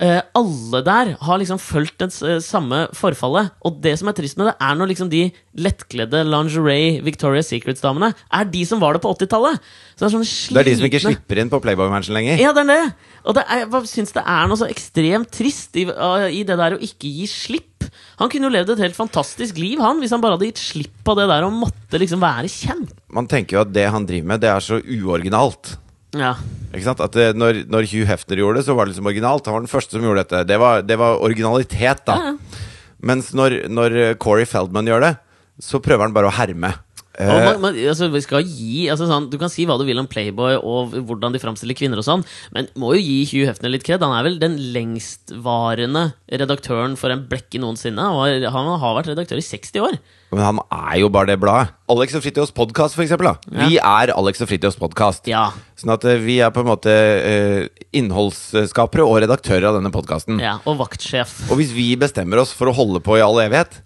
eh, 0.00 0.20
alle 0.36 0.80
der 0.86 1.12
har 1.22 1.40
liksom 1.40 1.60
fulgt 1.62 1.98
det 2.02 2.10
eh, 2.26 2.40
samme 2.42 2.84
forfallet. 2.96 3.52
Og 3.66 3.80
det 3.84 3.96
som 4.00 4.10
er 4.10 4.16
trist 4.18 4.38
med 4.40 4.50
det, 4.50 4.54
er 4.58 4.78
når 4.78 4.92
liksom 4.92 5.10
de 5.12 5.24
lettkledde 5.66 6.24
lingerie 6.26 7.02
Victoria's 7.06 7.50
Secrets-damene 7.52 8.12
er 8.12 8.48
de 8.50 8.64
som 8.68 8.82
var 8.82 8.96
det 8.96 9.04
på 9.04 9.12
80-tallet. 9.14 9.60
Det 9.98 10.10
Det 10.10 10.62
er 10.62 10.70
de 10.70 10.78
som 10.78 10.88
ikke 10.88 11.04
slipper 11.04 11.42
inn 11.42 11.52
på 11.52 11.62
Playboy-matchen 11.62 12.16
lenger. 12.16 12.40
Ja, 12.42 12.54
det 12.56 12.66
er 12.66 12.72
det. 12.72 13.10
Og 13.24 13.38
det 13.38 13.44
er, 13.46 13.66
jeg 13.66 13.92
syns 13.92 14.16
det 14.16 14.24
er 14.24 14.48
noe 14.50 14.60
så 14.60 14.70
ekstremt 14.70 15.30
trist 15.32 15.76
i, 15.78 15.86
uh, 15.88 16.26
i 16.26 16.42
det 16.46 16.58
der 16.58 16.76
å 16.76 16.82
ikke 16.82 17.08
gi 17.08 17.28
slipp. 17.30 17.86
Han 18.18 18.30
kunne 18.30 18.48
jo 18.48 18.54
levd 18.54 18.74
et 18.74 18.82
helt 18.86 18.96
fantastisk 18.96 19.58
liv, 19.60 19.78
han, 19.82 20.00
hvis 20.02 20.12
han 20.14 20.22
bare 20.22 20.36
hadde 20.36 20.48
gitt 20.48 20.62
slipp 20.62 21.00
på 21.06 21.14
det 21.18 21.28
der 21.30 21.46
og 21.46 21.54
måtte 21.54 22.00
liksom 22.00 22.22
være 22.22 22.50
kjent. 22.50 22.94
Man 23.12 23.28
tenker 23.30 23.58
jo 23.58 23.64
at 23.64 23.72
det 23.74 23.86
han 23.92 24.06
driver 24.08 24.30
med, 24.32 24.42
det 24.42 24.50
er 24.50 24.64
så 24.64 24.80
uoriginalt. 24.80 25.76
Ja. 26.14 26.34
Ikke 26.74 26.86
sant? 26.86 27.02
At 27.04 27.14
det, 27.14 27.28
når, 27.38 27.64
når 27.70 27.86
Hugh 27.90 28.08
Hefner 28.08 28.40
gjorde 28.40 28.60
det, 28.60 28.66
så 28.68 28.74
var 28.76 28.86
det 28.86 28.94
liksom 28.94 29.10
originalt. 29.10 29.46
Han 29.50 29.58
var 29.58 29.64
den 29.66 29.70
første 29.70 29.96
som 29.96 30.06
gjorde 30.06 30.24
dette. 30.24 30.42
Det 30.48 30.58
var, 30.62 30.82
det 30.86 30.98
var 31.00 31.22
originalitet, 31.22 32.02
da. 32.08 32.16
Ja. 32.18 32.62
Mens 33.04 33.34
når, 33.36 33.64
når 33.68 33.98
Corey 34.22 34.46
Feldman 34.48 34.88
gjør 34.88 35.04
det, 35.04 35.12
så 35.62 35.78
prøver 35.82 36.06
han 36.08 36.14
bare 36.16 36.30
å 36.30 36.34
herme. 36.34 36.72
Eh, 37.14 37.30
man, 37.30 37.60
man, 37.62 37.76
altså, 37.78 38.08
vi 38.10 38.22
skal 38.24 38.42
gi, 38.42 38.88
altså, 38.90 39.06
sånn, 39.10 39.28
du 39.30 39.36
kan 39.38 39.52
si 39.52 39.66
hva 39.68 39.76
du 39.78 39.84
vil 39.86 40.00
om 40.00 40.08
Playboy 40.10 40.56
og 40.58 40.96
hvordan 41.06 41.34
de 41.34 41.40
framstiller 41.42 41.76
kvinner, 41.78 42.00
og 42.00 42.06
sånn 42.06 42.24
men 42.54 42.66
må 42.80 42.94
jo 42.96 43.02
gi 43.02 43.20
Hugh 43.30 43.48
Hefner 43.48 43.70
litt 43.70 43.84
kred. 43.86 44.02
Han 44.02 44.16
er 44.16 44.26
vel 44.26 44.40
den 44.42 44.56
lengstvarende 44.74 46.08
redaktøren 46.30 46.98
for 46.98 47.14
en 47.14 47.24
blekke 47.30 47.60
noensinne. 47.62 48.04
Og 48.14 48.46
han 48.50 48.70
har 48.82 48.98
vært 48.98 49.12
redaktør 49.12 49.40
i 49.40 49.46
60 49.46 49.84
år. 49.84 49.98
men 50.34 50.42
han 50.42 50.58
er 50.66 50.98
jo 50.98 51.08
bare 51.14 51.30
det 51.30 51.38
bladet. 51.42 51.70
Alex 51.90 52.16
og 52.18 52.24
Fritjofs 52.24 52.54
podkast, 52.56 52.96
for 52.96 53.04
eksempel. 53.04 53.28
Da. 53.30 53.66
Vi 53.68 53.78
er 53.78 54.10
Alex 54.14 54.42
og 54.42 54.50
Fritjofs 54.50 54.80
podkast. 54.80 55.28
Ja. 55.30 55.50
Sånn 55.78 55.92
at 55.94 56.06
eh, 56.08 56.18
vi 56.22 56.40
er 56.42 56.50
på 56.54 56.64
en 56.64 56.70
måte 56.70 56.90
eh, 56.90 57.84
innholdsskapere 57.94 59.06
og 59.06 59.20
redaktører 59.22 59.68
av 59.70 59.78
denne 59.78 59.92
podkasten. 59.94 60.40
ja 60.42 60.56
og 60.64 60.78
vaktsjef. 60.80 61.36
Og 61.52 61.60
hvis 61.60 61.74
vi 61.76 61.92
bestemmer 62.00 62.40
oss 62.42 62.54
for 62.56 62.70
å 62.70 62.76
holde 62.76 63.02
på 63.04 63.18
i 63.18 63.24
all 63.24 63.38
evighet, 63.42 63.83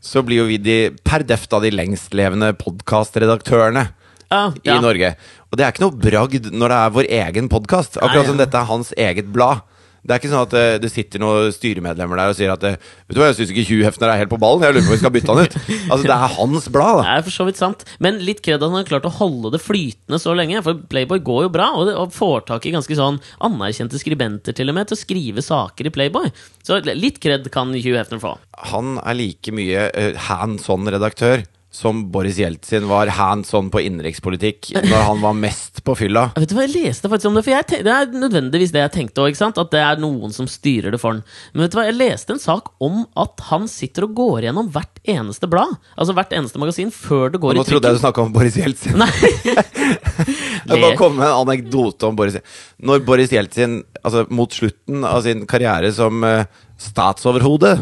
så 0.00 0.22
blir 0.22 0.42
jo 0.42 0.48
vi 0.50 0.58
de 0.62 0.76
per 1.04 1.24
deft 1.26 1.52
av 1.52 1.64
de 1.64 1.72
lengstlevende 1.74 2.52
podkastredaktørene 2.60 3.88
Ja, 4.30 4.42
i. 4.62 4.74
Norge. 4.82 5.14
Og 5.48 5.56
det 5.56 5.64
er 5.64 5.72
ikke 5.72 5.86
noe 5.86 5.96
bragd 6.02 6.50
når 6.52 6.68
det 6.72 6.78
er 6.78 6.94
vår 6.98 7.06
egen 7.18 7.48
podkast. 7.48 7.96
Akkurat 7.96 8.28
som 8.28 8.36
dette 8.40 8.58
er 8.60 8.68
hans 8.68 8.92
eget 9.00 9.30
blad. 9.32 9.62
Det 10.02 10.14
er 10.14 10.20
ikke 10.20 10.30
sånn 10.30 10.46
at 10.46 10.54
eh, 10.56 10.76
det 10.82 10.90
sitter 10.92 11.22
noen 11.22 11.52
styremedlemmer 11.54 12.20
der 12.20 12.32
og 12.32 12.36
sier 12.38 12.52
at 12.54 12.64
eh, 12.68 12.76
Vet 13.08 13.16
du 13.16 13.20
hva, 13.20 13.30
jeg 13.30 13.38
syns 13.40 13.52
ikke 13.52 13.66
Hugh 13.68 13.84
Hefner 13.86 14.12
er 14.12 14.20
helt 14.22 14.32
på 14.32 14.38
ballen. 14.40 14.64
Jeg 14.64 14.76
lurer 14.76 14.86
på 14.86 14.92
om 14.92 14.96
vi 14.96 15.00
skal 15.02 15.14
bytte 15.14 15.34
han 15.34 15.48
ut. 15.48 15.56
Altså, 15.88 16.04
det 16.04 16.14
er 16.14 16.34
hans 16.36 16.66
blad, 16.72 17.00
Det 17.00 17.12
er 17.14 17.24
for 17.24 17.34
så 17.34 17.46
vidt 17.48 17.60
sant. 17.60 17.84
Men 18.04 18.20
litt 18.22 18.42
kred 18.44 18.60
at 18.60 18.66
han 18.66 18.76
har 18.76 18.88
klart 18.88 19.08
å 19.08 19.14
holde 19.18 19.54
det 19.54 19.62
flytende 19.64 20.20
så 20.20 20.34
lenge. 20.36 20.62
For 20.66 20.82
Playboy 20.92 21.22
går 21.24 21.46
jo 21.46 21.52
bra, 21.54 21.70
og, 21.78 21.88
det, 21.88 21.96
og 21.98 22.14
får 22.14 22.44
tak 22.50 22.68
i 22.68 22.74
ganske 22.74 22.98
sånn 22.98 23.20
anerkjente 23.48 24.00
skribenter 24.00 24.56
til 24.56 24.70
og 24.70 24.76
med 24.78 24.90
til 24.90 24.98
å 24.98 25.00
skrive 25.00 25.44
saker 25.44 25.88
i 25.88 25.94
Playboy. 25.94 26.32
Så 26.66 26.80
litt 26.88 27.22
kred 27.24 27.48
kan 27.54 27.72
Hugh 27.74 27.96
Hefner 27.96 28.22
få. 28.22 28.36
Han 28.72 28.98
er 29.00 29.16
like 29.18 29.54
mye 29.54 29.88
uh, 29.94 30.12
hands 30.28 30.68
on-redaktør 30.72 31.46
som 31.70 32.00
Boris 32.12 32.38
Jeltsin 32.40 32.86
var 32.88 33.10
hands 33.12 33.52
on 33.54 33.68
på 33.70 33.82
innenrikspolitikk 33.84 34.70
når 34.78 35.02
han 35.04 35.20
var 35.20 35.34
mest 35.36 35.82
på 35.84 35.94
fylla. 35.98 36.30
Vet 36.38 36.48
du 36.48 36.56
hva, 36.56 36.64
Jeg 36.64 36.86
leste 36.86 37.10
faktisk 37.10 37.28
om 37.28 37.36
det, 37.36 37.44
for 37.44 37.52
jeg 37.52 37.84
det 37.84 37.92
er 37.92 38.14
nødvendigvis 38.14 38.72
det 38.72 38.82
jeg 38.86 38.94
tenkte 38.94 39.26
òg. 39.26 39.36
At 39.48 39.72
det 39.74 39.82
er 39.84 40.00
noen 40.00 40.32
som 40.34 40.48
styrer 40.48 40.94
det 40.94 41.00
for 41.02 41.14
han. 41.14 41.20
Men 41.52 41.66
vet 41.66 41.74
du 41.74 41.78
hva, 41.78 41.84
jeg 41.90 41.98
leste 41.98 42.34
en 42.34 42.40
sak 42.42 42.72
om 42.84 43.02
at 43.20 43.44
han 43.50 43.68
sitter 43.70 44.08
og 44.08 44.16
går 44.16 44.48
gjennom 44.48 44.70
hvert 44.72 45.02
eneste 45.08 45.50
blad. 45.50 45.76
Altså 45.96 46.16
hvert 46.16 46.32
eneste 46.36 46.62
magasin 46.62 46.92
før 46.94 47.34
det 47.34 47.42
går 47.42 47.58
Nå 47.58 47.66
i 47.66 47.68
trodde 47.68 47.92
jeg 47.92 48.00
du 48.00 48.02
snakka 48.02 48.24
om 48.24 48.32
Boris 48.34 48.56
Jeltsin. 48.58 48.96
Nei. 48.98 49.12
Jeg 50.68 50.82
bare 50.82 50.96
komme 50.98 51.20
med 51.20 51.28
en 51.28 51.44
anekdote 51.44 52.08
om 52.08 52.16
Boris 52.18 52.40
Når 52.84 53.04
Boris 53.06 53.32
Jeltsin, 53.32 53.80
altså 54.02 54.24
mot 54.32 54.52
slutten 54.52 55.04
av 55.06 55.22
sin 55.26 55.44
karriere 55.48 55.92
som 55.94 56.24
uh, 56.24 56.48
statsoverhode, 56.80 57.74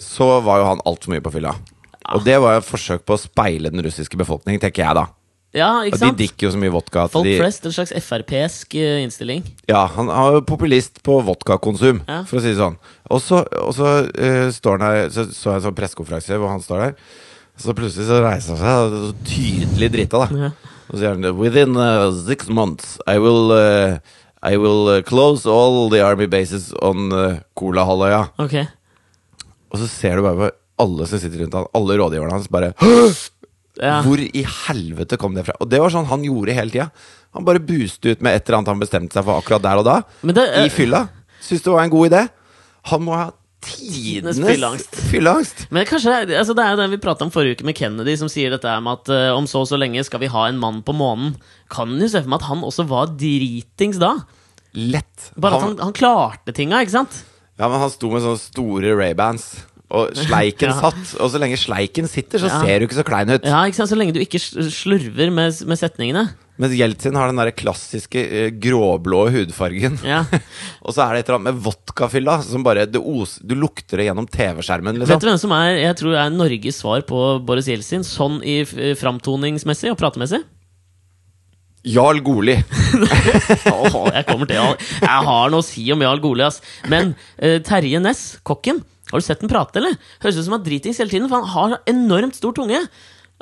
så 0.00 0.32
var 0.44 0.60
jo 0.60 0.70
han 0.70 0.82
altfor 0.88 1.14
mye 1.14 1.24
på 1.24 1.34
fylla. 1.34 1.54
Og 2.16 2.24
det 2.26 2.36
var 2.42 2.58
et 2.58 2.66
forsøk 2.66 3.04
på 3.06 3.14
å 3.16 3.20
speile 3.22 3.70
den 3.72 3.82
russiske 3.84 4.18
befolkning, 4.18 4.58
tenker 4.62 4.82
jeg 4.84 4.98
da. 4.98 5.06
Ja, 5.50 5.70
ikke 5.82 5.96
Og 5.96 5.98
de 5.98 6.06
sant? 6.06 6.18
drikker 6.20 6.46
jo 6.46 6.50
så 6.54 6.58
mye 6.62 6.70
vodka 6.70 7.08
Folk 7.10 7.26
de 7.26 7.32
flest, 7.40 7.64
en 7.66 7.72
slags 7.74 7.90
Frp-sk 8.06 8.74
eh, 8.78 9.00
innstilling. 9.02 9.40
Ja, 9.66 9.80
han 9.96 10.06
er 10.14 10.36
jo 10.36 10.42
populist 10.46 11.00
på 11.02 11.16
vodkakonsum, 11.26 12.04
Ja. 12.06 12.20
for 12.22 12.38
å 12.38 12.42
si 12.44 12.52
det 12.52 12.60
sånn. 12.60 12.76
Og 13.10 13.18
så, 13.24 13.40
og 13.58 13.74
så 13.74 13.88
uh, 14.06 14.46
står 14.54 14.78
han 14.78 14.84
her 14.86 15.08
Så 15.10 15.24
så 15.34 15.50
jeg 15.50 15.58
en 15.58 15.64
sånn 15.66 15.74
pressekonferanse 15.80 16.38
hvor 16.38 16.52
han 16.54 16.62
står 16.62 16.84
der. 16.84 16.94
Så 17.58 17.74
plutselig 17.74 18.06
så 18.06 18.20
reiser 18.22 18.54
han 18.54 18.62
seg, 18.62 18.78
og 18.78 18.94
så 18.94 19.26
tydelig 19.26 19.90
drita, 19.92 20.22
da. 20.22 20.44
Ja. 20.46 20.52
Og 20.86 20.94
så 20.94 21.02
sier 21.02 21.18
han 21.18 21.36
Within 21.42 21.74
uh, 21.76 22.12
six 22.14 22.46
months 22.48 22.94
I 23.10 23.18
will 23.18 23.50
uh, 23.50 23.98
I 24.46 24.54
will 24.56 24.86
uh, 24.88 25.02
close 25.02 25.44
all 25.50 25.90
the 25.90 26.00
army 26.00 26.26
bases 26.30 26.70
on 26.80 27.10
uh, 27.12 27.40
Kolahalvøya. 27.58 28.22
Ok. 28.38 28.54
Og 29.70 29.82
så 29.82 29.90
ser 29.90 30.16
du 30.16 30.22
bare 30.22 30.38
på 30.38 30.48
alle 30.80 31.06
som 31.10 31.20
sitter 31.22 31.44
rundt 31.44 31.56
han, 31.58 31.68
alle 31.76 31.96
rådgiverne 32.00 32.34
hans, 32.38 32.48
bare 32.52 32.72
Ja. 33.80 34.00
Hvor 34.04 34.20
i 34.20 34.42
helvete 34.44 35.16
kom 35.20 35.36
det 35.36 35.46
fra? 35.46 35.54
Og 35.62 35.68
det 35.70 35.78
var 35.80 35.92
sånn 35.94 36.08
han 36.10 36.24
gjorde 36.26 36.52
hele 36.56 36.72
tida. 36.74 36.88
Han 37.36 37.46
bare 37.46 37.62
buste 37.64 38.10
ut 38.12 38.20
med 38.24 38.34
et 38.36 38.42
eller 38.48 38.58
annet 38.58 38.72
han 38.74 38.80
bestemte 38.82 39.16
seg 39.16 39.24
for 39.24 39.40
akkurat 39.40 39.62
der 39.64 39.80
og 39.80 39.86
da. 39.86 39.94
Det, 40.26 40.46
I 40.66 40.72
fylla. 40.74 41.04
Syns 41.40 41.62
det 41.64 41.72
var 41.72 41.86
en 41.86 41.92
god 41.94 42.10
idé. 42.10 42.24
Han 42.90 43.04
må 43.06 43.14
ha 43.16 43.28
Tidenes 43.60 44.38
fylleangst. 44.40 44.94
fylleangst. 45.10 45.62
Men 45.70 45.84
kanskje, 45.88 46.12
altså 46.32 46.54
det 46.56 46.64
er 46.64 46.74
jo 46.74 46.78
det 46.80 46.86
vi 46.94 46.98
prata 47.04 47.26
om 47.26 47.32
forrige 47.32 47.58
uke 47.58 47.66
med 47.68 47.76
Kennedy, 47.76 48.14
som 48.16 48.28
sier 48.32 48.52
dette 48.54 48.72
med 48.80 48.94
at 49.02 49.10
uh, 49.12 49.36
om 49.36 49.44
så 49.48 49.60
og 49.64 49.68
så 49.68 49.76
lenge 49.80 50.00
skal 50.08 50.22
vi 50.22 50.30
ha 50.32 50.46
en 50.48 50.60
mann 50.60 50.78
på 50.84 50.94
månen. 50.96 51.34
Kan 51.72 51.92
jo 52.00 52.08
se 52.08 52.22
for 52.24 52.32
meg 52.32 52.40
at 52.40 52.48
han 52.48 52.64
også 52.64 52.86
var 52.88 53.12
dritings 53.20 54.00
da. 54.00 54.14
Lett. 54.72 55.28
Bare 55.36 55.58
at 55.58 55.64
Han, 55.66 55.74
han, 55.76 55.90
han 55.90 55.96
klarte 55.96 56.54
tinga, 56.56 56.80
ikke 56.84 56.96
sant? 56.98 57.20
ja, 57.60 57.68
men 57.68 57.80
han 57.82 57.90
sto 57.92 58.08
med 58.08 58.24
sånne 58.24 58.40
store 58.40 58.94
Ray-bands. 58.96 59.50
Og 59.90 60.12
sleiken 60.14 60.70
Ja. 60.72 60.76
satt. 60.84 61.16
Og 61.20 61.32
så 61.32 61.40
lenge 61.42 61.56
sleiken 61.58 62.06
sitter, 62.10 62.38
så 62.38 62.46
Ja. 62.50 62.60
ser 62.62 62.78
du 62.78 62.86
ikke 62.86 63.00
så 63.00 63.06
klein 63.06 63.30
ut. 63.32 63.42
Ja, 63.44 63.64
ikke 63.66 63.80
sant? 63.80 63.90
Så 63.90 63.98
lenge 63.98 64.14
du 64.14 64.20
ikke 64.22 64.38
slurver 64.38 65.32
med, 65.34 65.56
med 65.66 65.78
setningene. 65.80 66.28
Mens 66.60 66.74
Jeltsin 66.76 67.16
har 67.16 67.30
den 67.30 67.38
der 67.40 67.50
klassiske 67.56 68.20
eh, 68.20 68.50
gråblå 68.52 69.22
hudfargen. 69.32 69.94
Ja. 70.04 70.26
og 70.84 70.92
så 70.92 71.06
er 71.06 71.14
det 71.16 71.22
et 71.24 71.30
eller 71.30 71.38
annet 71.40 71.54
med 71.54 71.62
vodkafylla 71.64 72.34
som 72.44 72.62
bare 72.66 72.84
du, 72.86 72.98
os, 73.00 73.38
Du 73.40 73.54
lukter 73.56 73.96
det 73.96 74.10
gjennom 74.10 74.28
TV-skjermen, 74.28 74.98
Vet 75.00 75.08
liksom. 75.08 75.22
du 75.24 75.28
hvem 75.30 75.40
som 75.40 75.54
er 75.56 75.78
jeg 75.80 75.96
tror 76.02 76.18
er 76.20 76.30
Norges 76.36 76.82
svar 76.84 77.00
på 77.08 77.22
Boris 77.48 77.66
Jeltsin, 77.72 78.04
sånn 78.04 78.42
i 78.44 78.60
f- 78.66 78.76
framtoningsmessig 79.00 79.90
og 79.94 79.98
pratemessig? 80.02 80.42
Jarl 81.88 82.20
Goli. 82.20 82.58
oh, 83.72 84.10
jeg 84.12 84.26
kommer 84.28 84.44
til 84.50 84.58
Jarl. 84.58 84.74
Jeg 85.00 85.24
har 85.30 85.48
noe 85.52 85.62
å 85.62 85.64
si 85.64 85.86
om 85.94 86.02
Jarl 86.04 86.20
Goli, 86.20 86.44
ass. 86.44 86.60
Men 86.92 87.14
eh, 87.40 87.56
Terje 87.64 88.02
Næss, 88.04 88.34
kokken, 88.44 88.82
har 89.10 89.22
du 89.22 89.26
sett 89.26 89.40
den 89.42 89.50
prate, 89.50 89.80
eller? 89.80 89.96
Høres 90.22 90.38
ut 90.38 90.46
som 90.46 90.54
han 90.58 90.66
dritings 90.66 91.00
hele 91.02 91.12
tiden, 91.12 91.28
for 91.30 91.42
han 91.42 91.50
har 91.54 91.80
enormt 91.90 92.38
stor 92.38 92.54
tunge. 92.56 92.82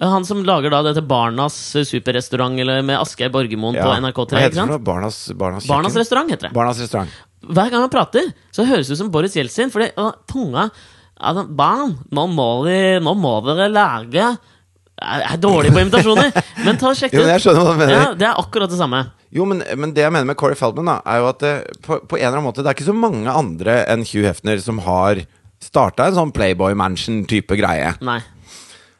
Eh, 0.00 0.08
Han 0.08 0.24
som 0.24 0.44
lager 0.46 0.70
da 0.70 0.82
dette 0.86 1.02
Barnas 1.02 1.56
eh, 1.76 1.86
superrestaurant 1.86 2.60
eller 2.62 2.82
med 2.86 3.00
Asgeir 3.00 3.32
Borgermoen 3.34 3.78
på 3.78 3.88
NRK3. 3.88 4.28
Hva 4.36 4.44
heter 4.44 4.60
det 4.60 4.68
for? 4.74 4.84
Barnas, 4.90 5.18
Barnas, 5.34 5.66
Barnas 5.68 5.96
restaurant 5.98 6.30
heter 6.30 6.48
det. 6.48 6.54
Barnas 6.56 6.80
restaurant. 6.82 7.10
Hver 7.48 7.72
gang 7.72 7.84
han 7.84 7.92
prater, 7.92 8.30
så 8.54 8.66
høres 8.66 8.88
det 8.88 8.96
ut 8.96 9.02
som 9.02 9.10
Boris 9.14 9.36
Jeltsin. 9.38 9.70
Uh, 9.70 10.12
tunga 10.30 10.68
altså, 11.18 11.44
Barn, 11.46 11.98
nå 12.14 12.26
må, 12.30 12.48
vi, 12.66 12.78
nå 13.02 13.14
må 13.18 13.36
dere 13.46 13.68
lage 13.70 14.24
Jeg 14.26 15.28
er 15.28 15.38
dårlig 15.42 15.70
på 15.74 15.82
invitasjoner, 15.84 16.32
men 16.66 16.80
ta 16.80 16.90
og 16.90 16.98
sjekk 16.98 17.14
det 17.14 17.22
mener. 17.28 17.94
Ja, 17.94 18.10
det 18.18 18.26
er 18.26 18.40
akkurat 18.42 18.70
det 18.70 18.78
samme. 18.80 19.04
Jo, 19.34 19.44
men, 19.46 19.62
men 19.76 19.92
det 19.94 20.06
jeg 20.06 20.14
mener 20.14 20.30
med 20.30 20.38
Corey 20.40 20.56
Feldman, 20.58 20.88
da, 20.88 20.98
er 21.06 21.20
jo 21.22 21.28
at 21.30 21.42
det, 21.42 21.54
på, 21.84 22.00
på 22.08 22.16
en 22.16 22.24
eller 22.24 22.38
annen 22.38 22.48
måte 22.48 22.62
Det 22.64 22.70
er 22.70 22.78
ikke 22.78 22.88
så 22.88 22.96
mange 22.96 23.28
andre 23.28 23.82
enn 23.92 24.06
Hugh 24.08 24.24
Hefner 24.24 24.62
som 24.64 24.80
har 24.86 25.20
starta 25.62 26.08
en 26.08 26.18
sånn 26.18 26.34
Playboy 26.34 26.76
Mansion-type 26.78 27.58
greie. 27.58 27.94
Nei. 28.04 28.20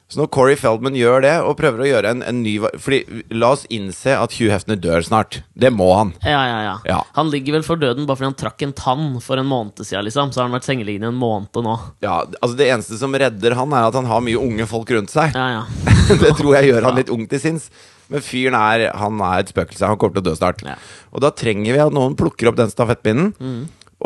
Så 0.09 0.23
når 0.23 0.31
Corey 0.33 0.57
Feldman 0.57 0.95
gjør 0.97 1.21
det, 1.21 1.35
og 1.45 1.59
prøver 1.59 1.83
å 1.85 1.89
gjøre 1.91 2.13
en, 2.15 2.23
en 2.25 2.39
ny 2.41 2.55
Fordi 2.81 3.03
La 3.37 3.51
oss 3.53 3.67
innse 3.69 4.15
at 4.17 4.39
Hugh 4.39 4.49
Hefner 4.49 4.79
dør 4.81 5.05
snart. 5.05 5.43
Det 5.53 5.69
må 5.75 5.91
han. 5.99 6.15
Ja, 6.25 6.41
ja, 6.49 6.61
ja, 6.65 6.77
Ja. 6.89 7.03
Han 7.19 7.29
ligger 7.29 7.59
vel 7.59 7.67
for 7.67 7.77
døden 7.81 8.09
bare 8.09 8.17
fordi 8.17 8.31
han 8.31 8.39
trakk 8.41 8.65
en 8.65 8.73
tann 8.73 9.05
for 9.21 9.37
en 9.37 9.51
måned 9.51 9.83
siden. 9.83 10.07
Liksom. 10.09 10.33
Så 10.33 10.41
har 10.41 10.49
han 10.49 10.57
vært 10.57 10.71
sengeliggende 10.71 11.13
en 11.13 11.21
måned 11.21 11.61
nå. 11.61 11.77
Ja, 12.05 12.23
altså 12.41 12.57
Det 12.57 12.71
eneste 12.73 12.97
som 13.03 13.13
redder 13.13 13.59
han, 13.59 13.77
er 13.77 13.91
at 13.91 14.01
han 14.01 14.09
har 14.09 14.25
mye 14.25 14.41
unge 14.41 14.65
folk 14.71 14.89
rundt 14.97 15.13
seg. 15.13 15.37
Ja, 15.37 15.61
ja. 15.61 15.93
det 16.25 16.33
tror 16.41 16.57
jeg 16.57 16.73
gjør 16.73 16.89
han 16.89 16.97
litt 17.03 17.13
ung 17.13 17.29
til 17.29 17.45
sinns. 17.45 17.69
Men 18.09 18.25
fyren 18.25 18.57
er 18.57 18.87
Han 18.97 19.21
er 19.21 19.43
et 19.43 19.53
spøkelse. 19.53 19.85
Han 19.85 20.01
kommer 20.01 20.17
til 20.17 20.25
å 20.25 20.31
dø 20.31 20.39
snart. 20.39 20.65
Ja. 20.65 20.79
Og 21.13 21.21
da 21.21 21.29
trenger 21.37 21.77
vi 21.77 21.85
at 21.85 21.93
noen 21.93 22.17
plukker 22.17 22.49
opp 22.49 22.57
den 22.57 22.73
stafettpinnen. 22.73 23.35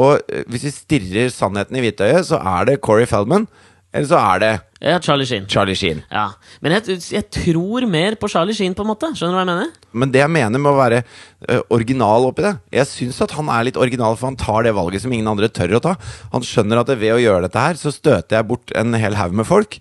Og 0.01 0.23
eh, 0.29 0.47
hvis 0.49 0.69
vi 0.69 0.75
stirrer 0.77 1.35
sannheten 1.35 1.77
i 1.77 1.85
hvitøyet, 1.85 2.29
så 2.31 2.41
er 2.41 2.71
det 2.71 2.81
Corey 2.85 3.09
Feldman. 3.09 3.49
Eller 3.93 4.09
så 4.09 4.21
er 4.21 4.41
det 4.41 4.53
ja 4.83 4.97
Charlie 4.99 5.27
Sheen. 5.29 5.45
Charlie 5.47 5.77
Sheen. 5.79 6.01
Ja. 6.11 6.33
Men 6.65 6.75
jeg, 6.75 6.97
jeg 7.13 7.27
tror 7.31 7.85
mer 7.87 8.17
på 8.19 8.27
Charlie 8.33 8.57
Sheen, 8.57 8.75
på 8.75 8.83
en 8.83 8.91
måte. 8.91 9.13
Skjønner 9.15 9.37
du 9.37 9.39
hva 9.39 9.43
jeg 9.45 9.51
mener? 9.53 9.91
Men 9.93 10.15
det 10.15 10.23
jeg 10.23 10.33
mener 10.33 10.63
med 10.63 10.73
å 10.73 10.79
være 10.81 11.03
uh, 11.05 11.61
original 11.77 12.27
oppi 12.27 12.43
det 12.47 12.55
Jeg 12.75 12.89
syns 12.91 13.21
at 13.23 13.35
han 13.37 13.51
er 13.53 13.69
litt 13.69 13.79
original, 13.79 14.17
for 14.19 14.33
han 14.33 14.39
tar 14.41 14.67
det 14.67 14.73
valget 14.75 15.05
som 15.05 15.15
ingen 15.15 15.29
andre 15.31 15.51
tør 15.53 15.77
å 15.79 15.83
ta. 15.85 15.93
Han 16.33 16.47
skjønner 16.47 16.83
at 16.83 16.91
ved 16.97 17.15
å 17.15 17.21
gjøre 17.23 17.47
dette 17.47 17.63
her, 17.63 17.79
så 17.79 17.95
støter 17.95 18.41
jeg 18.41 18.49
bort 18.49 18.75
en 18.75 18.99
hel 18.99 19.19
haug 19.21 19.37
med 19.39 19.47
folk. 19.47 19.79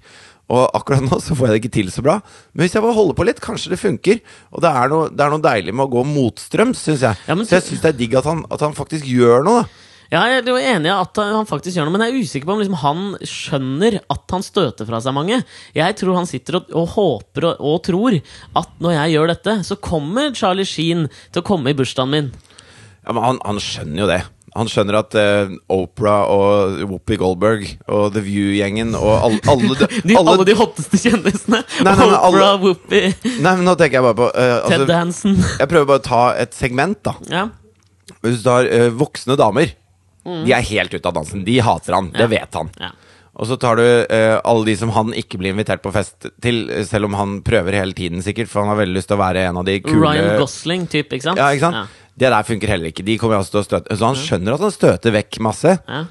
Og 0.51 0.65
akkurat 0.77 1.07
nå 1.07 1.17
så 1.23 1.33
får 1.37 1.47
jeg 1.47 1.55
det 1.55 1.61
ikke 1.63 1.75
til 1.79 1.93
så 1.95 2.03
bra. 2.05 2.19
Men 2.51 2.67
hvis 2.67 2.75
jeg 2.75 2.83
bare 2.83 2.97
holder 2.97 3.17
på 3.17 3.25
litt, 3.25 3.41
kanskje 3.41 3.71
det 3.73 3.79
funker. 3.81 4.19
Og 4.51 4.61
det 4.61 4.73
er 4.83 4.91
noe, 4.91 5.07
det 5.09 5.23
er 5.23 5.33
noe 5.33 5.45
deilig 5.47 5.73
med 5.73 5.87
å 5.87 5.93
gå 5.95 6.03
motstrøms, 6.11 6.83
syns 6.89 7.07
jeg. 7.07 7.25
Ja, 7.31 7.39
men 7.39 7.47
så 7.47 7.57
jeg 7.57 7.71
syns 7.71 7.85
det 7.87 7.93
er 7.95 8.03
digg 8.03 8.19
at 8.19 8.27
han, 8.27 8.43
at 8.51 8.67
han 8.67 8.77
faktisk 8.77 9.07
gjør 9.07 9.47
noe. 9.47 9.63
da 9.63 9.87
Ja, 10.11 10.25
jeg 10.27 10.41
er 10.43 10.65
enig 10.73 10.89
i 10.89 10.91
at 10.91 11.19
han 11.23 11.47
faktisk 11.47 11.77
gjør 11.77 11.87
noe, 11.87 11.95
men 11.95 12.03
jeg 12.03 12.11
er 12.11 12.25
usikker 12.25 12.49
på 12.49 12.55
om 12.57 12.59
liksom 12.59 12.79
han 12.81 13.03
skjønner 13.23 13.95
at 14.11 14.33
han 14.35 14.43
støter 14.43 14.89
fra 14.89 14.99
seg 14.99 15.15
mange. 15.15 15.37
Jeg 15.77 15.95
tror 16.01 16.17
han 16.19 16.27
sitter 16.27 16.59
og, 16.59 16.73
og 16.75 16.89
håper 16.97 17.47
og, 17.47 17.63
og 17.63 17.77
tror 17.87 18.17
at 18.19 18.73
når 18.83 18.97
jeg 18.97 19.13
gjør 19.15 19.31
dette, 19.31 19.55
så 19.69 19.79
kommer 19.79 20.35
Charlie 20.35 20.67
Sheen 20.67 21.07
til 21.31 21.39
å 21.39 21.47
komme 21.47 21.71
i 21.71 21.77
bursdagen 21.79 22.11
min. 22.11 22.29
Ja, 23.05 23.15
men 23.15 23.23
han, 23.23 23.39
han 23.47 23.63
skjønner 23.63 24.03
jo 24.03 24.09
det. 24.11 24.19
Han 24.51 24.67
skjønner 24.67 24.97
at 24.99 25.15
uh, 25.15 25.51
Oprah 25.71 26.27
og 26.27 26.81
Whoopi 26.83 27.15
Goldberg 27.21 27.63
og 27.87 28.09
The 28.11 28.19
View-gjengen 28.25 28.97
og 28.99 29.13
alle, 29.15 29.39
alle, 29.47 29.77
De, 30.03 30.17
alle, 30.19 30.35
de 30.49 30.55
hotteste 30.59 30.99
kjendisene. 30.99 31.61
Nei, 31.87 31.93
nei, 31.95 31.95
alle- 32.03 32.19
Oprah, 32.27 32.57
Whoopi, 32.59 33.05
Nei, 33.39 33.53
men 33.53 33.63
nå 33.63 33.77
tenker 33.79 34.01
jeg 34.01 34.07
bare 34.09 34.19
på 34.19 34.27
uh, 34.27 34.57
Ted 34.67 34.83
altså, 34.83 34.97
Hansen. 34.97 35.39
Jeg 35.55 35.71
prøver 35.71 35.87
bare 35.93 36.03
å 36.03 36.07
ta 36.09 36.23
et 36.43 36.57
segment, 36.57 36.99
da. 37.07 37.15
Ja. 37.31 37.45
Hvis 38.19 38.41
du 38.41 38.49
tar 38.49 38.67
uh, 38.67 38.89
voksne 38.99 39.39
damer. 39.39 39.71
De 40.23 40.51
er 40.53 40.61
helt 40.61 40.93
ute 40.93 41.07
av 41.09 41.13
dansen. 41.17 41.43
De 41.45 41.59
hater 41.59 41.93
han. 41.97 42.11
Det 42.13 42.27
Mm. 42.27 42.29
Vet 42.29 42.53
han. 42.53 42.69
Ja. 42.79 42.91
Og 43.41 43.47
så 43.47 43.55
tar 43.57 43.75
du 43.79 43.83
eh, 43.85 44.37
alle 44.43 44.65
de 44.67 44.75
som 44.75 44.89
han 44.91 45.13
ikke 45.17 45.39
blir 45.39 45.53
invitert 45.55 45.81
på 45.81 45.91
fest 45.95 46.27
til, 46.43 46.69
eh, 46.69 46.83
selv 46.83 47.05
om 47.07 47.13
han 47.15 47.37
prøver 47.41 47.71
hele 47.79 47.93
tiden, 47.93 48.19
sikkert, 48.21 48.49
for 48.51 48.61
han 48.61 48.69
har 48.73 48.81
veldig 48.83 48.97
lyst 48.99 49.07
til 49.07 49.17
å 49.17 49.21
være 49.23 49.45
en 49.49 49.57
av 49.57 49.65
de 49.65 49.79
kule 49.79 50.03
Ryan 50.03 50.37
Gosling, 50.37 50.85
typ, 50.91 51.09
ikke 51.15 51.23
sant? 51.29 51.37
Ja, 51.39 51.47
ikke 51.55 51.71
sant? 51.71 51.89
Det 52.19 52.29
der 52.29 52.43
funker 52.43 52.67
heller 52.67 52.91
ikke. 52.91 53.05
De 53.07 53.17
kommer 53.17 53.39
også 53.39 53.51
til 53.55 53.61
å 53.61 53.65
støte 53.69 53.97
Så 53.97 54.05
han 54.05 54.19
skjønner 54.19 54.53
at 54.53 54.59
han 54.67 54.71
støter 54.75 55.11
vekk 55.15 55.39
masse, 55.39 55.77
Ja. 55.87 56.03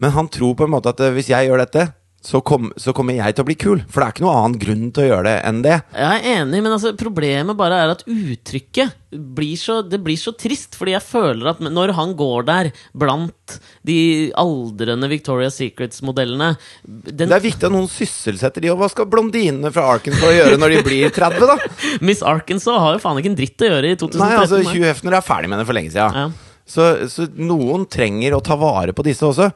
men 0.00 0.10
han 0.16 0.28
tror 0.32 0.56
på 0.56 0.64
en 0.64 0.70
måte 0.72 0.88
at 0.88 1.00
eh, 1.04 1.12
hvis 1.12 1.28
jeg 1.28 1.46
gjør 1.50 1.58
dette, 1.66 1.92
så, 2.20 2.40
kom, 2.44 2.68
så 2.76 2.92
kommer 2.92 3.16
jeg 3.16 3.32
til 3.32 3.44
å 3.44 3.48
bli 3.48 3.56
kul. 3.56 3.78
For 3.88 4.02
det 4.02 4.06
er 4.06 4.14
ikke 4.14 4.24
noen 4.26 4.38
annen 4.42 4.60
grunn 4.60 4.88
til 4.92 5.06
å 5.06 5.08
gjøre 5.08 5.30
det 5.30 5.36
enn 5.48 5.60
det. 5.64 5.76
Jeg 5.96 6.18
er 6.18 6.26
enig, 6.34 6.58
men 6.66 6.74
altså, 6.74 6.92
problemet 7.00 7.56
bare 7.56 7.78
er 7.80 7.92
at 7.94 8.02
uttrykket 8.04 8.98
blir 9.38 9.56
så, 9.58 9.78
det 9.82 10.02
blir 10.04 10.20
så 10.20 10.34
trist. 10.36 10.76
Fordi 10.76 10.92
jeg 10.92 11.06
føler 11.06 11.48
at 11.54 11.62
når 11.64 11.94
han 11.96 12.12
går 12.18 12.44
der 12.50 12.70
blant 12.92 13.56
de 13.88 13.96
aldrende 14.38 15.08
Victoria's 15.10 15.56
Secrets-modellene 15.58 16.52
Det 16.84 17.26
er 17.26 17.42
viktig 17.42 17.66
at 17.66 17.74
noen 17.74 17.88
sysselsetter 17.90 18.62
de, 18.62 18.70
og 18.74 18.82
hva 18.82 18.90
skal 18.92 19.08
blondinene 19.10 19.72
fra 19.72 19.88
Arkansas 19.96 20.36
gjøre 20.36 20.60
når 20.60 20.76
de 20.76 20.84
blir 20.86 21.16
30, 21.16 21.48
da? 21.48 21.56
Miss 22.06 22.20
Arkansas 22.20 22.84
har 22.84 22.98
jo 22.98 23.02
faen 23.02 23.22
ikke 23.22 23.32
en 23.32 23.40
dritt 23.40 23.64
å 23.64 23.72
gjøre 23.72 23.96
i 23.96 23.96
2013. 23.96 24.20
Nei, 24.20 24.44
altså. 24.44 24.62
Hugh 24.68 24.86
Hefner 24.92 25.16
er 25.16 25.24
ferdig 25.24 25.50
med 25.50 25.62
det 25.62 25.68
for 25.72 25.80
lenge 25.80 25.96
siden. 25.96 26.20
Ja. 26.20 26.50
Så, 26.70 26.84
så 27.10 27.26
noen 27.34 27.86
trenger 27.90 28.36
å 28.36 28.42
ta 28.44 28.54
vare 28.60 28.94
på 28.94 29.02
disse 29.02 29.26
også. 29.26 29.48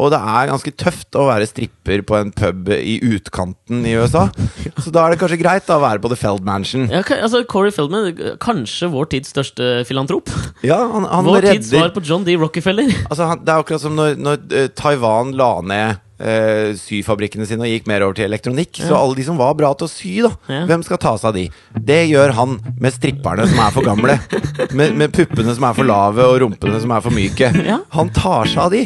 Og 0.00 0.08
det 0.14 0.18
er 0.18 0.48
ganske 0.48 0.72
tøft 0.80 1.18
å 1.20 1.26
være 1.28 1.46
stripper 1.46 2.00
på 2.08 2.16
en 2.16 2.30
pub 2.32 2.70
i 2.72 2.96
utkanten 3.12 3.84
i 3.86 3.92
USA. 3.98 4.28
Så 4.82 4.92
da 4.94 5.04
er 5.04 5.14
det 5.14 5.20
kanskje 5.20 5.40
greit 5.42 5.66
da 5.68 5.76
å 5.78 5.84
være 5.84 6.00
på 6.02 6.10
The 6.12 6.18
Feld 6.18 6.46
Mansion. 6.46 6.86
Ja, 6.92 7.02
altså, 7.20 7.42
Corey 7.48 7.74
Feldman, 7.74 8.12
kanskje 8.42 8.88
vår 8.92 9.10
tids 9.12 9.34
største 9.34 9.82
filantrop. 9.88 10.32
Ja, 10.64 10.80
han, 10.94 11.04
han 11.10 11.28
Vår 11.28 11.44
tids 11.52 11.70
svar 11.74 11.92
på 11.94 12.02
John 12.06 12.24
D. 12.26 12.38
Rockefeller. 12.40 12.88
altså, 13.10 13.28
han, 13.32 13.44
Det 13.44 13.52
er 13.52 13.60
akkurat 13.66 13.84
som 13.84 13.98
når, 13.98 14.16
når 14.22 14.40
eh, 14.62 14.72
Taiwan 14.78 15.36
la 15.38 15.52
ned 15.66 16.00
Uh, 16.22 16.70
syfabrikkene 16.78 17.42
sine 17.50 17.64
og 17.66 17.70
gikk 17.72 17.88
mer 17.90 18.04
over 18.06 18.14
til 18.14 18.28
elektronikk. 18.28 18.78
Så 18.78 18.94
alle 18.94 19.16
de 19.18 19.24
som 19.26 19.34
var 19.40 19.56
bra 19.58 19.72
til 19.74 19.88
å 19.88 19.90
sy, 19.90 20.12
da, 20.22 20.28
Ja. 20.46 20.60
hvem 20.70 20.84
skal 20.86 21.00
ta 21.02 21.16
seg 21.18 21.32
av 21.32 21.34
de? 21.34 21.42
Det 21.88 21.96
gjør 22.12 22.34
han 22.36 22.52
med 22.78 22.94
stripperne 22.94 23.48
som 23.50 23.58
er 23.58 23.72
for 23.74 23.82
gamle. 23.82 24.14
Med, 24.78 24.94
med 25.00 25.10
puppene 25.16 25.50
som 25.56 25.66
er 25.66 25.74
for 25.74 25.88
lave, 25.88 26.22
og 26.22 26.38
rumpene 26.44 26.78
som 26.84 26.94
er 26.94 27.02
for 27.02 27.10
myke. 27.16 27.50
Ja. 27.66 27.80
Han 27.96 28.12
tar 28.14 28.46
seg 28.52 28.60
av 28.62 28.70
de. 28.76 28.84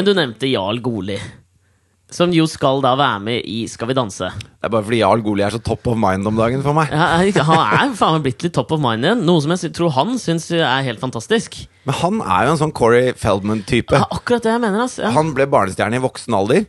Men 0.00 0.06
du 0.08 0.14
nevnte 0.16 0.48
Jarl 0.48 0.78
Goli. 0.80 1.18
Som 2.08 2.30
jo 2.32 2.46
skal 2.48 2.78
da 2.80 2.94
være 2.96 3.20
med 3.20 3.42
i 3.44 3.66
Skal 3.68 3.90
vi 3.90 3.96
danse. 3.98 4.30
Det 4.32 4.64
er 4.64 4.72
bare 4.72 4.86
fordi 4.86 5.00
Jarl 5.02 5.20
Goli 5.20 5.44
er 5.44 5.52
så 5.52 5.60
top 5.60 5.90
of 5.92 5.98
mind 6.00 6.24
om 6.24 6.38
dagen 6.40 6.62
for 6.64 6.72
meg. 6.72 6.88
Ja, 6.88 7.18
han 7.44 7.60
er 7.60 7.92
faen 7.98 8.16
meg 8.16 8.24
blitt 8.24 8.46
litt 8.46 8.54
top 8.56 8.72
of 8.72 8.80
mind 8.80 9.04
igjen. 9.04 9.20
Noe 9.28 9.44
som 9.44 9.52
jeg 9.52 9.74
tror 9.76 9.92
han 9.98 10.14
syns 10.16 10.48
er 10.56 10.86
helt 10.86 11.02
fantastisk. 11.04 11.58
Men 11.84 11.98
han 12.00 12.22
er 12.24 12.48
jo 12.48 12.54
en 12.54 12.62
sånn 12.62 12.72
Corey 12.80 13.12
Feldman-type. 13.12 13.92
Ja, 13.92 14.08
akkurat 14.08 14.48
det 14.48 14.54
jeg 14.54 14.62
mener. 14.64 14.86
ass. 14.88 14.96
Ja. 15.04 15.12
Han 15.18 15.34
ble 15.36 15.44
barnestjerne 15.52 16.00
i 16.00 16.04
voksen 16.06 16.38
alder. 16.40 16.64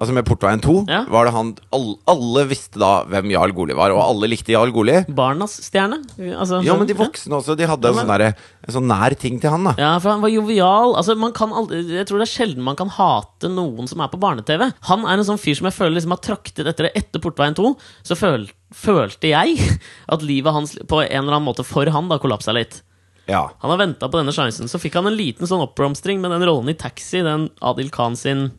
Altså 0.00 0.12
Med 0.12 0.24
Portveien 0.26 0.58
2 0.60 0.72
Ja. 0.90 1.04
var 1.06 1.24
det 1.28 1.32
han 1.36 1.52
alle, 1.72 1.94
alle 2.10 2.42
visste 2.50 2.80
da 2.82 3.04
hvem 3.06 3.30
Jarl 3.30 3.52
Goli 3.54 3.74
var, 3.78 3.92
og 3.94 4.00
alle 4.02 4.26
likte 4.26 4.50
Jarl 4.50 4.72
Goli. 4.74 5.04
Barnas 5.06 5.54
stjerne. 5.62 6.00
Altså, 6.34 6.58
Ja, 6.66 6.74
men 6.76 6.88
de 6.88 6.94
voksne 6.98 7.30
også. 7.38 7.54
De 7.56 7.64
hadde 7.64 7.84
Ja, 7.84 7.90
en 8.00 8.06
men- 8.08 8.08
sånn, 8.08 8.34
en 8.66 8.74
sånn 8.74 8.88
nær 8.90 9.14
ting 9.16 9.38
til 9.40 9.50
han. 9.50 9.62
da 9.64 9.74
Ja, 9.78 9.98
for 10.00 10.10
han 10.10 10.20
var 10.20 10.30
jovial. 10.30 10.96
Altså, 10.96 11.16
man 11.16 11.32
kan 11.32 11.50
aldri, 11.50 11.86
jeg 11.94 12.06
tror 12.08 12.18
det 12.18 12.26
er 12.28 12.34
sjelden 12.44 12.62
man 12.64 12.74
kan 12.74 12.88
hate 12.88 13.46
noen 13.48 13.86
som 13.88 14.00
er 14.00 14.08
på 14.08 14.18
barne-TV. 14.18 14.72
Han 14.82 15.04
er 15.06 15.12
en 15.14 15.24
sånn 15.24 15.38
fyr 15.38 15.54
som 15.54 15.66
jeg 15.70 15.74
føler 15.78 15.94
liksom 15.94 16.10
har 16.10 16.18
traktet 16.18 16.66
etter 16.66 16.88
det. 16.90 16.92
Etter 16.96 17.20
Portveien 17.20 17.54
2 17.54 17.76
så 18.02 18.16
føl, 18.18 18.50
følte 18.74 19.28
jeg 19.30 19.58
at 20.08 20.22
livet 20.22 20.52
hans 20.52 20.74
på 20.74 21.04
en 21.08 21.22
eller 21.22 21.34
annen 21.38 21.46
måte 21.54 21.64
for 21.64 21.86
han 21.86 22.08
da 22.08 22.18
kollapsa 22.18 22.52
litt. 22.52 22.82
Ja 23.28 23.48
Han 23.62 23.70
har 23.70 23.78
venta 23.78 24.08
på 24.08 24.18
denne 24.18 24.34
sjansen. 24.34 24.66
Så 24.68 24.78
fikk 24.82 24.94
han 24.94 25.06
en 25.06 25.16
liten 25.16 25.46
sånn 25.46 25.62
oppblomstring 25.64 26.18
med 26.20 26.32
den 26.32 26.42
rollen 26.42 26.68
i 26.68 26.74
Taxi, 26.74 27.22
den 27.22 27.48
Adil 27.62 27.90
Khan 27.90 28.16
sin 28.16 28.50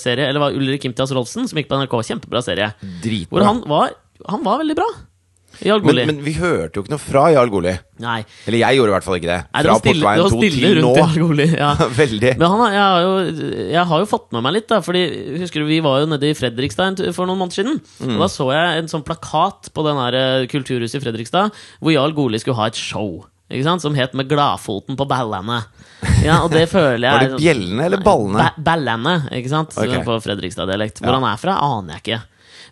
serie. 0.00 0.28
Eller 0.28 0.42
var 0.42 0.58
Ulrik 0.58 0.84
Imtias 0.88 1.14
Rolfsen, 1.14 1.48
som 1.50 1.58
gikk 1.58 1.70
på 1.70 1.78
NRK. 1.80 1.96
Kjempebra 2.10 2.42
serie. 2.44 2.72
Hvor 2.82 3.00
Dritbra. 3.04 3.48
han 3.48 3.64
var, 3.70 3.96
han 4.28 4.44
var 4.46 4.62
veldig 4.62 4.78
bra. 4.78 4.90
Men, 5.62 5.98
men 6.08 6.20
vi 6.24 6.32
hørte 6.38 6.78
jo 6.78 6.82
ikke 6.82 6.94
noe 6.94 7.02
fra 7.02 7.22
Jarl 7.30 7.50
Goli. 7.52 7.72
Nei. 8.02 8.22
Eller 8.48 8.62
jeg 8.62 8.78
gjorde 8.78 8.90
i 8.90 8.94
hvert 8.96 9.06
fall 9.06 9.18
ikke 9.18 9.28
det. 9.28 9.38
Nei, 9.44 9.62
det 9.62 9.68
Fra 9.68 9.76
stille, 9.78 10.00
Portveien 10.00 10.22
2 10.22 10.40
stille 10.40 10.70
til 10.72 10.80
nå. 10.82 10.92
Goli. 11.22 11.46
Ja. 11.52 11.70
Veldig. 12.02 12.32
Men 12.40 12.54
han, 12.54 12.62
jeg, 12.72 12.82
har 12.82 13.04
jo, 13.04 13.12
jeg 13.76 13.84
har 13.92 14.02
jo 14.02 14.08
fått 14.10 14.28
med 14.34 14.46
meg 14.46 14.56
litt, 14.56 14.68
da. 14.72 14.80
Fordi 14.84 15.02
husker 15.42 15.62
du, 15.62 15.68
Vi 15.68 15.82
var 15.84 16.02
jo 16.02 16.08
nede 16.10 16.30
i 16.30 16.38
Fredrikstad 16.38 17.04
for 17.14 17.28
noen 17.28 17.42
måneder 17.44 17.60
siden. 17.60 17.78
Mm. 18.00 18.16
Og 18.16 18.24
Da 18.24 18.30
så 18.32 18.48
jeg 18.54 18.80
en 18.80 18.90
sånn 18.90 19.06
plakat 19.06 19.70
på 19.76 19.86
den 19.86 20.00
her 20.00 20.18
eh, 20.18 20.48
kulturhuset 20.50 20.98
i 20.98 21.04
Fredrikstad 21.04 21.52
hvor 21.82 21.94
Jarl 21.94 22.16
Goli 22.16 22.40
skulle 22.42 22.58
ha 22.58 22.70
et 22.72 22.80
show. 22.80 23.20
Som 23.82 23.98
het 23.98 24.14
Med 24.16 24.30
gladfoten 24.32 24.96
på 24.96 25.06
ballene. 25.08 25.60
Ja, 26.26 26.40
og 26.44 26.50
det 26.54 26.66
føler 26.70 27.02
jeg 27.06 27.12
Var 27.14 27.24
det 27.24 27.30
sånn- 27.36 27.42
bjellene 27.46 27.86
eller 27.88 28.02
ballene? 28.02 28.50
Ba 28.58 28.66
ballene, 28.72 29.16
ikke 29.38 29.50
sant? 29.52 29.74
Okay. 29.78 30.02
På 30.06 30.18
Fredrikstad-dialekt. 30.22 31.00
Hvor 31.02 31.12
Ja. 31.14 31.18
han 31.20 31.28
er 31.32 31.40
fra, 31.40 31.56
aner 31.62 31.98
jeg 31.98 32.02
ikke. 32.06 32.22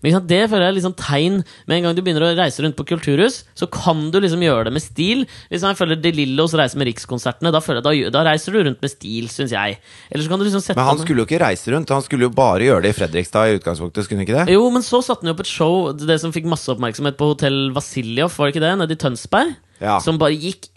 Men 0.02 0.14
det 0.24 0.38
føler 0.48 0.62
jeg 0.64 0.70
er 0.70 0.76
liksom 0.78 0.94
tegn 0.96 1.34
Med 1.68 1.74
en 1.76 1.82
gang 1.84 1.94
du 1.94 2.00
begynner 2.00 2.24
å 2.24 2.28
reise 2.32 2.62
rundt 2.64 2.72
på 2.78 2.86
kulturhus, 2.88 3.42
så 3.54 3.66
kan 3.68 4.06
du 4.10 4.16
liksom 4.22 4.40
gjøre 4.40 4.64
det 4.64 4.72
med 4.72 4.80
stil. 4.80 5.26
Hvis 5.50 5.60
jeg 5.66 5.76
føler 5.76 6.00
De 6.00 6.12
Lillos 6.16 6.54
reiser 6.56 6.78
med 6.80 6.88
Rikskonsertene, 6.88 7.52
da, 7.52 7.60
føler 7.60 7.82
jeg, 7.84 8.08
da, 8.08 8.22
da 8.22 8.22
reiser 8.30 8.52
du 8.56 8.62
rundt 8.64 8.80
med 8.80 8.90
stil, 8.94 9.28
syns 9.28 9.52
jeg. 9.52 9.76
Eller 10.10 10.24
så 10.24 10.30
kan 10.32 10.38
du 10.40 10.46
liksom 10.48 10.64
Men 10.74 10.86
han 10.88 11.02
skulle 11.02 11.20
jo 11.20 11.26
ikke 11.28 11.42
reise 11.44 11.68
rundt. 11.74 11.92
Han 11.92 12.00
skulle 12.06 12.22
jo 12.24 12.32
bare 12.32 12.64
gjøre 12.64 12.82
det 12.86 12.94
i 12.94 12.96
Fredrikstad 12.96 13.50
i 13.52 13.58
utgangspunktet. 13.60 14.06
Skulle 14.08 14.22
han 14.22 14.26
ikke 14.26 14.38
det? 14.46 14.54
Jo, 14.56 14.64
men 14.72 14.80
så 14.86 15.02
satte 15.04 15.20
han 15.20 15.34
jo 15.34 15.36
opp 15.36 15.44
et 15.44 15.52
show, 15.52 15.92
det 15.92 16.18
som 16.22 16.32
fikk 16.32 16.48
masse 16.48 16.72
oppmerksomhet 16.72 17.18
på 17.20 17.34
Hotell 17.34 17.60
Vasiljov, 17.76 18.32
var 18.38 18.48
det 18.48 18.56
ikke 18.56 18.64
det? 18.64 18.72
Nede 18.80 18.96
i 18.96 19.00
Tønsberg. 19.04 19.52
Ja. 19.84 19.98
Som 20.00 20.16
bare 20.20 20.32
gikk 20.32 20.70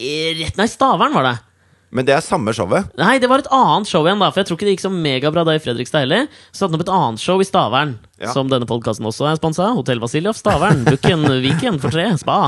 rett 0.44 0.58
Nei, 0.60 0.68
Stavern 0.68 1.16
var 1.16 1.24
det. 1.32 1.38
Men 1.94 2.08
det 2.08 2.16
er 2.16 2.24
samme 2.26 2.50
showet. 2.58 2.88
Nei, 2.98 3.20
det 3.22 3.30
var 3.30 3.44
et 3.44 3.50
annet 3.54 3.90
show 3.90 4.02
igjen, 4.08 4.22
da. 4.24 4.32
For 4.34 4.42
jeg 4.42 4.50
tror 4.50 4.58
ikke 4.58 4.66
det 4.68 4.74
gikk 4.76 4.84
så 4.86 4.92
megabra 4.94 5.44
da 5.46 5.54
i 5.54 5.62
Fredrikstad 5.62 6.06
heller. 6.08 6.26
Så 6.50 6.64
satte 6.64 6.72
han 6.74 6.80
opp 6.80 6.86
et 6.88 6.94
annet 6.98 7.22
show 7.22 7.44
i 7.44 7.46
Stavern, 7.48 7.94
Ja. 8.24 8.32
som 8.34 8.50
denne 8.50 8.66
podkasten 8.70 9.06
også 9.10 9.28
er 9.30 9.38
sponsa. 9.38 9.70
Hotell 9.78 10.02
Vasiljov, 10.02 10.34
Stavern. 10.40 10.82
Bukken 10.88 11.28
Viken 11.46 11.78
for 11.84 11.94
tre. 11.94 12.08
Spa. 12.18 12.40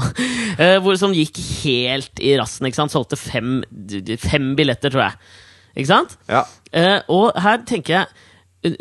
Uh, 0.57 0.77
hvor, 0.81 0.97
som 0.97 1.13
gikk 1.13 1.37
helt 1.63 2.21
i 2.23 2.33
rassen. 2.41 2.65
ikke 2.65 2.81
sant? 2.81 2.95
Solgte 2.95 3.19
fem, 3.21 3.59
fem 4.25 4.53
billetter, 4.57 4.89
tror 4.93 5.07
jeg. 5.09 5.19
Ikke 5.75 5.91
sant? 5.91 6.17
Ja. 6.31 6.45
Uh, 6.73 6.99
og 7.13 7.37
her 7.45 7.61
tenker 7.69 7.99
jeg 7.99 8.24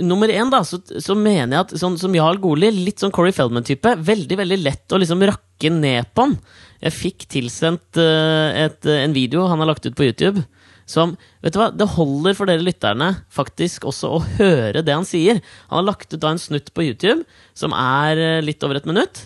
Nummer 0.01 0.31
én, 0.33 0.49
da, 0.53 0.63
så, 0.65 0.79
så 0.81 1.17
mener 1.19 1.57
jeg 1.59 1.65
at 1.65 1.73
sånn 1.81 1.97
som 2.01 2.15
Jarl 2.17 2.39
Goli, 2.41 2.71
litt 2.73 3.03
sånn 3.03 3.13
Corey 3.15 3.35
Feldman-type, 3.37 3.97
veldig 4.07 4.39
veldig 4.41 4.59
lett 4.63 4.95
å 4.95 5.01
liksom 5.01 5.25
rakke 5.29 5.71
ned 5.73 6.09
på 6.15 6.29
han. 6.29 6.37
Jeg 6.85 6.97
fikk 6.97 7.27
tilsendt 7.33 8.01
uh, 8.01 8.49
et, 8.65 8.81
en 8.89 9.17
video 9.17 9.47
han 9.51 9.61
har 9.61 9.71
lagt 9.73 9.87
ut 9.87 9.97
på 9.97 10.07
YouTube. 10.09 10.45
Som, 10.89 11.15
vet 11.41 11.55
du 11.55 11.59
hva, 11.61 11.71
Det 11.73 11.87
holder 11.95 12.37
for 12.37 12.49
dere 12.49 12.65
lytterne 12.65 13.11
faktisk 13.33 13.87
også 13.89 14.11
å 14.17 14.23
høre 14.37 14.83
det 14.85 14.93
han 14.93 15.09
sier. 15.09 15.41
Han 15.71 15.81
har 15.81 15.87
lagt 15.89 16.13
ut 16.13 16.21
da 16.21 16.35
en 16.35 16.41
snutt 16.41 16.75
på 16.77 16.85
YouTube 16.85 17.25
som 17.57 17.73
er 17.77 18.21
eh, 18.21 18.43
litt 18.45 18.61
over 18.67 18.77
et 18.77 18.89
minutt. 18.89 19.25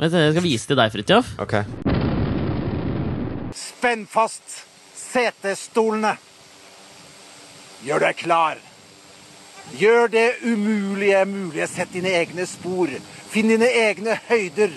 Jeg 0.00 0.10
skal 0.10 0.42
vise 0.42 0.70
til 0.70 0.80
deg, 0.80 0.90
Fridtjof. 0.94 1.34
Okay. 1.44 1.68
Spenn 3.54 4.08
fast 4.10 4.64
setestolene. 4.96 6.16
Gjør 7.84 8.08
deg 8.08 8.22
klar. 8.24 8.62
Gjør 9.72 10.06
det 10.06 10.30
umulige 10.42 11.24
mulig. 11.24 11.68
Sett 11.68 11.92
dine 11.92 12.12
egne 12.20 12.46
spor. 12.46 12.92
Finn 13.30 13.48
dine 13.48 13.70
egne 13.70 14.18
høyder. 14.28 14.74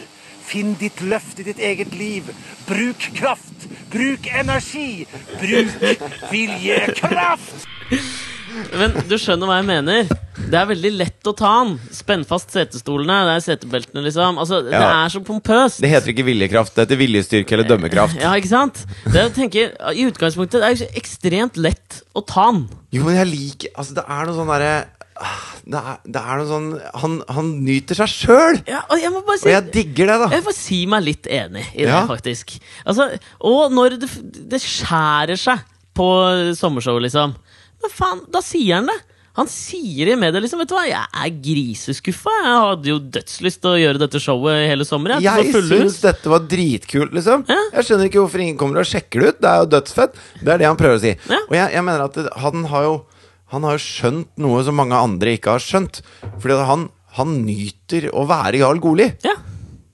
Finn 0.47 0.77
ditt 0.79 1.01
løft 1.03 1.41
i 1.43 1.47
ditt 1.49 1.59
eget 1.59 1.93
liv. 1.95 2.31
Bruk 2.67 3.09
kraft. 3.19 3.67
Bruk 3.91 4.31
energi. 4.31 5.07
Bruk 5.41 6.01
viljekraft. 6.31 7.67
Men 8.77 8.95
du 9.09 9.15
skjønner 9.19 9.49
hva 9.49 9.57
jeg 9.59 9.67
mener. 9.67 10.09
Det 10.37 10.57
er 10.59 10.67
veldig 10.69 10.91
lett 10.95 11.29
å 11.29 11.33
ta 11.37 11.51
den. 11.63 11.75
Spenn 11.95 12.23
fast 12.27 12.53
setestolene. 12.55 13.17
Det 13.27 13.35
er 13.37 13.45
setebeltene, 13.45 14.03
liksom. 14.05 14.37
Altså, 14.41 14.61
Det 14.65 14.75
er 14.79 15.13
så 15.13 15.21
pompøst. 15.27 15.81
Det 15.83 15.91
heter 15.91 16.13
ikke 16.13 16.27
viljekraft, 16.27 16.75
det 16.75 16.85
heter 16.85 17.01
viljestyrke 17.01 17.57
eller 17.57 17.69
dømmekraft. 17.69 18.19
Ja, 18.21 18.33
ikke 18.39 18.51
sant? 18.51 18.83
Det 19.13 19.25
tenker, 19.37 19.73
I 19.93 20.05
utgangspunktet 20.09 20.61
det 20.61 20.69
er 20.69 20.79
det 20.83 20.91
ekstremt 21.01 21.57
lett 21.61 22.01
å 22.17 22.23
ta 22.25 22.49
den. 22.51 22.67
Jo, 22.95 23.03
men 23.07 23.17
jeg 23.19 23.27
liker 23.31 23.73
Altså, 23.75 23.97
det 23.97 24.05
er 24.07 24.29
noe 24.29 24.37
sånn 24.37 24.53
derre 24.53 24.75
det 25.67 25.79
er, 25.81 25.95
det 26.05 26.21
er 26.21 26.37
noe 26.37 26.45
sånn 26.47 26.67
Han, 27.01 27.15
han 27.33 27.47
nyter 27.65 27.97
seg 27.97 28.11
sjøl! 28.11 28.59
Ja, 28.69 28.83
og 28.85 29.01
jeg 29.01 29.09
må 29.11 29.23
Og 29.25 29.47
jeg 29.49 29.71
digger 29.73 30.11
det, 30.11 30.17
da. 30.21 30.27
Jeg 30.35 30.45
får 30.45 30.55
si 30.55 30.77
meg 30.89 31.03
litt 31.07 31.25
enig 31.25 31.63
i 31.73 31.81
det, 31.87 31.89
Ja. 31.89 32.03
faktisk. 32.09 32.53
Altså, 32.85 33.09
og 33.41 33.73
når 33.73 33.97
det, 34.03 34.11
det 34.53 34.61
skjærer 34.61 35.39
seg 35.41 35.65
på 35.97 36.05
sommershow, 36.55 36.99
liksom. 37.01 37.33
Men 37.83 37.93
faen, 37.93 38.25
da 38.33 38.41
sier 38.45 38.79
han 38.81 38.89
det! 38.91 38.97
Han 39.37 39.45
sier 39.45 40.09
i 40.09 40.15
media 40.17 40.41
liksom, 40.41 40.57
vet 40.63 40.71
du 40.71 40.73
hva, 40.73 40.87
jeg 40.89 40.97
er 40.97 41.33
griseskuffa. 41.45 42.31
Jeg 42.41 42.53
hadde 42.63 42.89
jo 42.89 42.95
dødslyst 43.17 43.59
til 43.61 43.69
å 43.69 43.77
gjøre 43.77 43.99
dette 44.01 44.21
showet 44.23 44.63
hele 44.71 44.87
sommer. 44.87 45.13
Jeg, 45.21 45.43
Jeg 45.53 45.61
syns 45.67 45.99
dette 46.01 46.31
var 46.31 46.41
dritkult, 46.49 47.13
liksom. 47.13 47.43
Ja. 47.45 47.57
Jeg 47.75 47.85
skjønner 47.85 48.09
ikke 48.09 48.23
hvorfor 48.23 48.41
ingen 48.41 48.57
kommer 48.57 48.81
og 48.81 48.89
sjekker 48.89 49.21
det 49.21 49.29
ut. 49.35 49.37
Det 49.45 49.51
er 49.51 49.61
jo 49.61 49.67
dødsfett. 49.75 50.17
Det 50.41 50.55
er 50.55 50.63
det 50.63 50.69
han 50.71 50.79
prøver 50.79 50.97
å 50.97 51.03
si. 51.05 51.13
Ja. 51.29 51.37
Og 51.43 51.53
jeg, 51.53 51.69
jeg 51.77 51.85
mener 51.85 52.07
at 52.07 52.17
han 52.47 52.65
har 52.73 52.87
jo 52.89 52.95
Han 53.53 53.63
har 53.63 53.77
jo 53.77 53.83
skjønt 53.85 54.31
noe 54.43 54.63
som 54.65 54.75
mange 54.75 54.97
andre 54.99 55.37
ikke 55.37 55.53
har 55.53 55.61
skjønt. 55.63 56.01
Fordi 56.41 56.57
han, 56.67 56.89
han 57.21 57.37
nyter 57.45 58.09
å 58.17 58.25
være 58.27 58.59
Jarl 58.59 58.81
Goli. 58.83 59.05
Ja. 59.23 59.37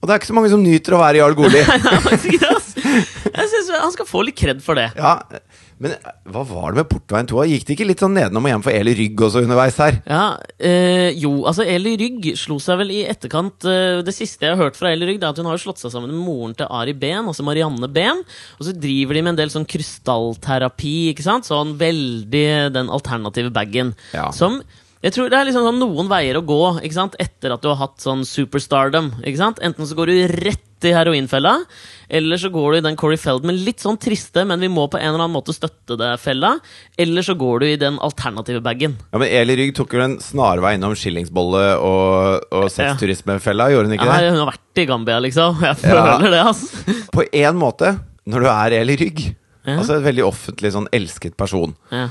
Og 0.00 0.08
det 0.08 0.16
er 0.16 0.18
ikke 0.24 0.32
så 0.32 0.34
mange 0.40 0.50
som 0.50 0.64
nyter 0.64 0.96
å 0.96 1.04
være 1.04 1.20
Jarl 1.20 1.36
Goli. 1.38 1.60
Jeg 3.34 3.48
synes 3.50 3.70
Han 3.76 3.92
skal 3.94 4.08
få 4.08 4.24
litt 4.26 4.36
kred 4.38 4.60
for 4.64 4.78
det. 4.78 4.88
ja, 4.96 5.18
men 5.84 5.92
hva 6.32 6.42
var 6.48 6.72
det 6.72 6.80
med 6.80 6.88
Portveien 6.88 7.26
2? 7.28 7.42
Gikk 7.50 7.66
det 7.68 7.74
ikke 7.74 7.86
litt 7.90 8.00
sånn 8.00 8.14
nedenom 8.16 8.46
og 8.46 8.52
hjem 8.54 8.62
for 8.64 8.72
Eli 8.72 8.94
Rygg 8.96 9.24
også 9.26 9.42
underveis 9.44 9.76
her? 9.82 9.98
Ja, 10.08 10.22
øh, 10.40 11.08
jo, 11.20 11.32
altså 11.50 11.66
Eli 11.68 11.92
Rygg 12.00 12.30
slo 12.40 12.56
seg 12.62 12.78
vel 12.80 12.94
i 12.94 13.02
etterkant 13.04 13.66
øh, 13.68 14.00
Det 14.06 14.14
siste 14.16 14.46
jeg 14.46 14.54
har 14.54 14.62
hørt 14.62 14.78
fra 14.78 14.94
Eli 14.94 15.10
Rygg, 15.10 15.20
det 15.20 15.28
er 15.28 15.34
at 15.36 15.42
hun 15.42 15.50
har 15.50 15.60
slått 15.60 15.82
seg 15.82 15.92
sammen 15.92 16.14
med 16.14 16.22
moren 16.24 16.56
til 16.56 16.70
Ari 16.72 16.94
Behn, 16.96 17.28
altså 17.28 17.44
Marianne 17.44 17.90
Behn. 17.92 18.24
Og 18.56 18.64
så 18.64 18.72
driver 18.72 19.18
de 19.18 19.24
med 19.26 19.34
en 19.34 19.42
del 19.42 19.52
sånn 19.52 19.68
krystallterapi, 19.68 20.94
ikke 21.12 21.26
sant? 21.26 21.50
Sånn 21.50 21.76
veldig 21.80 22.46
den 22.72 22.88
alternative 22.88 23.52
bagen. 23.52 23.92
Ja. 24.16 24.30
Som 24.32 24.62
jeg 25.04 25.12
tror 25.12 25.28
Det 25.30 25.36
er 25.38 25.44
liksom 25.50 25.66
sånn 25.68 25.80
noen 25.82 26.08
veier 26.08 26.38
å 26.40 26.44
gå 26.48 26.60
ikke 26.80 26.96
sant? 26.96 27.14
etter 27.20 27.52
at 27.52 27.60
du 27.62 27.68
har 27.68 27.76
hatt 27.76 27.98
sånn 28.00 28.22
superstardom. 28.24 29.10
ikke 29.22 29.36
sant? 29.40 29.58
Enten 29.60 29.84
så 29.86 29.94
går 29.98 30.06
du 30.08 30.14
rett 30.40 30.60
i 30.84 30.92
heroinfella, 30.92 31.52
eller 32.12 32.36
så 32.36 32.50
går 32.52 32.72
du 32.72 32.76
i 32.78 32.84
den 32.84 32.96
Corey 33.00 33.16
Feldman 33.16 33.56
litt 33.64 33.80
sånn 33.80 33.96
triste, 33.96 34.42
men 34.44 34.60
vi 34.60 34.68
må 34.68 34.82
på 34.92 34.98
en 34.98 35.06
eller 35.14 35.22
annen 35.24 35.32
måte 35.32 35.54
støtte 35.56 35.96
det-fella. 35.96 36.58
Eller 37.00 37.24
så 37.24 37.32
går 37.40 37.60
du 37.62 37.66
i 37.70 37.76
den 37.80 37.96
alternative 38.04 38.60
bagen. 38.64 38.98
Ja, 39.12 39.20
men 39.22 39.28
Eli 39.32 39.56
Rygg 39.56 39.72
tok 39.78 39.94
jo 39.96 40.02
en 40.04 40.18
snarvei 40.20 40.74
innom 40.76 40.92
skillingsbolle 40.98 41.62
og, 41.80 42.44
og 42.52 42.66
sexturismefella, 42.74 43.70
gjorde 43.72 43.88
hun 43.88 43.96
ikke 43.96 44.08
Ja, 44.10 44.18
det? 44.20 44.30
hun 44.34 44.42
har 44.44 44.52
vært 44.52 44.82
i 44.82 44.86
Gambia, 44.90 45.20
liksom. 45.24 45.60
Jeg 45.64 45.76
Ja. 45.88 46.04
føler 46.18 46.30
det, 46.30 46.42
altså. 46.52 46.98
På 47.12 47.24
én 47.32 47.56
måte, 47.60 47.94
når 48.28 48.40
du 48.44 48.48
er 48.52 48.78
Eli 48.82 48.96
Rygg, 49.00 49.24
Ja. 49.64 49.78
altså 49.78 49.96
en 49.96 50.04
veldig 50.04 50.24
offentlig, 50.28 50.72
sånn 50.76 50.88
elsket 50.92 51.36
person, 51.40 51.74
Ja. 51.90 52.08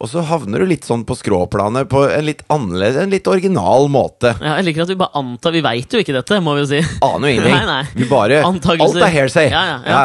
Og 0.00 0.08
så 0.08 0.22
havner 0.24 0.62
du 0.62 0.66
litt 0.70 0.86
sånn 0.88 1.02
på 1.04 1.12
skråplanet 1.18 1.88
på 1.92 2.06
en 2.08 2.24
litt 2.24 2.40
annerledes, 2.52 2.96
en 3.02 3.12
litt 3.12 3.26
original 3.28 3.90
måte. 3.92 4.32
Ja, 4.40 4.54
jeg 4.58 4.70
liker 4.70 4.86
at 4.86 4.92
vi 4.94 4.96
bare 5.02 5.12
antar 5.20 5.52
Vi 5.52 5.60
veit 5.66 5.92
jo 5.92 6.00
ikke 6.00 6.14
dette, 6.16 6.38
må 6.40 6.54
vi 6.56 6.62
jo 6.64 6.70
si. 6.72 6.80
Aner 7.04 7.28
jo 7.34 7.36
ingenting. 7.36 7.92
Vi 8.00 8.08
bare. 8.10 8.40
Alt 8.48 8.66
er 8.96 9.12
hearsay. 9.12 9.50
Ja, 9.52 9.62
ja, 9.68 9.78
ja. 9.84 10.02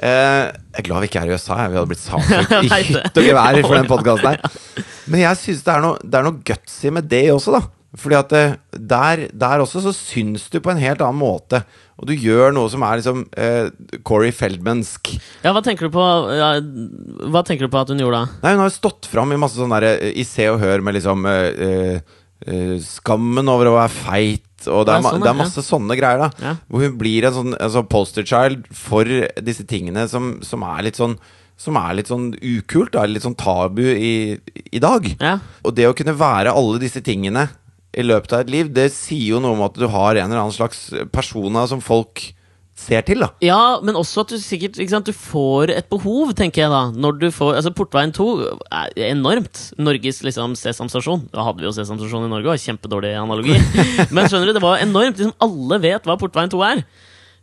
Eh, 0.00 0.46
jeg 0.72 0.80
er 0.80 0.86
glad 0.86 1.02
vi 1.04 1.08
ikke 1.10 1.20
er 1.20 1.28
i 1.28 1.34
USA. 1.36 1.56
Vi 1.68 1.76
hadde 1.76 1.88
blitt 1.90 2.00
saksøkt 2.00 2.54
i 2.64 2.70
hytt 2.72 3.18
og 3.20 3.26
gevær 3.26 3.58
for 3.66 3.76
den 3.76 3.88
podkasten 3.92 4.30
her. 4.32 4.86
Men 5.12 5.22
jeg 5.26 5.40
syns 5.42 5.60
det, 5.66 5.74
er 5.74 5.84
noe- 5.84 6.00
det 6.00 6.16
er 6.20 6.24
noe 6.26 6.40
gutsy 6.50 6.92
med 6.96 7.08
det 7.10 7.26
også, 7.34 7.52
da. 7.58 7.62
Fordi 8.00 8.16
at 8.16 8.32
der, 8.94 9.24
der 9.34 9.62
også 9.64 9.82
så 9.84 9.92
syns 9.92 10.44
du 10.52 10.56
på 10.62 10.70
en 10.72 10.80
helt 10.80 11.02
annen 11.04 11.18
måte. 11.20 11.60
Og 12.00 12.08
du 12.08 12.14
gjør 12.16 12.54
noe 12.56 12.70
som 12.72 12.84
er 12.86 13.00
liksom 13.00 13.26
eh, 13.36 13.68
Corey 14.08 14.32
Feldmansk. 14.32 15.12
Ja, 15.44 15.52
hva 15.52 15.60
tenker 15.64 15.88
du 15.88 15.94
på 15.94 16.04
ja, 16.32 16.54
Hva 17.28 17.42
tenker 17.46 17.68
du 17.68 17.72
på 17.72 17.82
at 17.82 17.92
hun 17.92 18.00
gjorde 18.00 18.22
da? 18.22 18.38
Nei, 18.44 18.54
hun 18.54 18.62
har 18.64 18.70
jo 18.70 18.78
stått 18.78 19.08
fram 19.10 19.34
i 19.34 19.40
masse 19.40 19.60
sånn 19.60 19.74
derre 19.74 19.92
I 20.08 20.24
Se 20.24 20.48
og 20.52 20.62
Hør 20.62 20.84
med 20.86 20.96
liksom 20.96 21.28
eh, 21.28 21.66
eh, 21.66 22.14
eh, 22.46 22.78
Skammen 22.84 23.52
over 23.52 23.68
å 23.68 23.76
være 23.76 23.92
feit. 23.92 24.46
Og 24.68 24.86
det 24.88 24.94
er, 24.94 25.02
ja, 25.02 25.12
sånn, 25.12 25.24
det 25.24 25.32
er 25.32 25.38
masse 25.38 25.64
sånne 25.64 25.96
greier, 25.96 26.24
da. 26.24 26.30
Ja. 26.44 26.54
Hvor 26.68 26.84
hun 26.84 26.96
blir 27.00 27.28
en 27.28 27.36
sånn 27.36 27.54
altså 27.56 27.84
poster 27.88 28.26
child 28.28 28.64
for 28.76 29.08
disse 29.40 29.64
tingene 29.68 30.04
som, 30.08 30.34
som 30.44 30.64
er 30.68 30.88
litt 30.88 31.00
sånn 31.00 31.16
som 31.60 31.76
er 31.76 31.92
litt 31.98 32.08
sånn 32.08 32.30
ukult, 32.32 32.94
da, 32.94 33.02
litt 33.04 33.24
sånn 33.26 33.36
tabu 33.36 33.82
i, 33.84 34.38
i 34.72 34.80
dag. 34.80 35.04
Ja. 35.20 35.34
Og 35.60 35.74
det 35.76 35.90
å 35.90 35.96
kunne 35.96 36.14
være 36.16 36.54
alle 36.56 36.80
disse 36.80 37.02
tingene 37.04 37.50
i 37.96 38.04
løpet 38.06 38.34
av 38.34 38.44
et 38.44 38.52
liv, 38.52 38.68
det 38.74 38.90
sier 38.94 39.34
jo 39.34 39.40
noe 39.42 39.56
om 39.56 39.64
at 39.66 39.78
du 39.78 39.88
har 39.90 40.14
en 40.14 40.28
eller 40.28 40.44
annen 40.44 40.54
slags 40.54 40.88
persona 41.12 41.66
som 41.70 41.82
folk 41.82 42.30
ser 42.80 43.04
til, 43.04 43.20
da. 43.24 43.30
Ja, 43.44 43.80
men 43.84 43.98
også 43.98 44.24
at 44.24 44.32
du 44.32 44.38
sikkert 44.40 44.78
ikke 44.80 44.94
sant, 44.94 45.08
Du 45.10 45.16
får 45.16 45.72
et 45.74 45.90
behov, 45.92 46.32
tenker 46.38 46.64
jeg 46.64 46.72
da. 46.72 46.82
Når 46.94 47.18
du 47.20 47.28
får, 47.34 47.58
altså 47.58 47.74
Portveien 47.76 48.14
2 48.16 48.28
er 48.70 48.94
enormt. 49.10 49.66
Norges 49.80 50.22
liksom 50.24 50.56
sesamstasjon. 50.58 51.28
Da 51.34 51.44
hadde 51.44 51.60
vi 51.60 51.68
jo 51.68 51.74
sesamstasjon 51.76 52.26
i 52.28 52.32
Norge, 52.32 52.54
og 52.54 52.64
kjempedårlig 52.64 53.12
analogi. 53.20 53.58
men 54.14 54.30
skjønner 54.30 54.50
du, 54.50 54.56
det 54.56 54.64
var 54.64 54.80
enormt. 54.80 55.20
Liksom, 55.20 55.36
alle 55.44 55.80
vet 55.82 56.08
hva 56.08 56.18
Portveien 56.20 56.52
2 56.52 56.64
er. 56.70 56.84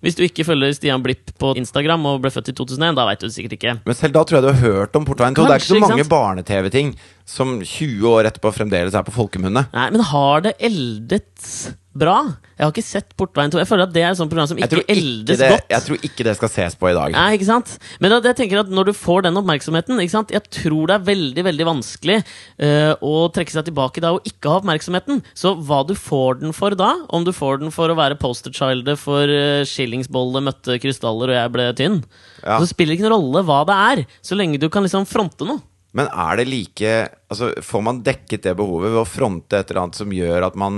Hvis 0.06 0.14
du 0.14 0.22
ikke 0.22 0.46
følger 0.46 0.76
Stian 0.78 1.02
Blipp 1.02 1.32
på 1.42 1.56
Instagram 1.58 2.04
og 2.06 2.20
ble 2.22 2.30
født 2.30 2.52
i 2.52 2.58
2001, 2.58 2.98
da 3.00 3.06
veit 3.08 3.22
du 3.22 3.26
det 3.26 3.34
sikkert 3.34 3.56
ikke. 3.58 3.78
Men 3.88 3.98
selv 3.98 4.14
da 4.14 4.22
tror 4.22 4.38
jeg 4.38 4.46
du 4.46 4.52
har 4.52 4.60
hørt 4.62 4.98
om 5.00 5.08
Portveien 5.08 5.38
2. 5.38 5.46
det 5.48 5.56
er 5.56 5.64
ikke 5.64 5.74
så 5.74 5.82
mange 5.82 6.06
barne-TV-ting 6.12 6.92
som 7.28 7.58
20 7.60 8.08
år 8.08 8.30
etterpå 8.30 8.54
fremdeles 8.56 8.96
er 8.96 9.04
på 9.08 9.12
folkemunne. 9.16 9.68
Nei, 9.74 9.90
men 9.92 10.06
har 10.14 10.46
det 10.48 10.56
eldet 10.64 11.76
bra? 11.98 12.16
Jeg 12.58 12.64
har 12.66 12.72
ikke 12.72 12.84
sett 12.86 13.12
Portveien 13.18 13.52
2. 13.54 13.60
Jeg 13.62 13.68
føler 13.70 13.88
at 13.88 13.94
det 13.94 14.04
er 14.06 14.12
et 14.14 14.20
sånt 14.20 14.32
program 14.32 14.48
som 14.50 14.60
ikke 14.62 14.80
ikke, 14.80 14.94
eldes 14.94 15.40
det, 15.42 15.50
godt. 15.52 15.68
jeg 15.74 15.86
tror 15.88 16.06
ikke 16.08 16.26
det 16.28 16.34
skal 16.38 16.52
ses 16.54 16.78
på 16.80 16.90
i 16.90 16.94
dag. 16.98 17.14
Nei, 17.18 17.26
ikke 17.38 17.48
sant? 17.50 17.74
Men 18.02 18.14
da, 18.14 18.20
jeg 18.30 18.38
tenker 18.40 18.62
at 18.62 18.72
når 18.74 18.90
du 18.90 18.94
får 18.98 19.26
den 19.28 19.40
oppmerksomheten 19.42 20.02
ikke 20.04 20.14
sant? 20.14 20.34
Jeg 20.34 20.46
tror 20.54 20.90
det 20.90 20.96
er 20.98 21.06
veldig 21.10 21.46
veldig 21.50 21.68
vanskelig 21.70 22.18
uh, 22.22 22.94
å 23.06 23.14
trekke 23.36 23.54
seg 23.58 23.68
tilbake 23.70 24.04
da 24.06 24.14
og 24.16 24.30
ikke 24.30 24.54
ha 24.54 24.62
oppmerksomheten. 24.62 25.22
Så 25.38 25.54
hva 25.68 25.84
du 25.90 25.94
får 25.98 26.42
den 26.46 26.56
for 26.58 26.78
da, 26.80 26.94
om 27.14 27.28
du 27.28 27.34
får 27.36 27.62
den 27.66 27.74
for 27.76 27.92
å 27.94 27.98
være 28.00 28.20
posterchildet 28.22 29.02
for 29.02 29.28
uh, 29.30 29.66
skillingsbolle 29.68 30.46
møtte 30.48 30.80
krystaller 30.82 31.34
og 31.34 31.42
jeg 31.42 31.56
ble 31.58 31.72
tynn, 31.78 32.02
Ja. 32.44 32.62
så 32.62 32.70
spiller 32.70 32.94
det 32.94 33.02
ikke 33.02 33.10
noen 33.10 33.18
rolle 33.20 33.46
hva 33.48 33.64
det 33.68 33.82
er, 33.92 34.06
så 34.24 34.38
lenge 34.38 34.62
du 34.62 34.70
kan 34.72 34.86
liksom 34.86 35.10
fronte 35.10 35.46
noe. 35.50 35.60
Men 35.98 36.10
er 36.14 36.40
det 36.40 36.46
like 36.50 36.94
altså, 37.32 37.52
Får 37.66 37.84
man 37.86 38.02
dekket 38.06 38.46
det 38.46 38.56
behovet 38.60 38.94
ved 38.94 39.02
å 39.02 39.08
fronte 39.10 39.60
et 39.60 39.68
eller 39.72 39.88
annet 39.88 40.00
som 40.00 40.14
gjør 40.14 40.46
at 40.50 40.56
man 40.60 40.74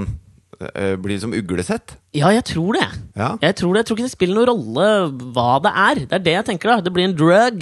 eh, 0.72 0.96
blir 1.02 1.20
som 1.22 1.36
uglesett? 1.36 1.88
Ja, 2.16 2.28
jeg 2.34 2.46
tror 2.50 2.72
det. 2.80 2.88
Ja. 3.20 3.32
Jeg 3.44 3.54
tror 3.60 3.76
det. 3.76 3.84
Jeg 3.84 3.88
tror 3.90 3.98
ikke 4.00 4.08
det 4.08 4.16
spiller 4.16 4.36
noen 4.40 4.52
rolle 4.54 4.86
hva 5.36 5.50
det 5.66 5.74
er. 5.86 5.96
Det 6.06 6.16
er 6.20 6.28
det 6.28 6.36
jeg 6.38 6.48
tenker. 6.54 6.68
da 6.72 6.76
Det 6.88 6.94
blir 6.96 7.10
en 7.10 7.18
drug. 7.20 7.60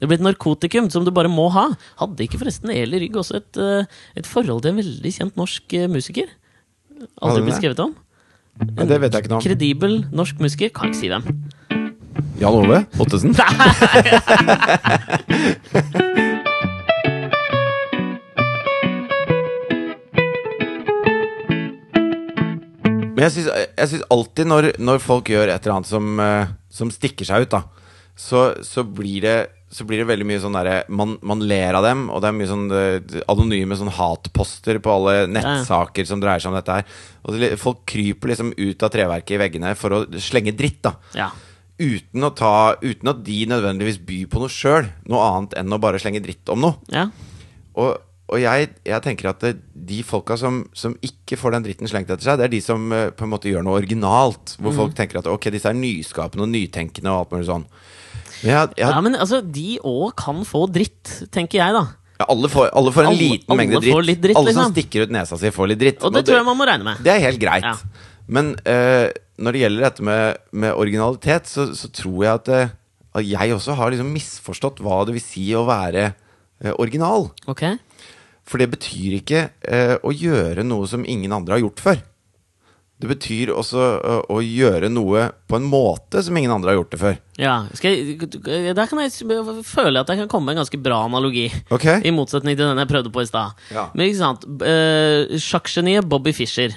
Det 0.00 0.08
blir 0.08 0.16
et 0.16 0.24
narkotikum 0.24 0.86
som 0.92 1.04
du 1.04 1.10
bare 1.12 1.28
må 1.32 1.46
ha. 1.52 1.66
Hadde 2.00 2.24
ikke 2.24 2.40
forresten 2.40 2.72
Eli 2.72 3.02
Rygg 3.02 3.18
også 3.20 3.34
et, 3.42 3.52
eh, 3.60 3.82
et 4.22 4.28
forhold 4.28 4.60
til 4.64 4.70
en 4.72 4.80
veldig 4.80 5.12
kjent 5.18 5.34
norsk 5.40 5.64
eh, 5.76 5.90
musiker? 5.90 6.28
Aldri 7.20 7.44
blitt 7.48 7.60
skrevet 7.60 7.82
om. 7.84 7.92
En 8.60 8.88
det 8.88 8.98
vet 9.00 9.12
jeg 9.12 9.20
ikke 9.24 9.32
noe 9.32 9.40
om. 9.40 9.44
Kredibel 9.44 9.92
norsk 10.12 10.40
musiker. 10.40 10.68
Kan 10.76 10.92
ikke 10.92 11.02
si 11.02 11.12
hvem. 11.12 11.24
Jan 12.40 12.56
Ove 12.56 12.78
Ottesen? 13.00 13.32
Men 23.20 23.28
jeg 23.28 23.90
syns, 23.90 24.04
alltid 24.08 24.48
når, 24.48 24.66
når 24.80 25.00
folk 25.04 25.28
gjør 25.28 25.50
et 25.52 25.60
eller 25.60 25.76
annet 25.76 25.90
som, 25.90 26.06
eh, 26.24 26.52
som 26.72 26.92
stikker 26.94 27.28
seg 27.28 27.44
ut, 27.44 27.52
da, 27.52 27.90
så, 28.16 28.46
så, 28.64 28.84
blir 28.84 29.20
det, 29.26 29.34
så 29.72 29.84
blir 29.88 30.00
det 30.00 30.08
veldig 30.08 30.26
mye 30.28 30.40
sånn 30.40 30.56
derre 30.56 30.78
man, 30.88 31.18
man 31.26 31.44
ler 31.44 31.76
av 31.76 31.84
dem, 31.84 32.06
og 32.08 32.22
det 32.22 32.30
er 32.30 32.38
mye 32.38 32.48
sånn 32.48 32.64
eh, 32.72 33.20
anonyme 33.32 33.76
sånn 33.76 33.92
hatposter 33.92 34.80
på 34.80 34.94
alle 34.94 35.28
nettsaker 35.28 36.08
som 36.08 36.22
dreier 36.22 36.40
seg 36.40 36.54
om 36.54 36.56
dette 36.56 36.80
her. 36.80 36.98
Og 37.26 37.36
det, 37.36 37.52
folk 37.60 37.84
kryper 37.92 38.32
liksom 38.32 38.54
ut 38.56 38.88
av 38.88 38.92
treverket 38.96 39.36
i 39.36 39.42
veggene 39.44 39.76
for 39.76 39.98
å 39.98 40.02
slenge 40.16 40.56
dritt, 40.56 40.80
da. 40.88 40.96
Ja. 41.20 41.28
Uten, 41.80 42.24
å 42.24 42.32
ta, 42.36 42.54
uten 42.80 43.12
at 43.12 43.20
de 43.24 43.42
nødvendigvis 43.52 44.00
byr 44.04 44.28
på 44.32 44.40
noe 44.40 44.52
sjøl. 44.52 44.88
Noe 45.12 45.28
annet 45.28 45.60
enn 45.60 45.76
å 45.76 45.80
bare 45.80 46.00
slenge 46.00 46.24
dritt 46.24 46.48
om 46.52 46.64
noe. 46.70 46.80
ja. 46.88 47.10
Og, 47.78 48.00
og 48.30 48.38
jeg, 48.42 48.70
jeg 48.86 49.02
tenker 49.04 49.30
at 49.32 49.42
det, 49.42 49.52
de 49.90 50.00
folka 50.06 50.36
som, 50.38 50.62
som 50.76 50.94
ikke 51.04 51.36
får 51.40 51.56
den 51.56 51.64
dritten 51.66 51.90
slengt 51.90 52.10
etter 52.12 52.28
seg, 52.30 52.38
det 52.40 52.46
er 52.46 52.52
de 52.52 52.60
som 52.64 52.84
eh, 52.94 53.08
på 53.14 53.26
en 53.26 53.32
måte 53.32 53.50
gjør 53.50 53.64
noe 53.66 53.78
originalt. 53.80 54.54
Hvor 54.62 54.76
folk 54.76 54.94
tenker 54.98 55.20
at 55.20 55.28
ok, 55.30 55.48
disse 55.54 55.68
er 55.70 55.78
nyskapende 55.78 56.46
og 56.46 56.52
nytenkende 56.52 57.10
og 57.10 57.24
alt 57.24 57.34
mulig 57.34 57.48
sånn. 57.50 57.64
Men 58.40 58.52
jeg, 58.54 58.68
jeg, 58.80 58.86
ja, 58.86 59.00
men 59.04 59.18
altså, 59.20 59.40
de 59.44 59.78
òg 59.84 60.14
kan 60.20 60.44
få 60.48 60.64
dritt, 60.72 61.10
tenker 61.34 61.60
jeg, 61.60 61.74
da. 61.76 61.82
ja, 62.22 62.28
alle, 62.32 62.48
får, 62.52 62.70
alle 62.78 62.92
får 62.94 63.04
en 63.04 63.10
Alle- 63.12 63.26
liten 63.34 63.50
alle 63.52 63.58
mengde 63.64 63.82
dritt. 63.84 64.22
dritt, 64.22 64.38
alle 64.38 64.54
som 64.54 64.62
liksom. 64.62 64.76
stikker 64.78 65.04
ut 65.04 65.12
nesa 65.18 65.40
si, 65.40 65.50
får 65.52 65.72
litt 65.74 65.82
dritt. 65.82 66.06
Og 66.06 66.14
det 66.14 66.22
tror 66.28 66.40
jeg 66.40 66.48
man 66.48 66.56
må 66.60 66.68
regne 66.70 66.86
med. 66.86 67.02
Det 67.04 67.12
er 67.12 67.20
helt 67.26 67.42
greit. 67.42 67.66
Ja. 67.66 68.06
Men 68.30 68.54
uh, 68.62 69.10
når 69.42 69.56
det 69.56 69.64
gjelder 69.64 69.86
dette 69.88 70.06
med, 70.06 70.40
med 70.52 70.72
originalitet, 70.78 71.50
så, 71.50 71.66
så 71.74 71.90
tror 71.90 72.18
jeg 72.24 72.32
at, 72.38 72.50
uh, 72.54 72.74
at 73.18 73.26
jeg 73.26 73.54
også 73.56 73.74
har 73.74 73.90
liksom 73.90 74.12
misforstått 74.14 74.80
hva 74.84 75.00
det 75.08 75.16
vil 75.18 75.24
si 75.24 75.48
å 75.58 75.64
være 75.68 76.12
uh, 76.14 76.72
original. 76.78 77.26
Ok? 77.50 77.64
For 78.50 78.58
det 78.58 78.72
betyr 78.72 79.20
ikke 79.20 79.44
eh, 79.62 79.96
å 80.02 80.10
gjøre 80.10 80.64
noe 80.66 80.88
som 80.90 81.06
ingen 81.06 81.32
andre 81.34 81.56
har 81.56 81.62
gjort 81.68 81.82
før. 81.84 82.00
Det 83.00 83.08
betyr 83.08 83.52
også 83.54 83.80
å, 83.80 84.16
å 84.28 84.40
gjøre 84.44 84.90
noe 84.92 85.30
på 85.48 85.56
en 85.56 85.64
måte 85.64 86.20
som 86.24 86.36
ingen 86.36 86.52
andre 86.52 86.74
har 86.74 86.80
gjort 86.82 86.90
det 86.92 86.98
før. 87.00 87.14
Ja, 87.40 87.54
jeg, 87.80 88.18
Der 88.76 88.90
kan 88.90 89.00
jeg 89.00 89.14
føle 89.64 90.02
at 90.02 90.12
jeg 90.12 90.20
kan 90.20 90.28
komme 90.28 90.50
med 90.50 90.58
en 90.58 90.60
ganske 90.60 90.80
bra 90.84 90.98
analogi. 91.06 91.46
Okay. 91.72 92.02
I 92.04 92.12
motsetning 92.12 92.58
til 92.58 92.66
den 92.66 92.82
jeg 92.82 92.90
prøvde 92.90 93.12
på 93.14 93.24
i 93.24 93.30
stad. 93.30 93.56
Ja. 93.72 93.86
Men 93.94 94.10
ikke 94.10 94.20
sant 94.20 94.44
uh, 94.44 95.32
Sjakkgeniet 95.40 96.10
Bobby 96.12 96.34
Fischer. 96.36 96.76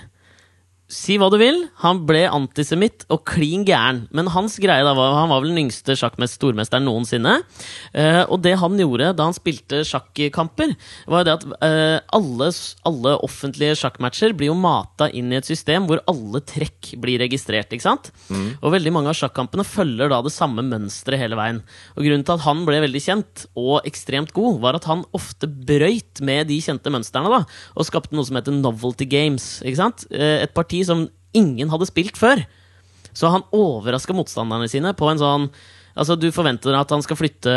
Si 0.93 1.15
hva 1.17 1.29
du 1.33 1.39
vil, 1.41 1.63
han 1.81 2.03
ble 2.05 2.21
antisemitt 2.29 3.07
og 3.11 3.23
klin 3.25 3.63
gæren. 3.65 4.03
Men 4.13 4.29
hans 4.33 4.59
greie 4.61 4.83
da 4.85 4.93
var 4.93 5.15
Han 5.17 5.31
var 5.31 5.41
vel 5.41 5.53
den 5.53 5.63
yngste 5.65 5.95
sjakkmest 5.97 6.37
stormesteren 6.37 6.85
noensinne. 6.85 7.39
Uh, 7.95 8.23
og 8.29 8.43
det 8.45 8.53
han 8.61 8.77
gjorde 8.77 9.13
da 9.17 9.25
han 9.25 9.35
spilte 9.35 9.81
sjakkamper, 9.87 10.75
var 11.09 11.25
det 11.25 11.33
at 11.39 11.45
uh, 11.49 11.97
alle, 12.13 12.49
alle 12.89 13.15
offentlige 13.25 13.77
sjakkmatcher 13.79 14.35
blir 14.37 14.51
jo 14.51 14.57
mata 14.59 15.07
inn 15.09 15.31
i 15.33 15.39
et 15.39 15.49
system 15.49 15.87
hvor 15.89 16.03
alle 16.09 16.43
trekk 16.45 16.93
blir 17.01 17.21
registrert. 17.23 17.73
ikke 17.73 17.87
sant? 17.87 18.11
Og 18.61 18.73
veldig 18.75 18.93
mange 18.93 19.09
av 19.09 19.17
sjakkampene 19.17 19.65
følger 19.65 20.11
da 20.13 20.21
det 20.25 20.33
samme 20.35 20.65
mønsteret 20.67 21.21
hele 21.23 21.39
veien. 21.39 21.63
Og 21.97 22.05
Grunnen 22.05 22.25
til 22.27 22.37
at 22.37 22.45
han 22.45 22.63
ble 22.67 22.81
veldig 22.83 23.01
kjent 23.01 23.45
og 23.57 23.87
ekstremt 23.89 24.33
god, 24.35 24.61
var 24.63 24.77
at 24.77 24.87
han 24.89 25.05
ofte 25.15 25.49
brøyt 25.49 26.21
med 26.25 26.51
de 26.51 26.59
kjente 26.61 26.93
mønstrene 26.93 27.31
da, 27.33 27.41
og 27.73 27.89
skapte 27.89 28.13
noe 28.17 28.27
som 28.27 28.37
heter 28.37 28.55
novelty 28.55 29.07
games. 29.09 29.57
ikke 29.65 29.81
sant? 29.81 30.05
Uh, 30.13 30.43
Et 30.43 30.53
parti 30.53 30.82
som 30.87 31.07
ingen 31.33 31.71
hadde 31.73 31.89
spilt 31.89 32.19
før. 32.19 32.43
Så 33.13 33.29
han 33.29 33.45
overraska 33.53 34.13
motstanderne 34.17 34.69
sine 34.71 34.95
på 34.97 35.11
en 35.11 35.21
sånn 35.21 35.49
Altså, 35.93 36.15
Du 36.17 36.25
forventer 36.33 36.73
at 36.73 36.89
han 36.89 37.03
skal 37.05 37.17
flytte 37.19 37.51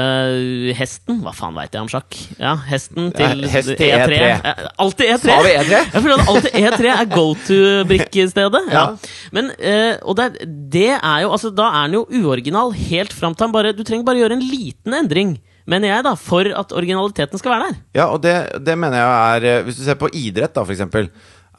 hesten 0.77 1.23
Hva 1.25 1.33
faen 1.33 1.57
veit 1.57 1.73
jeg 1.73 1.87
om 1.87 1.89
sjakk? 1.89 2.17
Ja, 2.37 2.53
hesten 2.69 3.09
til 3.17 3.47
hest 3.49 3.73
E3. 3.73 3.89
E3. 3.97 4.19
Ja, 4.21 4.55
Alltid 4.85 5.12
E3! 5.15 5.31
Sa 5.31 5.39
vi 5.47 5.55
E3? 5.55 5.79
Jeg 5.95 6.05
føler 6.05 6.21
at 6.21 6.33
alltid 6.35 6.59
E3 6.61 6.91
er 6.93 7.09
go 7.15 7.25
to-brikkestedet. 7.47 8.62
Ja. 8.69 8.83
Ja. 8.83 9.12
Men, 9.33 9.51
eh, 9.57 9.97
og 10.05 10.19
det, 10.21 10.29
det 10.73 10.91
er 10.99 11.25
jo 11.25 11.33
Altså, 11.33 11.49
da 11.57 11.71
er 11.81 11.89
den 11.89 11.97
jo 12.03 12.05
uoriginal 12.21 12.75
helt 12.77 13.17
fram 13.17 13.33
til 13.37 13.49
han 13.49 13.57
bare 13.57 13.73
Du 13.77 13.81
trenger 13.87 14.05
bare 14.05 14.21
gjøre 14.21 14.37
en 14.37 14.45
liten 14.45 14.97
endring, 15.01 15.37
mener 15.67 15.95
jeg, 15.95 16.05
da, 16.07 16.12
for 16.21 16.53
at 16.61 16.77
originaliteten 16.77 17.41
skal 17.41 17.55
være 17.57 17.71
der. 17.71 17.81
Ja, 17.97 18.11
og 18.12 18.21
det, 18.25 18.37
det 18.67 18.77
mener 18.79 19.01
jeg 19.01 19.17
er 19.17 19.49
eh, 19.55 19.65
Hvis 19.67 19.81
du 19.81 19.87
ser 19.89 19.97
på 20.01 20.12
idrett, 20.12 20.53
da, 20.55 20.62
for 20.67 20.77
eksempel, 20.77 21.09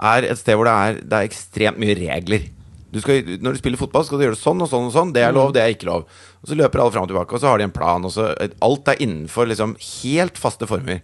er 0.02 0.28
et 0.30 0.38
sted 0.40 0.56
hvor 0.58 0.66
det 0.70 0.74
er, 0.76 1.02
det 1.02 1.18
er 1.20 1.28
ekstremt 1.28 1.80
mye 1.82 1.96
regler. 1.98 2.48
Du 2.94 3.02
skal, 3.04 3.24
når 3.44 3.58
du 3.58 3.60
spiller 3.60 3.78
fotball, 3.82 4.06
skal 4.08 4.18
du 4.18 4.24
gjøre 4.26 4.38
det 4.38 4.42
sånn 4.42 4.62
og 4.64 4.70
sånn 4.72 4.86
og 4.88 4.94
sånn. 4.96 5.10
Det 5.14 5.22
er 5.26 5.34
lov, 5.36 5.52
det 5.54 5.62
er 5.62 5.74
ikke 5.76 5.90
lov. 5.90 6.06
Og 6.42 6.48
så 6.50 6.56
løper 6.56 6.80
alle 6.80 6.94
fram 6.96 7.04
og 7.04 7.10
tilbake, 7.12 7.36
og 7.36 7.42
så 7.44 7.50
har 7.52 7.60
de 7.60 7.66
en 7.68 7.74
plan. 7.76 8.06
Og 8.08 8.14
så, 8.16 8.30
alt 8.64 8.88
er 8.94 9.02
innenfor 9.04 9.50
liksom 9.52 9.76
helt 10.04 10.38
faste 10.40 10.70
former. 10.70 11.02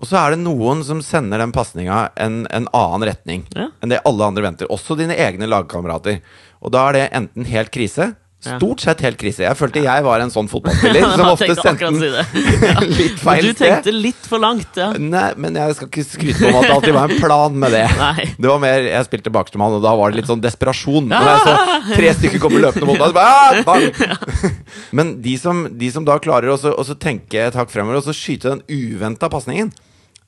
Og 0.00 0.06
så 0.08 0.16
er 0.20 0.34
det 0.34 0.42
noen 0.44 0.84
som 0.86 1.00
sender 1.04 1.40
den 1.42 1.52
pasninga 1.52 2.10
en, 2.20 2.42
en 2.52 2.68
annen 2.76 3.04
retning 3.10 3.42
Ja. 3.56 3.66
enn 3.84 3.92
det 3.92 3.98
alle 4.08 4.28
andre 4.28 4.44
venter. 4.46 4.68
Også 4.72 4.96
dine 4.96 5.16
egne 5.16 5.48
lagkamerater. 5.48 6.20
Og 6.64 6.72
da 6.72 6.86
er 6.88 6.96
det 6.98 7.06
enten 7.16 7.48
helt 7.48 7.72
krise. 7.74 8.14
Stort 8.40 8.80
sett 8.80 9.02
helt 9.04 9.18
krise. 9.20 9.42
Jeg 9.44 9.56
følte 9.58 9.82
jeg 9.84 10.04
var 10.06 10.22
en 10.24 10.30
sånn 10.32 10.48
fotballspiller 10.48 11.04
som 11.18 11.26
ofte 11.28 11.54
sendte 11.58 11.90
den 11.90 11.98
litt 13.00 13.18
feil 13.20 13.44
sted. 13.44 13.52
Du 13.52 13.60
tenkte 13.60 13.94
litt 13.94 14.28
for 14.30 14.40
langt, 14.42 14.78
ja. 14.80 14.90
Nei, 14.96 15.26
men 15.36 15.58
jeg 15.60 15.76
skal 15.76 15.90
ikke 15.90 16.06
skryte 16.08 16.48
om 16.48 16.56
at 16.60 16.68
det 16.68 16.72
alltid 16.76 16.96
var 16.96 17.12
en 17.12 17.20
plan 17.20 17.58
med 17.66 17.76
det. 17.76 17.84
Nei. 18.00 18.26
Det 18.40 18.48
var 18.48 18.62
mer, 18.64 18.86
Jeg 18.88 19.08
spilte 19.10 19.34
bakerstemann, 19.34 19.76
og 19.76 19.84
da 19.84 19.92
var 20.00 20.10
det 20.14 20.22
litt 20.22 20.30
sånn 20.30 20.42
desperasjon. 20.44 21.10
Når 21.12 21.28
jeg 21.30 21.44
så 21.44 21.92
tre 21.92 22.14
stykker 22.22 22.42
komme 22.46 22.64
løpende 22.64 22.88
mot 22.88 22.96
meg, 23.00 23.12
så 23.12 23.18
bare, 23.20 23.84
ah! 24.00 24.50
Men 24.96 25.14
de 25.24 25.36
som, 25.40 25.66
de 25.76 25.92
som 25.92 26.08
da 26.08 26.16
klarer 26.22 26.54
å 26.54 26.58
så- 26.60 26.98
tenke 27.00 27.46
et 27.50 27.56
hakk 27.60 27.70
fremover, 27.72 28.00
og 28.00 28.08
så 28.08 28.16
skyte 28.16 28.56
den 28.56 28.64
uventa 28.72 29.28
pasningen 29.32 29.70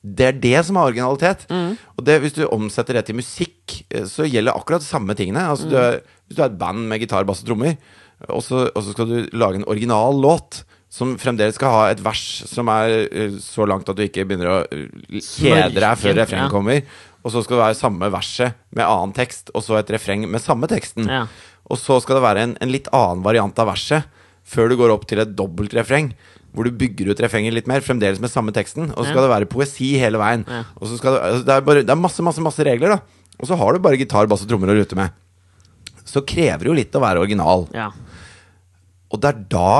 det 0.03 0.25
er 0.27 0.33
det 0.43 0.57
som 0.67 0.75
er 0.75 0.89
originalitet. 0.89 1.45
Og 1.95 2.03
det, 2.03 2.17
hvis 2.19 2.33
du 2.35 2.41
omsetter 2.51 2.97
det 2.97 3.05
til 3.07 3.15
musikk, 3.15 3.77
eh, 3.87 4.03
så 4.03 4.25
gjelder 4.27 4.51
akkurat 4.51 4.83
de 4.83 4.89
samme 4.89 5.15
tingene. 5.15 5.45
Altså, 5.47 5.69
du 5.71 5.77
er, 5.79 6.01
hvis 6.27 6.35
du 6.35 6.41
er 6.43 6.49
et 6.49 6.57
band 6.59 6.83
med 6.89 6.99
gitar, 6.99 7.23
bass 7.23 7.39
og 7.39 7.47
trommer, 7.47 7.77
og 8.29 8.43
så, 8.45 8.67
og 8.71 8.83
så 8.85 8.93
skal 8.95 9.09
du 9.09 9.17
lage 9.35 9.59
en 9.59 9.67
original 9.67 10.15
låt 10.23 10.63
som 10.93 11.15
fremdeles 11.17 11.55
skal 11.57 11.71
ha 11.73 11.85
et 11.89 12.01
vers 12.05 12.21
som 12.45 12.69
er 12.69 12.91
eh, 13.09 13.37
så 13.41 13.65
langt 13.65 13.87
at 13.89 13.97
du 13.97 14.03
ikke 14.05 14.27
begynner 14.29 14.51
å 14.51 14.57
eh, 14.69 14.85
kjede 15.17 15.73
deg 15.81 15.97
før 15.97 16.13
refrenget 16.21 16.51
kommer. 16.53 16.83
Og 17.23 17.31
så 17.33 17.41
skal 17.41 17.57
det 17.57 17.63
være 17.63 17.79
samme 17.79 18.09
verset 18.13 18.53
med 18.75 18.85
annen 18.85 19.13
tekst, 19.15 19.49
og 19.55 19.63
så 19.65 19.79
et 19.79 19.89
refreng 19.95 20.27
med 20.29 20.43
samme 20.43 20.67
teksten. 20.69 21.07
Ja. 21.09 21.23
Og 21.71 21.79
så 21.79 21.97
skal 22.03 22.19
det 22.19 22.25
være 22.27 22.43
en, 22.45 22.53
en 22.61 22.71
litt 22.73 22.89
annen 22.93 23.23
variant 23.25 23.57
av 23.63 23.71
verset 23.71 24.05
før 24.43 24.69
du 24.69 24.75
går 24.77 24.91
opp 24.93 25.07
til 25.07 25.21
et 25.23 25.31
dobbeltrefreng. 25.39 26.11
Hvor 26.53 26.67
du 26.67 26.75
bygger 26.77 27.09
ut 27.09 27.21
refrenget 27.23 27.55
litt 27.55 27.65
mer, 27.71 27.81
fremdeles 27.81 28.19
med 28.21 28.29
samme 28.29 28.51
teksten. 28.53 28.91
Og 28.91 28.99
så 29.01 29.07
skal 29.09 29.23
Ja. 29.23 29.25
det 29.25 29.31
være 29.33 29.49
poesi 29.49 29.93
hele 29.97 30.19
veien. 30.21 30.43
Ja. 30.45 30.61
Og 30.77 30.91
så 30.91 30.99
skal 30.99 31.15
det, 31.15 31.21
altså 31.31 31.47
det, 31.47 31.55
er 31.55 31.65
bare, 31.71 31.81
det 31.87 31.95
er 31.95 32.01
masse, 32.03 32.21
masse, 32.21 32.43
masse 32.45 32.61
regler, 32.67 32.93
da. 32.93 33.23
Og 33.39 33.49
så 33.49 33.57
har 33.57 33.73
du 33.73 33.79
bare 33.81 33.97
gitar, 33.97 34.27
bass 34.29 34.43
og 34.45 34.51
trommer 34.51 34.69
å 34.69 34.75
rute 34.77 34.99
med. 34.99 35.15
Så 36.05 36.21
krever 36.27 36.59
det 36.61 36.69
jo 36.69 36.75
litt 36.77 36.93
å 36.93 37.01
være 37.01 37.23
original. 37.23 37.65
ja. 37.73 37.89
Og 39.13 39.21
det 39.21 39.29
er 39.29 39.43
da 39.53 39.73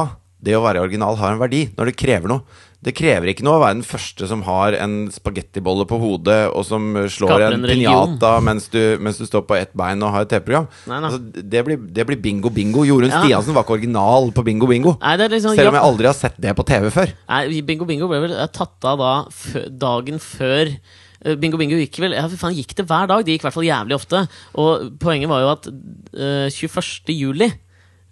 det 0.43 0.57
å 0.57 0.63
være 0.63 0.83
original 0.83 1.17
har 1.19 1.33
en 1.33 1.41
verdi. 1.41 1.65
Når 1.77 1.89
det 1.91 1.99
krever 1.99 2.31
noe. 2.31 2.61
Det 2.83 2.91
krever 2.91 3.29
ikke 3.31 3.45
noe 3.47 3.55
å 3.55 3.61
være 3.61 3.77
den 3.77 3.85
første 3.87 4.27
som 4.27 4.41
har 4.43 4.75
en 4.75 5.05
spagettibolle 5.13 5.85
på 5.87 5.95
hodet, 6.01 6.49
og 6.51 6.65
som 6.67 6.89
slår 7.07 7.45
en 7.45 7.55
en 7.61 7.67
pinjata 7.69 8.33
mens 8.47 8.67
du, 8.73 8.97
mens 8.99 9.21
du 9.21 9.23
står 9.29 9.45
på 9.47 9.55
ett 9.55 9.71
bein 9.79 10.03
og 10.03 10.11
har 10.11 10.25
et 10.25 10.33
TV-program. 10.33 10.67
Altså, 10.91 11.21
det, 11.21 11.63
det 11.95 12.05
blir 12.09 12.19
bingo 12.19 12.51
bingo. 12.51 12.83
Jorunn 12.87 13.13
Ja. 13.13 13.23
Stiansen 13.23 13.55
var 13.55 13.63
ikke 13.63 13.77
original 13.77 14.33
på 14.35 14.43
bingo 14.43 14.67
bingo. 14.67 14.97
Nei, 14.99 15.15
det 15.21 15.29
er 15.29 15.35
liksom 15.37 15.55
Selv 15.55 15.71
om 15.71 15.79
jeg 15.79 15.87
aldri 15.93 16.11
har 16.11 16.19
sett 16.19 16.35
det 16.43 16.57
på 16.59 16.67
TV 16.67 16.91
før. 16.91 17.15
Nei, 17.31 17.61
Bingo 17.63 17.87
Bingo 17.87 18.11
ble 18.11 18.19
vel 18.25 18.35
tatt 18.51 18.89
av 18.89 18.99
da 18.99 19.13
dagen 19.71 20.19
før 20.19 20.73
eh, 20.75 21.37
Bingo 21.39 21.59
Bingo 21.61 21.79
gikk 21.79 22.01
vel 22.03 22.17
Ja, 22.17 22.27
faen, 22.27 22.57
gikk 22.57 22.75
det 22.75 22.89
hver 22.89 23.07
dag? 23.07 23.23
Det 23.23 23.37
gikk 23.37 23.45
i 23.45 23.47
hvert 23.47 23.61
fall 23.61 23.69
jævlig 23.69 23.95
ofte. 23.95 24.25
Og 24.59 24.89
poenget 24.99 25.31
var 25.31 25.45
jo 25.45 25.53
at 25.55 25.71
uh, 25.71 26.51
21. 26.51 27.13
juli 27.15 27.47
eh, 27.47 27.61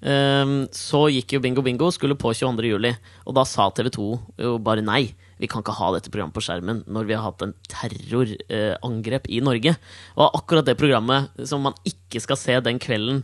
så 0.01 1.01
gikk 1.13 1.35
jo 1.35 1.41
Bingo 1.43 1.61
Bingo, 1.61 1.91
skulle 1.93 2.17
på 2.17 2.31
22. 2.33 2.71
juli. 2.71 2.93
Og 3.29 3.35
da 3.37 3.43
sa 3.45 3.67
TV 3.69 3.91
2 3.93 4.07
jo 4.41 4.55
bare 4.63 4.81
nei. 4.85 5.11
Vi 5.41 5.49
kan 5.49 5.63
ikke 5.63 5.73
ha 5.77 5.91
dette 5.95 6.11
programmet 6.13 6.37
på 6.37 6.43
skjermen 6.45 6.83
når 6.89 7.07
vi 7.09 7.15
har 7.17 7.25
hatt 7.25 7.41
en 7.45 7.53
terrorangrep 7.69 9.29
i 9.29 9.41
Norge. 9.45 9.75
Og 10.17 10.39
akkurat 10.41 10.65
det 10.67 10.77
programmet 10.77 11.29
som 11.49 11.63
man 11.65 11.77
ikke 11.87 12.21
skal 12.21 12.37
se 12.37 12.57
den 12.65 12.81
kvelden 12.81 13.23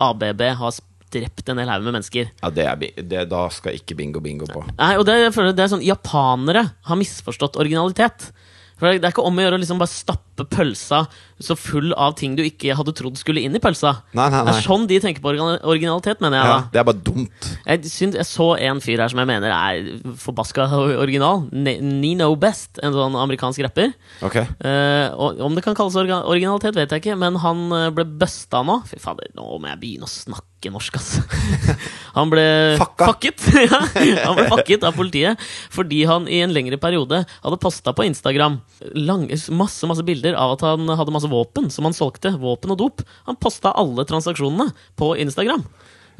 ABB 0.00 0.44
har 0.60 0.78
drept 1.12 1.48
en 1.48 1.60
hel 1.60 1.70
haug 1.72 1.84
med 1.86 1.96
mennesker. 1.96 2.30
Ja, 2.42 2.50
det 2.52 2.64
er, 2.68 2.86
det, 3.00 3.24
Da 3.30 3.46
skal 3.52 3.78
ikke 3.78 3.96
bingo 3.98 4.20
bingo 4.24 4.48
på. 4.48 4.62
Nei, 4.76 4.94
og 5.00 5.06
det, 5.08 5.18
det 5.56 5.64
er 5.64 5.72
sånn 5.72 5.84
Japanere 5.84 6.66
har 6.88 7.00
misforstått 7.00 7.56
originalitet. 7.60 8.30
For 8.78 8.92
Det 8.92 9.02
er 9.02 9.12
ikke 9.12 9.24
om 9.26 9.40
å 9.40 9.44
gjøre 9.44 9.58
å 9.58 9.62
liksom 9.62 9.80
bare 9.80 9.92
stappe 9.92 10.27
pølsa 10.46 11.06
så 11.38 11.54
full 11.58 11.92
av 11.94 12.16
ting 12.18 12.34
du 12.38 12.42
ikke 12.42 12.74
hadde 12.74 12.92
trodd 12.98 13.18
skulle 13.18 13.42
inn 13.46 13.54
i 13.54 13.60
pølsa. 13.62 13.92
Nei, 14.18 14.26
nei, 14.32 14.42
Det 14.46 14.54
er 14.56 14.66
sånn 14.66 14.86
de 14.90 14.98
tenker 15.02 15.22
på 15.22 15.30
originalitet, 15.30 16.20
mener 16.22 16.40
jeg. 16.40 16.48
Ja, 16.50 16.56
da 16.58 16.72
det 16.74 16.80
er 16.80 16.86
bare 16.88 17.02
dumt. 17.06 17.50
jeg, 17.66 17.84
synes, 17.90 18.18
jeg 18.18 18.26
så 18.26 18.48
en 18.68 18.82
fyr 18.82 19.02
her 19.02 19.12
som 19.12 19.22
jeg 19.22 19.30
mener 19.30 19.54
er 19.54 20.14
forbaska 20.18 20.66
original. 20.98 21.46
Nino 21.52 22.32
Best, 22.40 22.80
en 22.82 22.94
sånn 22.96 23.16
amerikansk 23.18 23.62
rapper. 23.66 23.94
Okay. 24.24 24.46
Uh, 24.62 25.14
og 25.14 25.40
Om 25.48 25.54
det 25.54 25.64
kan 25.64 25.78
kalles 25.78 25.96
originalitet, 25.98 26.74
vet 26.78 26.90
jeg 26.94 27.04
ikke, 27.04 27.18
men 27.18 27.38
han 27.42 27.64
eh, 27.72 27.88
ble 27.94 28.04
busta 28.18 28.64
nå. 28.66 28.80
Fy 28.88 28.98
fader, 29.02 29.30
nå 29.38 29.46
må 29.58 29.70
jeg 29.70 29.80
begynne 29.80 30.08
å 30.08 30.10
snakke 30.10 30.72
norsk, 30.74 30.98
ass. 30.98 31.20
han 32.18 32.32
ble 32.32 32.44
Fucka. 32.80 33.12
fucket. 33.12 33.46
ja, 33.70 33.80
han 34.26 34.36
ble 34.36 34.48
fucket 34.56 34.86
av 34.88 34.96
politiet 34.98 35.38
fordi 35.70 36.02
han 36.08 36.26
i 36.30 36.40
en 36.42 36.52
lengre 36.54 36.78
periode 36.80 37.22
hadde 37.28 37.58
posta 37.62 37.94
på 37.94 38.06
Instagram 38.08 38.58
lang, 38.98 39.26
masse 39.54 39.86
masse 39.88 40.04
bilder 40.06 40.27
av 40.36 40.56
at 40.56 40.64
han 40.66 40.88
hadde 40.88 41.14
masse 41.14 41.30
våpen 41.30 41.70
som 41.72 41.88
han 41.88 41.96
solgte. 41.96 42.34
Våpen 42.40 42.74
og 42.74 42.80
dop. 42.80 43.04
Han 43.28 43.38
posta 43.40 43.72
alle 43.78 44.04
transaksjonene 44.08 44.72
på 44.98 45.14
Instagram. 45.22 45.64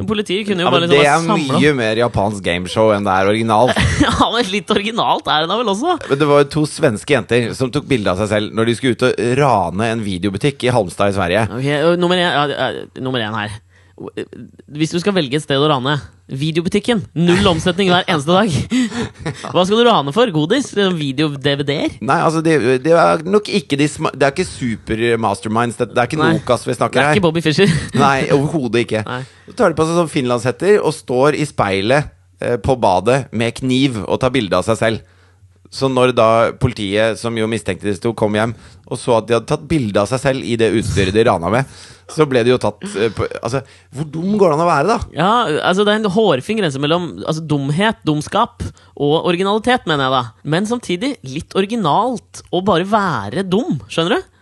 Politiet 0.07 0.47
kunne 0.47 0.63
jo 0.63 0.69
ja, 0.69 0.71
bare 0.71 0.87
liksom 0.87 0.95
Det 0.95 1.07
er 1.11 1.23
samlet. 1.27 1.55
mye 1.59 1.71
mer 1.75 1.99
japansk 1.99 2.43
gameshow 2.47 2.93
enn 2.95 3.07
det 3.07 3.15
er 3.19 3.31
originalt. 3.33 3.75
Ja, 4.05 4.29
men 4.31 4.47
litt 4.53 4.71
originalt 4.71 5.27
er 5.27 5.43
det 5.43 5.51
da 5.51 5.57
vel 5.59 5.71
også? 5.73 5.97
Men 6.11 6.21
det 6.21 6.29
var 6.31 6.45
jo 6.45 6.49
to 6.55 6.63
svenske 6.71 7.17
jenter 7.17 7.49
som 7.59 7.73
tok 7.75 7.89
bilde 7.91 8.13
av 8.13 8.21
seg 8.23 8.31
selv 8.31 8.55
når 8.55 8.71
de 8.71 8.75
skulle 8.79 8.95
ut 8.95 9.07
og 9.09 9.19
rane 9.41 9.89
en 9.97 10.05
videobutikk 10.05 10.69
i 10.69 10.71
Halmstad 10.75 11.11
i 11.11 11.17
Sverige. 11.19 11.43
Ok, 11.51 11.67
nummer 11.99 12.21
én, 12.21 12.31
ja, 12.31 12.69
nummer 13.03 13.25
én 13.27 13.35
her. 13.41 13.59
Hvis 14.71 14.93
du 14.95 15.01
skal 15.03 15.15
velge 15.17 15.39
et 15.39 15.45
sted 15.45 15.59
å 15.59 15.69
rane 15.71 15.97
Videobutikken. 16.29 17.01
Null 17.17 17.47
omsetning 17.49 17.89
hver 17.89 18.05
eneste 18.05 18.35
dag. 18.35 18.53
Hva 19.55 19.63
skal 19.65 19.79
du 19.81 19.87
rane 19.87 20.13
for? 20.13 20.29
Godis? 20.35 20.69
Video-DVD-er? 20.77 21.97
Nei, 22.05 22.19
altså 22.21 22.43
det, 22.45 22.59
det 22.85 22.93
er 22.93 23.25
nok 23.25 23.49
ikke 23.49 23.79
de 23.81 23.87
sma 23.89 24.13
Det 24.13 24.27
er 24.27 24.35
ikke 24.35 24.45
super-masterminds. 24.51 25.79
Det, 25.81 25.89
det 25.95 26.03
er 26.03 26.11
ikke 26.11 26.21
Nei. 26.21 26.35
Nokas 26.37 26.67
vi 26.69 26.77
snakker 26.77 27.01
her. 27.01 27.09
Det 27.09 27.17
er 27.17 27.23
ikke 27.23 27.27
Bobby 27.31 27.45
Fischer. 27.45 27.73
Nei, 28.05 28.29
overhodet 28.37 28.85
ikke. 28.85 29.03
Nei. 29.09 29.23
Så 29.49 29.57
tar 29.57 29.73
de 29.73 29.81
på 29.81 29.89
seg 29.89 29.97
sånn 30.03 30.13
finlandshetter 30.13 30.83
og 30.83 30.93
står 30.97 31.39
i 31.41 31.49
speilet 31.49 32.13
eh, 32.45 32.59
på 32.61 32.77
badet 32.77 33.23
med 33.33 33.57
kniv 33.63 34.03
og 34.05 34.21
tar 34.21 34.35
bilde 34.35 34.61
av 34.61 34.69
seg 34.69 34.83
selv. 34.83 35.18
Så 35.71 35.91
når 35.93 36.15
da 36.17 36.29
politiet, 36.57 37.19
som 37.21 37.37
jo 37.37 37.49
mistenkte 37.51 37.89
disse 37.89 38.01
to, 38.01 38.15
kom 38.17 38.37
hjem 38.39 38.55
og 38.89 38.97
så 38.97 39.19
at 39.19 39.29
de 39.29 39.37
hadde 39.37 39.49
tatt 39.51 39.67
bilde 39.69 40.01
av 40.01 40.09
seg 40.09 40.21
selv 40.23 40.45
i 40.49 40.57
det 40.61 40.71
utstyret 40.79 41.13
de 41.13 41.25
rana 41.29 41.51
med, 41.53 41.69
så 42.09 42.25
ble 42.29 42.41
de 42.45 42.55
jo 42.55 42.61
tatt 42.63 42.85
eh, 42.89 43.11
på 43.13 43.27
Altså, 43.43 43.61
hvor 43.93 44.09
dum 44.09 44.39
går 44.41 44.49
det 44.49 44.57
an 44.57 44.65
å 44.65 44.69
være, 44.69 44.89
da? 44.89 44.97
Ja, 45.13 45.33
altså 45.69 45.85
Det 45.85 45.93
er 45.93 46.01
en 46.01 46.15
hårfin 46.15 46.63
grense 46.63 46.81
mellom 46.81 47.11
altså, 47.21 47.45
dumhet, 47.45 48.01
dumskap 48.09 48.65
og 48.97 49.29
originalitet, 49.29 49.85
mener 49.91 50.07
jeg 50.07 50.15
da. 50.17 50.23
Men 50.55 50.69
samtidig 50.71 51.13
litt 51.29 51.57
originalt 51.59 52.43
å 52.49 52.63
bare 52.65 52.89
være 52.89 53.45
dum. 53.45 53.77
Skjønner 53.93 54.17
du? 54.17 54.33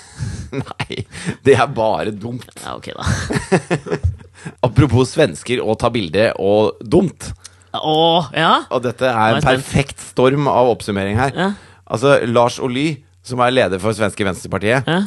Nei, 0.64 1.02
det 1.44 1.58
er 1.60 1.68
bare 1.76 2.16
dumt. 2.16 2.48
Ja, 2.64 2.78
ok, 2.80 2.90
da. 2.96 4.00
Apropos 4.66 5.12
svensker 5.12 5.60
og 5.60 5.76
ta 5.82 5.92
bilde 5.92 6.30
og 6.40 6.80
dumt. 6.80 7.28
Å, 7.76 7.98
ja? 8.34 8.52
Og 8.74 8.82
dette 8.82 9.06
er 9.06 9.36
en 9.38 9.44
perfekt 9.44 10.00
storm 10.02 10.48
av 10.50 10.72
oppsummering 10.72 11.18
her. 11.20 11.32
Ja. 11.36 11.50
Altså, 11.90 12.16
Lars 12.26 12.58
Oly, 12.62 13.04
som 13.26 13.42
er 13.44 13.52
leder 13.54 13.78
for 13.82 13.94
svenske 13.96 14.26
Venstrepartiet, 14.26 14.86
Ja. 14.90 15.02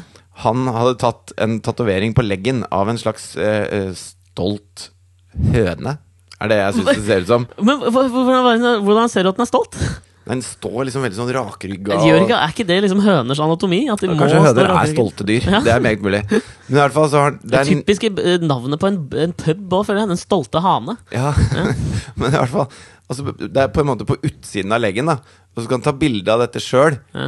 han 0.46 0.68
hadde 0.72 0.98
tatt 1.02 1.34
en 1.44 1.60
tatovering 1.64 2.14
på 2.16 2.24
leggen 2.26 2.64
av 2.72 2.90
en 2.90 2.98
slags 2.98 3.36
eh, 3.36 3.68
eh, 3.68 3.92
stolt 3.98 4.90
høne. 5.54 5.98
Er 6.44 6.52
det 6.52 6.58
jeg 6.60 6.74
syns 6.80 6.90
det 6.98 7.06
ser 7.08 7.22
ut 7.24 7.28
som. 7.32 7.46
Men 7.64 7.80
hvordan, 7.88 8.82
hvordan 8.84 9.10
ser 9.12 9.24
du 9.24 9.30
at 9.32 9.38
den 9.40 9.46
er 9.46 9.52
stolt? 9.52 9.78
Den 10.24 10.40
står 10.46 10.86
liksom 10.88 11.04
veldig 11.04 11.18
sånn 11.18 11.32
rakrygga. 11.36 11.98
er 12.00 12.54
ikke 12.54 12.66
det 12.68 12.78
liksom 12.86 13.02
høners 13.04 13.42
anatomi? 13.44 13.82
Må 13.90 13.98
Kanskje 14.00 14.40
høner 14.46 14.72
er 14.72 14.92
stolte 14.94 15.28
dyr. 15.28 15.48
Ja. 15.52 15.60
Det 15.66 15.74
er 15.74 15.84
meget 15.84 16.04
mulig. 16.06 16.22
Men 16.32 16.78
i 16.78 16.80
hvert 16.80 16.96
fall 16.96 17.10
så 17.12 17.26
har 17.26 17.36
det 17.42 17.60
er 17.60 17.68
typiske 17.68 18.12
eh, 18.24 18.38
navnet 18.44 18.80
på 18.80 18.88
en, 18.88 19.02
en 19.26 19.36
pub 19.36 19.76
òg, 19.76 19.84
føler 19.90 20.06
jeg. 20.06 20.12
Den 20.14 20.22
stolte 20.22 20.64
hane. 20.64 20.96
Ja, 21.12 21.34
men 22.20 22.30
i 22.30 22.38
hvert 22.38 22.54
fall 22.54 22.70
altså, 23.12 23.36
Det 23.42 23.66
er 23.66 23.74
på 23.76 23.84
en 23.84 23.92
måte 23.92 24.08
på 24.08 24.18
utsiden 24.22 24.72
av 24.76 24.84
leggen, 24.86 25.12
da. 25.12 25.20
Og 25.54 25.62
så 25.62 25.68
kan 25.68 25.82
han 25.82 25.88
ta 25.90 25.96
bilde 25.98 26.34
av 26.34 26.46
dette 26.46 26.64
sjøl. 26.64 26.96
Ja. 27.14 27.28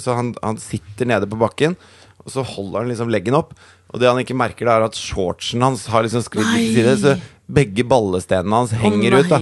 så 0.00 0.14
han, 0.16 0.32
han 0.40 0.62
sitter 0.62 1.10
nede 1.10 1.26
på 1.28 1.36
bakken, 1.42 1.74
og 2.22 2.30
så 2.32 2.46
holder 2.46 2.84
han 2.84 2.94
liksom 2.94 3.10
leggen 3.12 3.36
opp. 3.36 3.52
Og 3.92 4.00
det 4.00 4.08
han 4.08 4.22
ikke 4.22 4.38
merker, 4.38 4.68
da 4.68 4.78
er 4.78 4.86
at 4.86 4.96
shortsen 4.96 5.60
hans 5.64 5.84
har 5.92 6.06
liksom 6.06 6.22
sklidd 6.24 6.48
til 6.54 6.78
side. 6.78 6.94
Så 7.02 7.16
begge 7.52 7.84
ballestenene 7.88 8.60
hans 8.62 8.74
henger 8.76 9.18
ut. 9.20 9.30
da. 9.30 9.40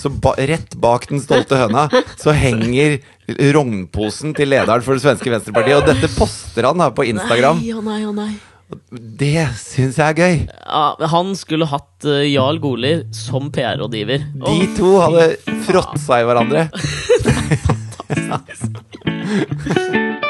Så 0.00 0.12
ba 0.12 0.34
rett 0.38 0.76
bak 0.80 1.08
den 1.10 1.22
stolte 1.22 1.58
høna 1.60 1.88
så 2.20 2.34
henger 2.36 2.98
rognposen 3.54 4.34
til 4.36 4.50
lederen 4.50 4.82
for 4.84 4.96
det 4.96 5.04
svenske 5.04 5.32
Venstrepartiet. 5.32 5.80
Og 5.80 5.88
dette 5.88 6.08
poster 6.16 6.68
han 6.68 6.80
da 6.80 6.90
på 6.94 7.06
Instagram. 7.10 7.60
Nei, 7.60 7.74
oh, 7.76 7.84
nei, 7.84 8.00
oh, 8.08 8.14
nei. 8.16 8.32
Det 8.90 9.48
syns 9.58 9.98
jeg 9.98 10.14
er 10.14 10.18
gøy. 10.18 10.36
Ja, 10.62 10.94
han 11.10 11.34
skulle 11.38 11.66
hatt 11.70 12.06
uh, 12.06 12.22
Jarl 12.22 12.60
Goli 12.62 12.94
som 13.16 13.50
PR-rådgiver. 13.50 14.28
De 14.46 14.70
to 14.78 14.94
hadde 15.02 15.24
fråtsa 15.66 16.20
i 16.22 16.28
hverandre. 16.28 16.68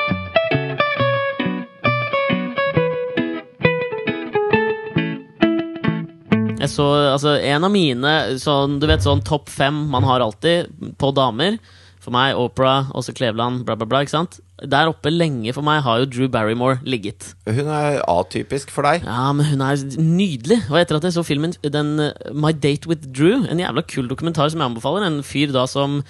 Jeg 6.61 6.73
så, 6.75 6.87
altså, 7.15 7.35
en 7.41 7.65
av 7.65 7.73
mine 7.73 8.15
sånn, 8.41 8.79
Du 8.83 8.87
vet 8.91 9.05
sånn 9.05 9.23
topp 9.25 9.49
fem 9.49 9.87
man 9.91 10.05
har 10.05 10.21
alltid 10.25 10.69
på 11.01 11.13
damer. 11.17 11.57
For 12.01 12.13
meg, 12.15 12.33
Opera, 12.41 12.87
også 12.97 13.13
Kleveland, 13.17 13.67
bla, 13.69 13.75
bla, 13.77 13.85
bla. 13.89 14.01
ikke 14.05 14.15
sant? 14.15 14.39
Der 14.61 14.89
oppe 14.89 15.13
lenge 15.13 15.53
for 15.57 15.65
meg 15.65 15.83
har 15.85 16.01
jo 16.01 16.09
Drew 16.09 16.31
Barrymore 16.33 16.79
ligget. 16.85 17.35
Hun 17.49 17.69
er 17.69 18.01
atypisk 18.09 18.73
for 18.73 18.89
deg. 18.89 19.05
Ja, 19.05 19.29
men 19.37 19.49
hun 19.51 19.65
er 19.65 19.85
nydelig. 20.01 20.63
Og 20.73 20.81
etter 20.81 20.97
at 20.97 21.05
jeg 21.09 21.17
så 21.17 21.25
filmen 21.25 21.53
den 21.61 21.93
eh, 22.01 22.33
My 22.33 22.55
Date 22.57 22.89
with 22.89 23.05
Drew, 23.13 23.45
en 23.45 23.61
jævla 23.61 23.85
kul 23.89 24.09
dokumentar 24.09 24.49
som 24.53 24.61
jeg 24.61 24.73
anbefaler, 24.73 25.05
en 25.05 25.21
fyr 25.25 25.53
da 25.53 25.67
som 25.69 26.01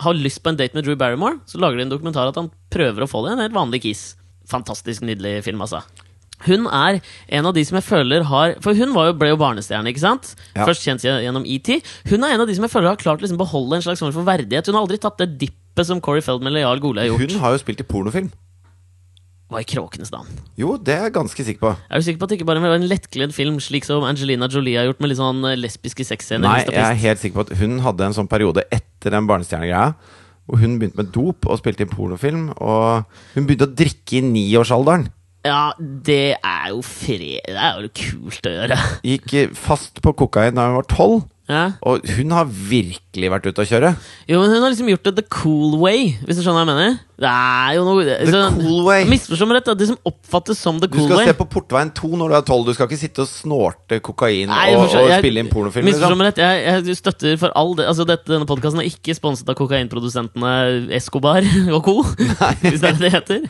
har 0.00 0.16
lyst 0.16 0.40
på 0.44 0.52
en 0.52 0.58
date 0.60 0.76
med 0.78 0.86
Drew 0.86 0.96
Barrymore, 0.96 1.40
så 1.48 1.60
lager 1.60 1.76
de 1.76 1.88
en 1.88 1.92
dokumentar 1.92 2.30
at 2.30 2.36
han 2.38 2.52
prøver 2.72 3.04
å 3.04 3.10
få 3.10 3.24
det. 3.26 3.34
En 3.34 3.44
helt 3.44 3.56
vanlig 3.56 3.82
kiss. 3.84 4.04
Fantastisk 4.48 5.04
nydelig 5.04 5.42
film, 5.44 5.60
altså. 5.64 5.82
Hun 6.46 6.66
er 6.70 7.00
en 7.34 7.48
av 7.50 7.54
de 7.56 7.64
som 7.66 7.78
jeg 7.78 7.86
føler 7.86 8.22
har 8.30 8.52
For 8.62 8.76
hun 8.78 8.92
var 8.94 9.08
jo, 9.08 9.14
ble 9.18 9.32
jo 9.32 9.38
barnestjerne, 9.40 9.90
ikke 9.90 10.04
sant? 10.04 10.34
Ja. 10.54 10.66
Først 10.68 10.84
kjent 10.86 11.02
gjennom 11.02 11.46
ET. 11.48 11.70
Hun 12.10 12.22
er 12.22 12.36
en 12.36 12.44
av 12.44 12.50
de 12.50 12.54
som 12.54 12.66
jeg 12.66 12.74
føler 12.74 12.92
har 12.92 13.00
klart 13.00 13.22
å 13.22 13.26
liksom 13.26 13.40
beholde 13.40 13.78
en 13.78 13.86
slags 13.88 14.02
form 14.04 14.14
for 14.14 14.28
verdighet. 14.28 14.68
Hun 14.70 14.78
har 14.78 14.86
aldri 14.86 15.00
tatt 15.02 15.18
det 15.22 15.32
dippet 15.40 15.88
som 15.88 16.02
Corey 16.04 16.22
Feldman 16.22 16.52
eller 16.52 16.66
Jarl 16.66 16.82
Gole 16.82 17.02
har 17.02 17.10
gjort. 17.10 17.26
Hun 17.26 17.42
har 17.42 17.56
jo 17.56 17.64
spilt 17.64 17.82
i 17.82 17.88
pornofilm. 17.88 18.30
Hva 19.48 19.62
i 19.62 19.66
kråkenes 19.68 20.10
navn? 20.12 20.28
Jo, 20.60 20.74
det 20.76 20.92
er 20.92 21.06
jeg 21.06 21.14
ganske 21.14 21.44
sikker 21.46 21.62
på. 21.62 21.70
Er 21.88 22.00
du 22.00 22.04
sikker 22.04 22.20
på 22.20 22.26
at 22.26 22.32
det 22.32 22.36
ikke 22.36 22.48
bare 22.50 22.60
var 22.60 22.74
en 22.76 22.84
lettkledd 22.84 23.32
film, 23.32 23.56
slik 23.64 23.86
som 23.88 24.04
Angelina 24.04 24.44
Jolie 24.52 24.76
har 24.76 24.90
gjort, 24.90 25.00
med 25.00 25.08
litt 25.08 25.20
sånn 25.22 25.40
eh, 25.48 25.56
lesbiske 25.56 26.04
sexscener? 26.04 26.44
Nei, 26.44 26.66
jeg 26.68 26.84
er 26.84 26.98
helt 27.00 27.22
sikker 27.22 27.38
på 27.38 27.46
at 27.46 27.54
hun 27.62 27.78
hadde 27.80 28.10
en 28.10 28.16
sånn 28.18 28.28
periode 28.28 28.66
etter 28.68 29.14
den 29.16 29.30
barnestjernegreia. 29.30 29.94
Og 30.52 30.60
hun 30.60 30.76
begynte 30.80 31.00
med 31.00 31.08
dop 31.16 31.48
og 31.48 31.60
spilte 31.62 31.84
inn 31.84 31.92
pornofilm. 31.92 32.50
Og 32.60 33.08
hun 33.36 33.48
begynte 33.48 33.70
å 33.70 33.72
drikke 33.80 34.20
i 34.20 34.22
niårsalderen. 34.28 35.08
Ja, 35.48 35.72
det 35.78 36.36
er 36.36 36.68
jo 36.74 36.82
fred... 36.84 37.40
Det 37.48 37.56
er 37.56 37.80
jo 37.80 37.90
kult 37.96 38.48
å 38.48 38.54
gjøre. 38.54 38.78
Gikk 39.06 39.34
fast 39.56 40.02
på 40.04 40.12
kokain 40.18 40.56
da 40.58 40.68
hun 40.68 40.78
var 40.82 40.88
tolv. 40.90 41.26
Ja. 41.48 41.64
Og 41.88 42.04
hun 42.18 42.34
har 42.36 42.48
virkelig 42.48 43.30
vært 43.32 43.48
ute 43.48 43.64
å 43.64 43.68
kjøre. 43.68 43.94
Jo, 44.28 44.42
men 44.42 44.52
hun 44.52 44.60
har 44.60 44.72
liksom 44.74 44.90
gjort 44.92 45.08
det 45.08 45.14
the 45.16 45.28
cool 45.32 45.78
way, 45.80 46.10
hvis 46.26 46.36
du 46.36 46.44
skjønner 46.44 46.60
hva 46.60 46.66
jeg 46.66 46.72
mener? 46.74 46.98
Det 47.18 47.26
er 47.26 47.72
jo 47.74 47.82
noe 47.82 48.02
The 48.06 48.40
cool 48.54 48.84
way. 48.86 49.02
Misforstå 49.10 49.46
meg 49.50 49.56
rett, 49.58 49.68
det 49.80 49.88
som 49.88 49.96
oppfattes 50.06 50.60
som 50.62 50.76
the 50.78 50.86
cool 50.86 51.00
way. 51.00 51.08
Du 51.08 51.10
skal 51.10 51.18
way. 51.18 51.26
se 51.26 51.34
på 51.40 51.46
Portveien 51.50 51.90
2 51.98 52.10
når 52.20 52.30
du 52.30 52.34
er 52.38 52.44
tolv. 52.46 52.68
Du 52.68 52.76
skal 52.76 52.86
ikke 52.86 52.98
sitte 53.00 53.24
og 53.24 53.30
snorte 53.30 53.98
kokain 54.06 54.46
Nei, 54.52 54.68
og, 54.76 54.84
og 54.86 55.08
jeg- 55.10 55.18
spille 55.24 55.42
inn 55.42 55.48
pornofilm. 55.50 55.88
Misforstå 55.88 56.12
Liksom. 56.12 56.20
meg 56.22 56.28
rett, 56.30 56.38
jeg, 56.44 56.84
jeg 56.86 56.98
støtter 57.00 57.34
for 57.42 57.50
all 57.58 57.72
det 57.74 57.88
Altså, 57.90 58.06
dette, 58.06 58.30
denne 58.30 58.46
podkasten 58.46 58.78
er 58.84 58.86
ikke 58.86 59.16
sponset 59.18 59.50
av 59.50 59.56
kokainprodusentene 59.58 60.52
Escobar 60.94 61.42
og 61.76 61.82
co. 61.88 61.96
Hvis 62.62 62.78
det 62.84 62.92
er 62.92 63.00
det 63.00 63.08
det 63.08 63.10
heter. 63.16 63.40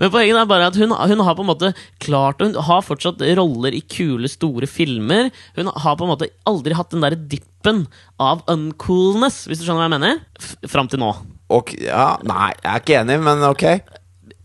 Men 0.00 0.12
poenget 0.14 0.40
er 0.40 0.48
bare 0.48 0.70
at 0.70 0.78
hun, 0.80 0.94
hun 0.96 1.24
har 1.26 1.36
på 1.36 1.44
en 1.44 1.50
måte 1.50 1.72
klart 2.00 2.40
Hun 2.40 2.54
har 2.56 2.80
fortsatt 2.86 3.20
roller 3.36 3.74
i 3.76 3.82
kule, 3.84 4.28
store 4.32 4.64
filmer. 4.70 5.28
Hun 5.58 5.68
har 5.68 5.96
på 6.00 6.06
en 6.08 6.12
måte 6.14 6.30
aldri 6.48 6.72
hatt 6.78 6.90
den 6.96 7.04
derre 7.04 7.20
dippen 7.20 7.84
av 8.18 8.40
uncoolness, 8.48 9.44
hvis 9.50 9.60
du 9.60 9.66
skjønner 9.68 9.84
hva 9.84 9.90
jeg 9.90 9.96
mener. 9.98 10.64
Fram 10.72 10.88
til 10.88 11.02
nå. 11.04 11.12
Og, 11.50 11.74
ja, 11.82 12.14
nei, 12.26 12.52
jeg 12.60 12.70
er 12.70 12.82
ikke 12.82 12.98
enig, 13.00 13.18
men 13.26 13.44
ok. 13.48 13.66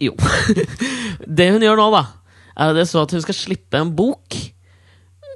Jo. 0.02 0.16
det 1.40 1.50
hun 1.54 1.64
gjør 1.64 1.80
nå, 1.80 1.88
da, 1.94 2.04
er 2.66 2.76
det 2.78 2.88
så 2.90 3.06
at 3.06 3.16
hun 3.16 3.24
skal 3.24 3.38
slippe 3.38 3.80
en 3.80 3.94
bok 3.96 4.38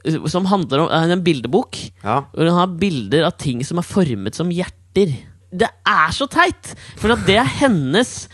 eh, 0.04 0.20
som 0.32 0.50
handler 0.50 0.86
om 0.86 1.14
En 1.16 1.24
bildebok. 1.24 1.80
Ja. 2.04 2.24
Hvor 2.34 2.50
hun 2.50 2.60
har 2.60 2.78
bilder 2.82 3.28
av 3.30 3.38
ting 3.42 3.64
som 3.68 3.82
er 3.82 3.88
formet 3.88 4.40
som 4.40 4.52
hjerter. 4.54 5.16
Det 5.50 5.70
er 5.70 6.14
så 6.16 6.28
teit! 6.30 6.74
For 7.00 7.14
at 7.14 7.26
det 7.30 7.40
er 7.42 7.58
hennes 7.62 8.28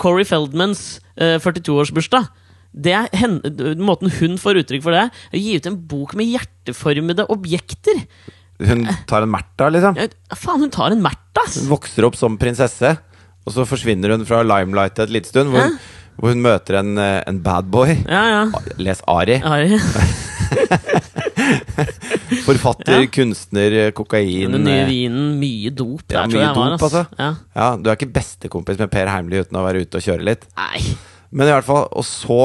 Corey 0.00 0.26
Feldmans 0.28 0.98
eh, 1.16 1.38
42-årsbursdag. 1.42 2.30
Det 2.76 2.92
er 2.92 3.06
henne, 3.16 3.74
Måten 3.80 4.12
hun 4.18 4.36
får 4.40 4.60
uttrykk 4.60 4.82
for 4.84 4.92
det, 4.92 5.06
er 5.08 5.36
å 5.36 5.40
gi 5.40 5.54
ut 5.56 5.68
en 5.70 5.78
bok 5.88 6.12
med 6.18 6.28
hjerteformede 6.28 7.24
objekter. 7.32 8.02
Hun 8.58 8.86
tar 9.06 9.22
en 9.26 9.30
Märtha, 9.30 9.68
liksom. 9.74 9.96
Ja, 10.00 10.06
faen, 10.38 10.60
hun 10.64 10.70
tar 10.72 10.90
en 10.94 11.02
Märtha! 11.04 11.42
Hun 11.58 11.68
vokser 11.74 12.06
opp 12.08 12.16
som 12.16 12.38
prinsesse, 12.40 12.94
og 13.46 13.52
så 13.52 13.66
forsvinner 13.68 14.14
hun 14.16 14.24
fra 14.26 14.40
limelight 14.46 14.98
et 15.04 15.12
lite 15.12 15.28
stund, 15.28 15.52
hvor, 15.52 15.74
hvor 16.16 16.32
hun 16.32 16.40
møter 16.42 16.78
en, 16.80 16.94
eh, 16.98 17.20
en 17.28 17.42
bad 17.44 17.68
boy. 17.70 17.92
Ja, 18.08 18.22
ja. 18.32 18.72
Les 18.80 19.02
Ari. 19.12 19.36
Ari. 19.52 19.76
Forfatter, 22.46 23.00
Ja. 23.00 23.06
kunstner, 23.12 23.76
kokain 23.96 24.52
Den 24.52 24.64
nye 24.64 24.82
eh, 24.82 24.88
vinen, 24.88 25.38
mye 25.40 25.70
dop. 25.74 26.02
Ja, 26.08 26.22
der, 26.24 26.32
mye 26.32 26.40
jeg 26.42 26.54
var, 26.56 26.70
dop, 26.70 26.82
ass. 26.82 26.82
altså. 26.94 27.04
Ja. 27.18 27.30
Ja, 27.56 27.68
Du 27.76 27.90
er 27.90 27.96
ikke 27.98 28.12
bestekompis 28.14 28.78
med 28.80 28.90
Per 28.92 29.10
Heimly 29.10 29.42
uten 29.44 29.58
å 29.60 29.64
være 29.66 29.82
ute 29.84 30.00
og 30.00 30.06
kjøre 30.06 30.26
litt. 30.26 30.46
Nei. 30.56 30.82
Men 31.30 31.48
i 31.50 31.54
hvert 31.56 31.66
fall, 31.66 31.88
Og 31.92 32.04
så 32.06 32.40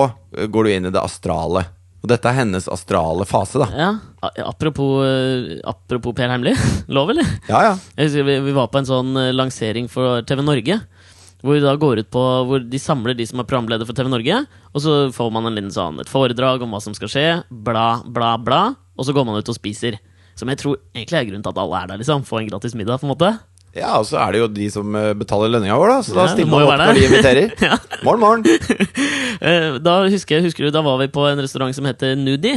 går 0.51 0.64
du 0.68 0.72
inn 0.76 0.89
i 0.89 0.93
det 0.93 1.01
astrale. 1.01 1.66
Og 2.01 2.09
dette 2.09 2.26
er 2.32 2.39
hennes 2.41 2.68
astrale 2.72 3.26
fase, 3.30 3.62
da. 3.62 3.68
Ja. 3.78 3.91
Apropos, 4.22 5.01
eh, 5.05 5.59
apropos 5.65 6.13
Per 6.13 6.30
Heimly. 6.30 6.53
Lov, 6.93 7.09
eller? 7.09 7.26
Ja, 7.49 7.61
ja. 7.72 7.74
Husker 7.97 8.24
vi, 8.28 8.36
vi 8.45 8.51
var 8.53 8.67
på 8.69 8.78
en 8.82 8.86
sånn 8.89 9.15
eh, 9.17 9.32
lansering 9.34 9.88
for 9.89 10.22
TV 10.30 10.43
Norge. 10.45 10.78
Hvor, 11.41 11.57
da 11.57 11.72
går 11.82 12.03
ut 12.03 12.09
på, 12.13 12.22
hvor 12.45 12.61
de 12.69 12.78
samler 12.78 13.15
de 13.17 13.26
som 13.26 13.41
er 13.41 13.47
programleder 13.49 13.88
for 13.89 13.97
TV 13.97 14.11
Norge. 14.13 14.43
Og 14.76 14.84
så 14.84 14.97
får 15.15 15.32
man 15.34 15.49
en 15.49 15.55
liten 15.57 15.74
sånn, 15.74 15.97
et 16.03 16.11
foredrag 16.11 16.61
om 16.61 16.69
hva 16.76 16.82
som 16.86 16.93
skal 16.93 17.09
skje. 17.09 17.24
Bla, 17.49 17.88
bla, 18.05 18.36
bla. 18.38 18.59
Og 18.93 19.07
så 19.07 19.15
går 19.17 19.26
man 19.26 19.39
ut 19.41 19.49
og 19.49 19.57
spiser. 19.57 19.97
Som 20.38 20.51
jeg 20.53 20.61
tror 20.61 20.78
egentlig 20.93 21.17
er 21.17 21.26
grunnen 21.32 21.41
til 21.47 21.51
at 21.55 21.63
alle 21.63 21.80
er 21.82 21.89
der. 21.89 22.03
liksom 22.03 22.22
Få 22.30 22.39
en 22.43 22.51
gratis 22.51 22.78
middag. 22.78 23.01
på 23.01 23.07
en 23.09 23.11
måte 23.15 23.32
Ja, 23.76 23.97
Og 23.97 24.05
så 24.07 24.19
er 24.22 24.32
det 24.36 24.39
jo 24.43 24.47
de 24.53 24.69
som 24.69 24.95
eh, 24.95 25.11
betaler 25.17 25.49
lønninga 25.51 25.76
vår, 25.82 25.89
da. 25.95 25.97
Så 26.05 26.13
da 26.15 26.28
Ja, 26.28 26.36
stiller 26.36 26.51
man 26.53 26.67
opp 26.69 26.78
når 26.78 26.93
de 27.01 27.03
inviterer. 27.09 27.51
Ja. 27.67 27.78
Morgen, 28.05 28.22
morgen. 28.22 28.45
Da 29.89 29.97
husker 30.13 30.38
jeg, 30.38 30.45
husker 30.45 30.67
du, 30.67 30.72
da 30.78 30.86
var 30.86 31.01
vi 31.01 31.09
på 31.09 31.26
en 31.30 31.41
restaurant 31.41 31.74
som 31.76 31.89
heter 31.89 32.13
Nudi. 32.22 32.53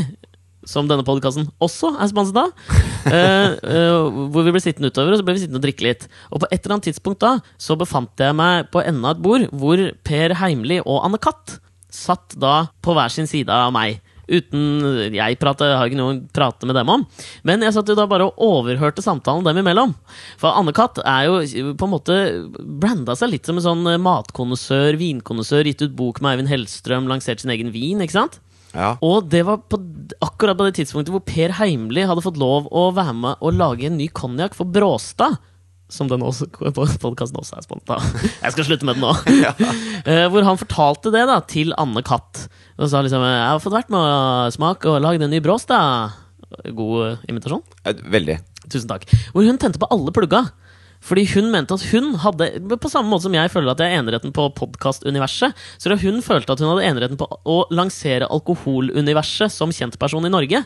Som 0.69 0.89
denne 0.89 1.05
podkasten 1.07 1.49
også 1.63 1.95
er 1.99 2.11
sponset 2.13 2.43
av. 2.47 2.55
Eh, 3.05 3.51
eh, 3.69 4.07
hvor 4.33 4.47
vi 4.47 4.53
ble 4.55 4.61
sittende 4.65 4.89
utover, 4.89 5.13
og 5.13 5.19
så 5.21 5.25
ble 5.27 5.35
vi 5.37 5.43
sittende 5.43 5.59
og 5.61 5.65
drikke 5.67 5.85
litt. 5.85 6.07
Og 6.33 6.41
på 6.41 6.47
et 6.49 6.55
eller 6.57 6.79
annet 6.79 6.87
tidspunkt 6.89 7.21
da 7.21 7.35
så 7.61 7.77
befant 7.77 8.17
jeg 8.17 8.33
meg 8.33 8.71
på 8.73 8.81
enden 8.81 9.05
av 9.05 9.19
et 9.19 9.21
bord 9.27 9.45
hvor 9.53 9.83
Per 10.09 10.33
Heimli 10.41 10.79
og 10.81 11.03
Anne 11.05 11.21
Katt 11.21 11.59
satt 11.93 12.33
da 12.41 12.71
på 12.81 12.97
hver 12.97 13.13
sin 13.13 13.29
side 13.29 13.53
av 13.53 13.75
meg. 13.77 14.01
Uten 14.25 15.13
Jeg 15.13 15.37
prater, 15.41 15.75
har 15.77 15.89
ikke 15.89 15.99
noe 15.99 16.15
å 16.15 16.21
prate 16.35 16.69
med 16.69 16.79
dem 16.79 16.91
om. 16.91 17.05
Men 17.45 17.65
jeg 17.65 17.75
satt 17.77 17.91
jo 17.91 17.97
da 17.99 18.07
bare 18.09 18.31
og 18.31 18.41
overhørte 18.41 19.05
samtalen 19.05 19.45
dem 19.45 19.61
imellom. 19.61 19.95
For 20.41 20.57
Anne-Kat. 20.57 21.03
er 21.05 21.29
jo 21.29 21.75
på 21.77 21.89
en 21.89 21.93
måte 21.93 22.17
branda 22.57 23.17
seg 23.19 23.35
litt 23.35 23.49
som 23.49 23.61
en 23.61 23.67
sånn 23.67 23.91
matkonnissør, 24.01 24.97
vinkonnissør, 25.01 25.69
gitt 25.69 25.85
ut 25.85 25.97
bok 25.99 26.23
med 26.25 26.35
Eivind 26.35 26.53
Hellstrøm, 26.53 27.11
lansert 27.11 27.45
sin 27.45 27.53
egen 27.53 27.73
vin, 27.75 28.01
ikke 28.01 28.17
sant? 28.17 28.41
Ja. 28.75 28.95
Og 29.07 29.31
det 29.31 29.45
var 29.47 29.63
på, 29.71 29.79
akkurat 30.25 30.59
på 30.59 30.67
det 30.69 30.77
tidspunktet 30.81 31.15
hvor 31.15 31.25
Per 31.27 31.57
Heimli 31.61 32.07
hadde 32.09 32.25
fått 32.25 32.41
lov 32.41 32.67
å 32.75 32.89
være 32.95 33.15
med 33.17 33.43
og 33.45 33.59
lage 33.59 33.89
en 33.89 33.99
ny 34.01 34.09
konjakk 34.13 34.57
for 34.59 34.71
Bråstad. 34.71 35.39
Som 35.93 36.09
den 36.11 36.25
også, 36.25 36.49
podkasten 36.49 37.39
også 37.39 37.59
er 37.61 37.67
spont 37.67 37.91
av. 37.93 38.03
Jeg 38.43 38.55
skal 38.57 38.67
slutte 38.67 38.89
med 38.89 38.99
den 38.99 39.05
nå. 39.05 39.13
ja. 39.47 40.27
hvor 40.33 40.47
han 40.47 40.59
fortalte 40.59 41.13
det 41.15 41.27
da 41.31 41.39
til 41.47 41.75
Anne 41.79 42.03
Katt. 42.07 42.47
Og 42.81 42.91
sa 42.91 43.05
liksom 43.05 43.23
'Jeg 43.23 43.49
har 43.53 43.63
fått 43.63 43.77
vært 43.77 43.93
med 43.95 44.01
å 44.01 44.51
smake 44.55 44.91
og 44.91 45.03
lage 45.05 45.23
en 45.23 45.31
ny 45.31 45.43
Bråstad'. 45.45 46.25
God 46.75 47.07
eh, 47.07 47.25
imitasjon. 47.29 47.63
Eh, 47.85 47.97
Veldig. 48.11 48.39
Tusen 48.71 48.89
takk. 48.89 49.07
Hvor 49.35 49.45
hun 49.47 49.59
tente 49.61 49.81
på 49.81 49.89
alle 49.93 50.15
plugga. 50.15 50.47
Fordi 51.05 51.27
hun 51.35 51.51
mente 51.53 51.77
at 51.77 51.85
hun 51.91 52.15
hadde 52.23 52.47
På 52.81 52.89
samme 52.89 53.11
måte 53.13 53.27
som 53.27 53.35
jeg 53.37 53.51
føler 53.53 53.75
at 53.75 53.83
jeg 53.83 53.93
har 53.93 54.05
eneretten 54.05 54.33
på 54.35 54.47
podkastuniverset, 54.57 55.53
så 55.77 55.93
da 55.93 55.99
hun 56.01 56.23
følte 56.25 56.55
at 56.55 56.63
hun 56.63 56.71
hadde 56.73 56.87
eneretten 56.89 57.21
på 57.21 57.29
å 57.29 57.59
lansere 57.75 58.31
alkoholuniverset 58.33 59.53
som 59.53 59.75
kjentperson 59.75 60.25
i 60.29 60.33
Norge. 60.33 60.65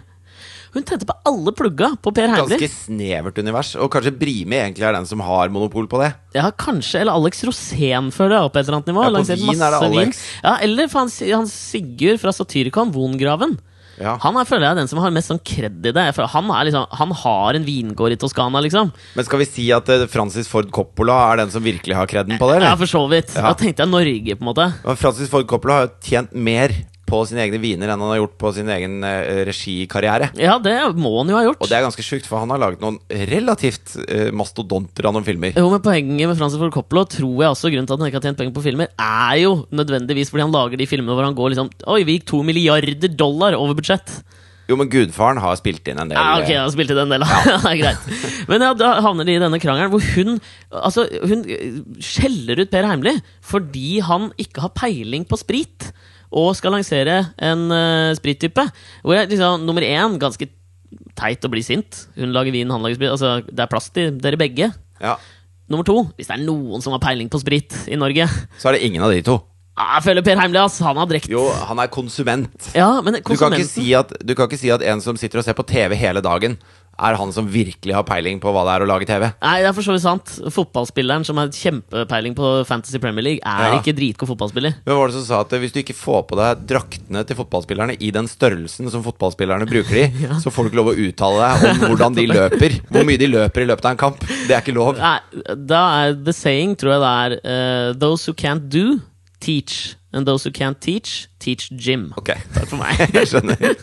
Hun 0.75 0.85
tente 0.85 1.07
på 1.09 1.15
alle 1.27 1.53
plugga 1.57 1.95
på 2.05 2.13
Per 2.15 2.29
Heimly. 2.29 2.59
Ganske 2.59 2.69
snevert 2.85 3.39
univers. 3.41 3.73
Og 3.81 3.89
kanskje 3.93 4.13
Brimi 4.21 4.59
egentlig 4.59 4.85
er 4.85 4.95
den 4.99 5.09
som 5.09 5.23
har 5.25 5.49
monopol 5.53 5.89
på 5.91 6.01
det. 6.03 6.11
Ja, 6.37 6.51
kanskje. 6.53 7.01
Eller 7.03 7.17
Alex 7.17 7.41
Rosén, 7.49 8.13
føler 8.15 8.37
jeg, 8.37 8.53
på 8.53 8.61
et 8.61 8.69
eller 8.69 8.79
annet 8.79 8.93
nivå. 8.93 9.07
Ja, 9.07 9.15
på 9.17 9.25
vin 9.33 9.65
er 9.65 9.75
det 9.75 9.81
Alex. 9.81 9.97
Alex. 9.97 10.23
Ja, 10.45 10.55
eller 10.69 10.93
for 10.93 11.07
han, 11.07 11.15
han 11.41 11.49
Sigurd 11.51 12.21
fra 12.23 12.35
Satyricon, 12.37 12.93
Vongraven. 12.95 13.57
Ja. 14.01 14.17
Han 14.23 14.39
er, 14.39 14.47
føler 14.49 14.69
jeg, 14.69 14.79
den 14.81 14.91
som 14.91 15.01
har 15.03 15.15
mest 15.15 15.33
sånn 15.33 15.41
kred 15.43 15.85
i 15.87 15.93
det. 15.95 16.05
Han, 16.35 16.53
liksom, 16.69 16.87
han 17.01 17.15
har 17.23 17.59
en 17.59 17.67
vingård 17.67 18.15
i 18.15 18.19
Toskana, 18.21 18.63
liksom. 18.65 18.93
Men 19.19 19.27
skal 19.27 19.43
vi 19.43 19.49
si 19.49 19.67
at 19.75 19.91
eh, 19.93 20.07
Francis 20.11 20.51
Ford 20.51 20.71
Coppola 20.75 21.19
er 21.33 21.43
den 21.43 21.55
som 21.55 21.65
virkelig 21.65 21.99
har 21.99 22.11
kreden 22.11 22.39
på 22.41 22.51
det? 22.53 22.61
Ja, 22.65 22.75
for 22.79 22.91
så 22.91 23.05
vidt. 23.11 23.35
Ja. 23.35 23.49
Da 23.51 23.57
tenkte 23.59 23.85
jeg 23.85 23.93
Norge, 23.93 24.39
på 24.39 24.45
en 24.45 24.51
måte. 24.53 24.69
Men 24.85 25.01
Francis 25.01 25.33
Ford 25.33 25.49
Coppola 25.51 25.81
har 25.81 25.89
jo 25.89 25.95
tjent 26.11 26.35
mer 26.35 26.75
på 27.09 27.23
sine 27.29 27.43
egne 27.47 27.61
viner 27.63 27.91
enn 27.91 28.03
han 28.03 28.13
har 28.13 28.21
gjort 28.21 28.37
på 28.41 28.53
sin 28.57 28.71
egen 28.73 29.01
eh, 29.07 29.43
regikarriere. 29.49 30.31
Ja, 30.39 30.59
det 30.63 30.77
må 30.99 31.13
han 31.21 31.33
jo 31.33 31.39
ha 31.39 31.45
gjort. 31.47 31.63
Og 31.65 31.71
det 31.71 31.79
er 31.79 31.87
ganske 31.87 32.05
sjukt, 32.05 32.29
for 32.29 32.43
han 32.43 32.53
har 32.53 32.61
laget 32.63 32.83
noen 32.85 32.99
relativt 33.31 33.97
uh, 34.05 34.29
mastodonter 34.37 35.09
av 35.09 35.17
noen 35.17 35.27
filmer. 35.27 35.57
Jo, 35.59 35.69
men 35.73 35.85
Poenget 35.85 36.29
med 36.29 36.39
Francis 36.39 36.61
Ford 36.61 36.75
Coppola 36.75 37.07
tror 37.09 37.45
jeg 37.45 37.55
også 37.55 37.73
grunnen 37.73 37.89
til 37.89 37.97
at 37.97 38.03
han 38.03 38.11
ikke 38.11 38.21
har 38.21 38.29
tjent 38.29 38.43
penger 38.43 38.57
på 38.57 38.65
filmer, 38.67 38.91
er 38.93 39.39
jo 39.43 39.55
nødvendigvis 39.73 40.33
fordi 40.33 40.45
han 40.45 40.55
lager 40.55 40.81
de 40.81 40.89
filmene 40.91 41.17
hvor 41.17 41.27
han 41.27 41.39
går 41.39 41.55
liksom 41.55 41.73
Oi, 41.89 42.03
vi 42.05 42.19
gikk 42.19 42.29
to 42.29 42.43
milliarder 42.47 43.17
dollar 43.17 43.57
over 43.59 43.79
budsjett. 43.79 44.21
Jo, 44.69 44.77
men 44.77 44.91
Gudfaren 44.93 45.41
har 45.41 45.57
spilt 45.57 45.87
inn 45.89 46.01
en 46.03 46.11
del. 46.11 46.19
Ja, 46.19 46.43
ok, 46.43 46.51
eh, 46.51 46.59
han 46.59 46.67
har 46.67 46.75
spilt 46.75 46.93
inn 46.93 47.15
Ja. 47.17 47.29
det 47.65 47.71
er 47.71 47.79
greit. 47.81 48.11
Men 48.51 48.65
ja, 48.67 48.75
da 48.77 48.91
havner 49.05 49.25
de 49.25 49.39
i 49.39 49.41
denne 49.41 49.61
krangelen 49.63 49.95
hvor 49.95 50.05
hun 50.13 50.37
Altså, 50.69 51.07
hun 51.25 51.47
skjeller 52.05 52.61
ut 52.61 52.73
Per 52.73 52.85
Heimly 52.85 53.17
fordi 53.41 54.03
han 54.05 54.29
ikke 54.37 54.67
har 54.67 54.75
peiling 54.77 55.25
på 55.29 55.41
sprit 55.41 55.89
og 56.33 56.53
skal 56.59 56.75
lansere 56.77 57.21
en 57.41 57.67
uh, 57.73 58.13
sprittype. 58.19 58.65
Hvor 59.03 59.17
jeg 59.17 59.31
liksom, 59.33 59.65
nummer 59.67 59.83
én, 59.87 60.19
ganske 60.21 60.49
teit 61.19 61.45
å 61.45 61.51
bli 61.53 61.63
sint. 61.65 62.05
Hun 62.17 62.33
lager 62.37 62.55
vin, 62.55 62.71
han 62.73 62.85
lager 62.85 62.97
sprit. 63.01 63.13
Altså, 63.13 63.33
det 63.49 63.65
er 63.65 63.71
plass 63.73 63.91
til 63.95 64.17
dere 64.23 64.41
begge. 64.41 64.71
Ja, 65.03 65.17
Nummer 65.69 65.85
to, 65.85 65.99
hvis 66.17 66.31
det 66.31 66.39
er 66.39 66.45
noen 66.47 66.81
som 66.81 66.95
har 66.95 67.01
peiling 67.03 67.29
på 67.29 67.37
sprit 67.43 67.75
i 67.93 67.97
Norge 68.01 68.25
Så 68.57 68.71
er 68.71 68.79
det 68.79 68.87
ingen 68.87 69.03
av 69.05 69.11
de 69.13 69.19
to. 69.27 69.35
ah, 69.77 69.99
Jeg 69.99 70.07
føler 70.07 70.25
Per 70.25 70.39
Heimli, 70.41 70.57
ass. 70.63 70.79
Han 70.81 70.97
har 70.97 71.05
drekt. 71.11 71.29
Jo, 71.29 71.43
han 71.69 71.79
er 71.83 71.91
konsument. 71.93 72.71
Ja, 72.73 73.03
men 73.05 73.19
Du 73.21 73.35
kan, 73.37 73.53
ikke 73.53 73.69
si 73.69 73.93
at, 73.93 74.15
du 74.25 74.33
kan 74.35 74.49
ikke 74.49 74.57
si 74.63 74.71
at 74.73 74.81
en 74.81 75.03
som 75.05 75.19
sitter 75.21 75.43
og 75.43 75.45
ser 75.45 75.53
på 75.59 75.67
TV 75.69 75.93
hele 76.01 76.23
dagen, 76.25 76.57
er 76.99 77.17
han 77.21 77.31
som 77.33 77.47
virkelig 77.51 77.95
har 77.95 78.03
peiling 78.09 78.41
på 78.43 78.51
hva 78.55 78.65
det 78.67 78.73
er 78.75 78.85
å 78.85 78.89
lage 78.91 79.07
TV. 79.07 79.29
Nei, 79.43 79.55
det 79.63 79.69
er 79.71 79.75
for 79.77 79.87
så 79.87 79.95
vidt 79.95 80.03
sant. 80.03 80.33
Fotballspilleren 80.55 81.25
som 81.27 81.39
har 81.39 81.49
kjempepeiling 81.55 82.35
på 82.39 82.51
Fantasy 82.69 82.99
Premier 83.03 83.23
League, 83.27 83.43
er 83.47 83.69
Ja. 83.75 83.79
ikke 83.81 83.95
dritgod 83.97 84.29
fotballspiller. 84.33 84.75
Hvem 84.85 84.99
var 84.99 85.09
det 85.13 85.15
som 85.19 85.27
sa 85.29 85.41
at 85.45 85.55
hvis 85.63 85.73
du 85.75 85.81
ikke 85.83 85.95
får 85.97 86.27
på 86.31 86.39
deg 86.41 86.65
draktene 86.71 87.25
til 87.29 87.39
fotballspillerne 87.39 87.97
i 88.03 88.11
den 88.15 88.27
størrelsen 88.31 88.91
som 88.91 89.05
fotballspillerne 89.07 89.69
bruker 89.71 89.95
de, 89.95 90.27
så 90.43 90.51
får 90.51 90.65
du 90.65 90.71
ikke 90.73 90.81
lov 90.83 90.93
å 90.93 90.97
uttale 91.09 91.53
deg 91.53 91.69
om 91.71 91.85
hvordan 91.93 92.19
de 92.19 92.27
løper. 92.35 92.79
Hvor 92.91 93.07
mye 93.09 93.21
de 93.23 93.31
løper 93.31 93.63
i 93.63 93.69
løpet 93.71 93.85
av 93.85 93.95
en 93.95 94.03
kamp. 94.07 94.27
Det 94.49 94.57
er 94.57 94.61
ikke 94.65 94.75
lov. 94.77 94.99
Nei, 94.99 95.19
da 95.71 95.85
er 96.03 96.19
the 96.27 96.33
saying, 96.35 96.75
tror 96.81 96.97
jeg 96.97 97.05
det 97.05 97.13
er 97.15 97.39
uh, 97.45 97.93
Those 97.99 98.27
who 98.27 98.35
can't 98.35 98.69
do, 98.69 99.01
teach. 99.41 99.95
And 100.13 100.25
those 100.27 100.43
who 100.49 100.51
can't 100.51 100.81
teach, 100.81 101.29
teach 101.39 101.69
Jim. 101.71 102.13
Ok, 102.17 102.31
Takk 102.55 102.67
for 102.71 102.81
meg. 102.81 102.97
jeg 103.13 103.29
skjønner. 103.29 103.83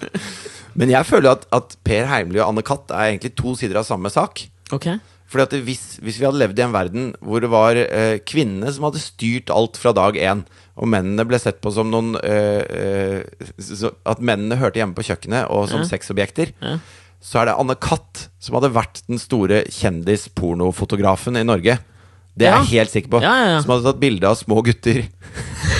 Men 0.75 0.91
jeg 0.91 1.07
føler 1.07 1.31
at, 1.37 1.45
at 1.55 1.75
Per 1.87 2.07
Heimly 2.11 2.41
og 2.41 2.49
Anne 2.51 2.63
Katt 2.67 2.91
er 2.91 3.11
egentlig 3.13 3.33
to 3.39 3.53
sider 3.55 3.79
av 3.79 3.85
samme 3.87 4.11
sak. 4.11 4.43
Okay. 4.75 4.97
Fordi 5.31 5.45
at 5.47 5.53
hvis, 5.65 5.83
hvis 6.05 6.19
vi 6.21 6.25
hadde 6.27 6.37
levd 6.37 6.59
i 6.59 6.63
en 6.65 6.73
verden 6.75 7.05
hvor 7.23 7.41
det 7.41 7.49
var 7.49 7.79
eh, 7.79 8.19
kvinnene 8.27 8.69
som 8.75 8.85
hadde 8.87 9.01
styrt 9.01 9.49
alt 9.53 9.79
fra 9.81 9.93
dag 9.97 10.19
én, 10.21 10.43
og 10.75 10.89
mennene 10.91 11.23
ble 11.25 11.39
sett 11.41 11.61
på 11.63 11.71
som 11.73 11.89
noen 11.89 12.13
eh, 12.19 12.61
eh, 12.67 13.49
så, 13.57 13.93
At 14.05 14.19
mennene 14.19 14.57
hørte 14.59 14.81
hjemme 14.81 14.93
på 14.97 15.05
kjøkkenet 15.07 15.47
og 15.49 15.69
som 15.71 15.81
Ja. 15.81 15.87
sexobjekter, 15.89 16.51
Ja. 16.61 16.75
så 17.23 17.41
er 17.41 17.49
det 17.49 17.55
Anne 17.57 17.75
Katt 17.79 18.27
som 18.43 18.59
hadde 18.59 18.73
vært 18.75 19.01
den 19.07 19.17
store 19.17 19.63
kjendis-pornofotografen 19.71 21.39
i 21.39 21.45
Norge. 21.47 21.79
Det 22.35 22.49
er 22.49 22.57
jeg 22.59 22.71
helt 22.73 22.91
sikker 22.91 23.13
på. 23.15 23.21
Som 23.23 23.71
hadde 23.71 23.87
tatt 23.87 24.01
bilde 24.01 24.27
av 24.27 24.35
små 24.39 24.59
gutter. 24.65 25.05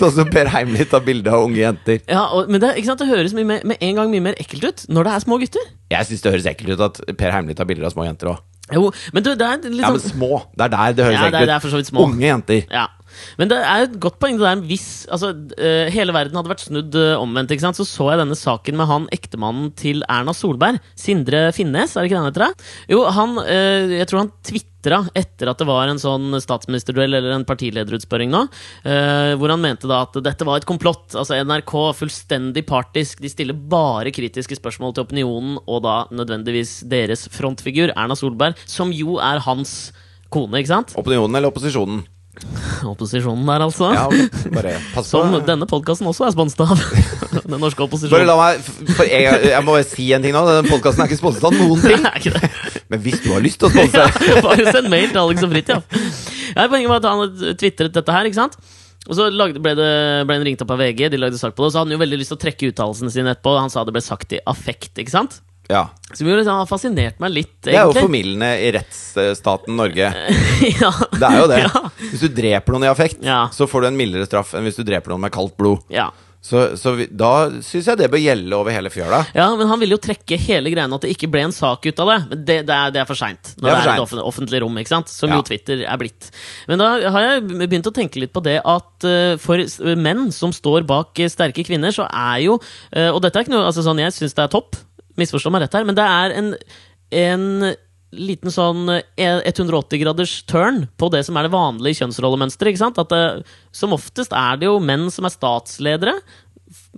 sånn 0.00 0.14
som 0.16 0.30
Per 0.32 0.50
Heimly 0.52 0.86
tar 0.90 1.04
bilde 1.06 1.32
av 1.32 1.46
unge 1.46 1.60
jenter. 1.60 2.00
Ja, 2.10 2.24
og, 2.34 2.50
men 2.52 2.62
det, 2.62 2.74
ikke 2.80 2.92
sant, 2.92 3.02
det 3.02 3.10
høres 3.10 3.34
mye 3.36 3.48
mer, 3.48 3.66
med 3.68 3.82
en 3.82 4.00
gang 4.00 4.12
mye 4.12 4.26
mer 4.30 4.38
ekkelt 4.42 4.66
ut 4.66 4.86
når 4.92 5.08
det 5.08 5.16
er 5.16 5.26
små 5.26 5.38
gutter. 5.42 5.68
Jeg 5.92 6.08
syns 6.08 6.24
det 6.24 6.34
høres 6.34 6.48
ekkelt 6.50 6.74
ut 6.74 6.86
at 6.88 7.04
Per 7.20 7.34
Heimly 7.34 7.56
tar 7.58 7.68
bilder 7.70 7.88
av 7.88 7.94
små 7.94 8.08
jenter 8.08 8.34
òg. 8.34 8.40
Jo, 8.72 8.86
men 9.12 9.24
du, 9.26 9.32
det 9.36 9.44
er 9.44 9.64
litt 9.66 9.82
Ja, 9.82 9.90
men 9.92 10.00
sånn 10.00 10.14
små. 10.14 10.42
Det 10.54 10.64
er 10.64 10.72
der 10.72 10.96
det 10.96 11.06
høres 11.06 11.18
Ja, 11.18 11.28
ekkelt 11.28 11.42
ut. 11.42 11.48
det 11.50 11.54
er 11.54 11.64
for 11.64 11.74
så 11.74 11.80
vidt 11.80 11.90
små. 11.90 12.04
Unge 12.08 12.28
jenter. 12.28 12.60
Ja. 12.72 12.86
Men 13.36 13.50
det 13.50 13.58
er 13.58 13.84
et 13.84 13.96
godt 14.00 14.16
poeng. 14.22 14.38
Det 14.40 14.46
der 14.46 14.62
hvis 14.70 14.86
altså, 15.12 15.32
uh, 15.34 15.90
hele 15.92 16.14
verden 16.16 16.38
hadde 16.38 16.52
vært 16.52 16.64
snudd 16.64 16.96
uh, 16.96 17.20
omvendt, 17.20 17.52
ikke 17.52 17.66
sant? 17.66 17.76
så 17.76 17.84
så 17.88 18.08
jeg 18.12 18.22
denne 18.22 18.38
saken 18.38 18.78
med 18.78 18.88
han 18.88 19.08
ektemannen 19.12 19.72
til 19.76 20.04
Erna 20.08 20.32
Solberg. 20.36 20.80
Sindre 20.98 21.48
Finnes, 21.56 21.96
er 21.96 22.06
det 22.06 22.12
ikke 22.12 22.16
det 22.16 22.22
han 22.22 22.30
heter? 22.30 22.70
Jo, 22.94 23.02
han, 23.12 23.36
uh, 23.42 23.92
jeg 23.98 24.08
tror 24.08 24.24
han 24.24 24.32
tvitra 24.82 25.06
etter 25.14 25.50
at 25.50 25.58
det 25.58 25.66
var 25.68 25.88
en 25.88 26.00
sånn 26.00 26.34
statsministerduell 26.42 27.14
eller 27.14 27.36
en 27.36 27.46
partilederutspørring 27.46 28.30
nå, 28.32 28.42
eh, 28.84 29.34
hvor 29.38 29.52
han 29.52 29.62
mente 29.62 29.86
da 29.86 30.02
at 30.02 30.18
dette 30.22 30.44
var 30.44 30.58
et 30.58 30.66
komplott. 30.66 31.14
Altså 31.14 31.38
NRK, 31.38 31.94
fullstendig 31.94 32.66
partisk. 32.66 33.20
De 33.22 33.30
stiller 33.30 33.54
bare 33.54 34.12
kritiske 34.12 34.58
spørsmål 34.58 34.94
til 34.94 35.06
opinionen, 35.06 35.58
og 35.66 35.84
da 35.86 36.06
nødvendigvis 36.10 36.82
deres 36.88 37.28
frontfigur, 37.32 37.94
Erna 37.94 38.16
Solberg, 38.18 38.58
som 38.66 38.92
jo 38.92 39.18
er 39.22 39.42
hans 39.46 39.92
kone, 40.32 40.58
ikke 40.58 40.74
sant? 40.74 40.96
Opinionen 40.98 41.36
eller 41.36 41.52
opposisjonen? 41.52 42.02
Opposisjonen 42.88 43.44
der, 43.46 43.62
altså. 43.66 43.90
Ja, 43.92 44.06
bare 44.54 44.72
pass 44.94 45.10
på. 45.12 45.20
Som 45.20 45.34
denne 45.46 45.66
podkasten 45.68 46.08
også 46.08 46.24
er 46.26 46.32
sponset 46.32 46.62
av. 46.64 46.80
Den 47.52 47.60
norske 47.60 47.76
Bare 47.76 47.88
opposisjonen. 47.90 48.24
la 48.28 48.36
meg 48.40 48.62
for 48.96 49.04
jeg, 49.04 49.50
Jeg 49.52 49.64
må 49.66 49.74
bare 49.76 49.86
si 49.86 50.06
en 50.16 50.24
ting 50.24 50.32
nå. 50.34 50.42
Denne 50.48 50.70
podkasten 50.72 51.04
er 51.04 51.12
ikke 51.12 51.20
sponset 51.20 51.44
av 51.50 51.58
noen 51.58 51.82
ting. 51.84 52.06
er 52.08 52.16
ikke 52.18 52.32
det? 52.38 52.50
Men 52.92 53.04
hvis 53.04 53.20
du 53.20 53.28
har 53.34 53.44
lyst 53.44 53.60
til 53.60 53.68
å 53.68 53.72
sponse 53.74 54.06
Bare 54.48 54.72
send 54.72 54.88
mail 54.92 55.12
til 55.12 55.20
Alex 55.22 55.44
og 55.44 55.52
Fridtjof. 55.52 56.00
Ja, 56.56 56.66
poenget 56.72 56.88
var 56.94 57.02
at 57.02 57.10
han 57.10 57.54
tvitret 57.60 58.00
dette 58.00 58.16
her, 58.16 58.28
ikke 58.30 58.40
sant? 58.40 58.58
Og 59.10 59.16
så 59.18 59.28
lagde, 59.34 59.60
ble, 59.62 59.76
det, 59.76 59.92
ble 60.28 60.36
han 60.38 60.44
ringt 60.46 60.60
opp 60.62 60.72
av 60.72 60.80
VG, 60.80 61.08
de 61.12 61.18
lagde 61.20 61.38
sak 61.40 61.56
på 61.56 61.64
det, 61.64 61.68
og 61.68 61.74
så 61.74 61.80
hadde 61.82 61.90
han 61.90 61.96
jo 61.96 62.02
veldig 62.04 62.20
lyst 62.20 62.30
til 62.32 62.38
å 62.38 62.42
trekke 62.44 62.68
uttalelsene 62.70 63.10
sine 63.12 63.32
etterpå. 63.34 63.56
Han 63.58 63.72
sa 63.72 63.82
det 63.84 63.94
ble 63.96 64.02
sagt 64.04 64.36
i 64.36 64.40
affekt, 64.48 64.92
ikke 65.02 65.12
sant? 65.14 65.40
Ja. 65.70 65.84
Som 66.12 66.26
jo 66.28 66.34
liksom 66.36 66.58
har 66.58 66.66
fascinert 66.68 67.20
meg 67.22 67.30
litt, 67.32 67.54
Det 67.62 67.72
er 67.74 67.84
jo 67.86 67.92
egentlig. 67.92 68.02
formildende 68.08 68.50
i 68.60 68.72
rettsstaten 68.74 69.76
Norge. 69.78 70.10
ja. 70.82 70.90
Det 71.14 71.28
er 71.30 71.38
jo 71.38 71.46
det. 71.52 71.60
Ja. 71.64 71.84
Hvis 72.10 72.24
du 72.26 72.28
dreper 72.42 72.74
noen 72.76 72.88
i 72.88 72.92
affekt, 72.92 73.22
Ja. 73.24 73.44
så 73.54 73.68
får 73.70 73.82
du 73.86 73.92
en 73.92 73.96
mildere 74.00 74.26
straff 74.28 74.52
enn 74.58 74.66
hvis 74.68 74.76
du 74.80 74.84
dreper 74.84 75.14
noen 75.14 75.24
med 75.28 75.32
kaldt 75.32 75.56
blod. 75.60 75.84
ja. 75.92 76.10
Så, 76.42 76.72
så 76.74 76.90
vi, 76.98 77.04
da 77.06 77.46
syns 77.62 77.86
jeg 77.86 77.98
det 78.00 78.08
bør 78.10 78.18
gjelde 78.18 78.56
over 78.58 78.74
hele 78.74 78.90
fjøla. 78.90 79.20
Ja, 79.30 79.44
men 79.54 79.68
han 79.70 79.78
ville 79.78 79.94
jo 79.94 80.00
trekke 80.02 80.34
hele 80.42 80.72
greia 80.72 80.88
at 80.90 81.04
det 81.04 81.12
ikke 81.14 81.28
ble 81.30 81.44
en 81.46 81.52
sak 81.54 81.86
ut 81.86 82.00
av 82.02 82.08
det. 82.10 82.16
Men 82.32 82.40
det, 82.48 82.56
det, 82.66 82.74
er, 82.74 82.90
det 82.90 82.98
er 82.98 83.06
for 83.06 83.14
seint. 83.20 83.52
Når 83.60 83.62
Det 83.62 83.70
er 83.70 83.76
det 83.78 83.84
er, 83.86 83.94
et 83.94 84.02
offentlig, 84.02 84.24
offentlig 84.26 84.60
rom, 84.64 84.80
ikke 84.82 84.90
sant? 84.90 85.12
som 85.14 85.30
Ja. 85.30 85.36
jo 85.38 85.44
Twitter 85.46 85.84
er 85.86 86.00
blitt. 86.02 86.32
Men 86.66 86.82
da 86.82 86.88
har 87.14 87.28
jeg 87.28 87.46
begynt 87.62 87.86
å 87.86 87.94
tenke 87.94 88.18
litt 88.18 88.32
på 88.34 88.42
det 88.42 88.56
at 88.58 89.06
uh, 89.06 89.36
for 89.38 89.62
menn 89.94 90.32
som 90.34 90.50
står 90.50 90.82
bak 90.90 91.14
eh, 91.22 91.30
sterke 91.30 91.62
kvinner, 91.62 91.94
så 91.94 92.08
er 92.10 92.42
jo 92.48 92.58
uh, 92.58 93.12
Og 93.14 93.22
dette 93.22 93.38
er 93.38 93.46
ikke 93.46 93.54
noe 93.54 93.68
altså 93.70 93.86
sånn, 93.86 94.02
Jeg 94.02 94.10
syns 94.18 94.34
det 94.34 94.42
er 94.48 94.50
topp, 94.58 94.74
misforstå 95.22 95.54
meg 95.54 95.64
rett 95.66 95.78
her, 95.80 95.88
men 95.88 95.96
det 95.98 96.04
er 96.04 96.36
en, 96.42 96.52
en 97.22 97.48
liten 98.12 98.52
sånn 98.52 98.90
eh, 98.92 99.40
180-graders 99.48 100.34
turn 100.50 100.82
på 101.00 101.08
det 101.14 101.22
som 101.24 101.38
er 101.40 101.46
det 101.48 101.54
vanlige 101.54 102.02
kjønnsrollemønsteret. 102.02 102.74
ikke 102.74 102.82
sant? 102.84 102.98
At 103.00 103.08
det, 103.14 103.22
Som 103.72 103.94
oftest 103.96 104.34
er 104.36 104.60
det 104.60 104.68
jo 104.68 104.76
menn 104.84 105.06
som 105.14 105.24
er 105.24 105.32
statsledere. 105.32 106.18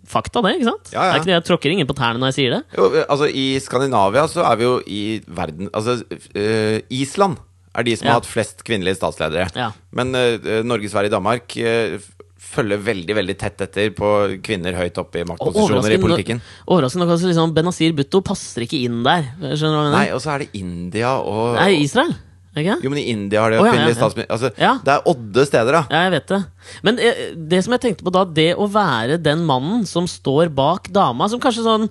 Fakta, 0.07 0.43
det. 0.45 0.57
ikke 0.59 0.69
sant? 0.69 0.91
Ja, 0.93 1.05
ja. 1.07 1.15
Er 1.15 1.21
ikke 1.23 1.33
Jeg 1.33 1.45
tråkker 1.49 1.73
ingen 1.73 1.87
på 1.89 1.95
tærne 1.99 2.19
når 2.23 2.31
jeg 2.33 2.37
sier 2.41 2.53
det. 2.57 2.63
Jo, 2.79 2.89
altså 3.09 3.27
I 3.31 3.47
Skandinavia 3.63 4.27
så 4.31 4.45
er 4.47 4.59
vi 4.61 4.67
jo 4.69 4.75
i 4.87 5.01
verden 5.27 5.71
Altså, 5.75 5.97
uh, 6.05 6.79
Island 6.95 7.39
er 7.75 7.83
de 7.89 7.95
som 7.99 8.07
Ja. 8.07 8.13
har 8.15 8.21
hatt 8.21 8.29
flest 8.31 8.63
kvinnelige 8.67 8.99
statsledere. 9.01 9.71
Men 9.99 10.15
uh, 10.15 10.61
Norge, 10.67 10.91
Sverige, 10.93 11.11
Danmark 11.15 11.57
eh, 11.59 11.97
f- 11.99 12.13
følger 12.55 12.83
veldig 12.87 13.17
veldig 13.21 13.37
tett 13.41 13.65
etter 13.67 13.91
på 13.97 14.11
kvinner 14.45 14.77
høyt 14.79 15.01
oppe 15.03 15.23
i 15.23 15.27
maktposisjoner 15.29 15.97
i 15.97 16.03
politikken. 16.03 16.45
Overraskende 16.69 17.05
nok 17.05 17.17
altså, 17.17 17.31
liksom 17.31 17.57
Benazir 17.57 17.97
Bhutto 17.97 18.23
passer 18.27 18.67
ikke 18.67 18.81
inn 18.87 19.03
der. 19.07 19.27
Skjønner 19.43 19.75
du 19.75 19.81
hva 19.81 19.89
jeg 19.89 19.97
Nei, 19.99 20.07
og 20.15 20.23
så 20.25 20.35
er 20.35 20.45
det 20.45 20.63
India 20.63 21.17
og 21.21 21.59
Nei, 21.59 21.73
Israel. 21.83 22.15
Okay. 22.55 22.77
Jo, 22.85 22.91
men 22.93 23.01
i 23.01 23.09
India 23.11 23.41
har 23.43 23.51
de 23.51 23.59
oh, 23.59 23.67
ja, 23.67 23.73
kvinnelig 23.75 23.91
ja, 23.91 23.95
ja. 23.97 23.99
statsminister 23.99 24.35
altså, 24.37 24.51
Ja. 24.63 24.75
Det 24.87 24.93
er 24.93 25.09
odde 25.11 25.45
steder, 25.49 25.75
da. 25.75 25.81
Ja, 25.91 26.03
jeg 26.07 26.13
vet 26.15 26.29
det. 26.31 26.39
Men 26.87 27.01
eh, 27.03 27.23
det 27.51 27.63
som 27.67 27.75
jeg 27.75 27.83
tenkte 27.83 28.07
på 28.07 28.13
da, 28.15 28.23
det 28.31 28.53
å 28.55 28.69
være 28.71 29.19
den 29.19 29.43
mannen 29.49 29.83
som 29.91 30.07
står 30.11 30.53
bak 30.55 30.87
dama, 30.95 31.27
som 31.31 31.43
kanskje 31.43 31.67
sånn 31.67 31.89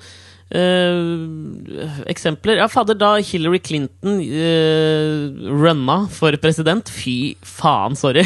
eh, 0.50 2.00
eksempler 2.12 2.60
Ja, 2.62 2.68
fader, 2.72 2.98
da 3.00 3.16
Hillary 3.24 3.60
Clinton 3.64 4.20
uh, 4.20 5.52
runna 5.64 6.04
for 6.14 6.36
president 6.42 6.90
Fy 6.92 7.36
faen, 7.42 7.98
sorry. 8.00 8.26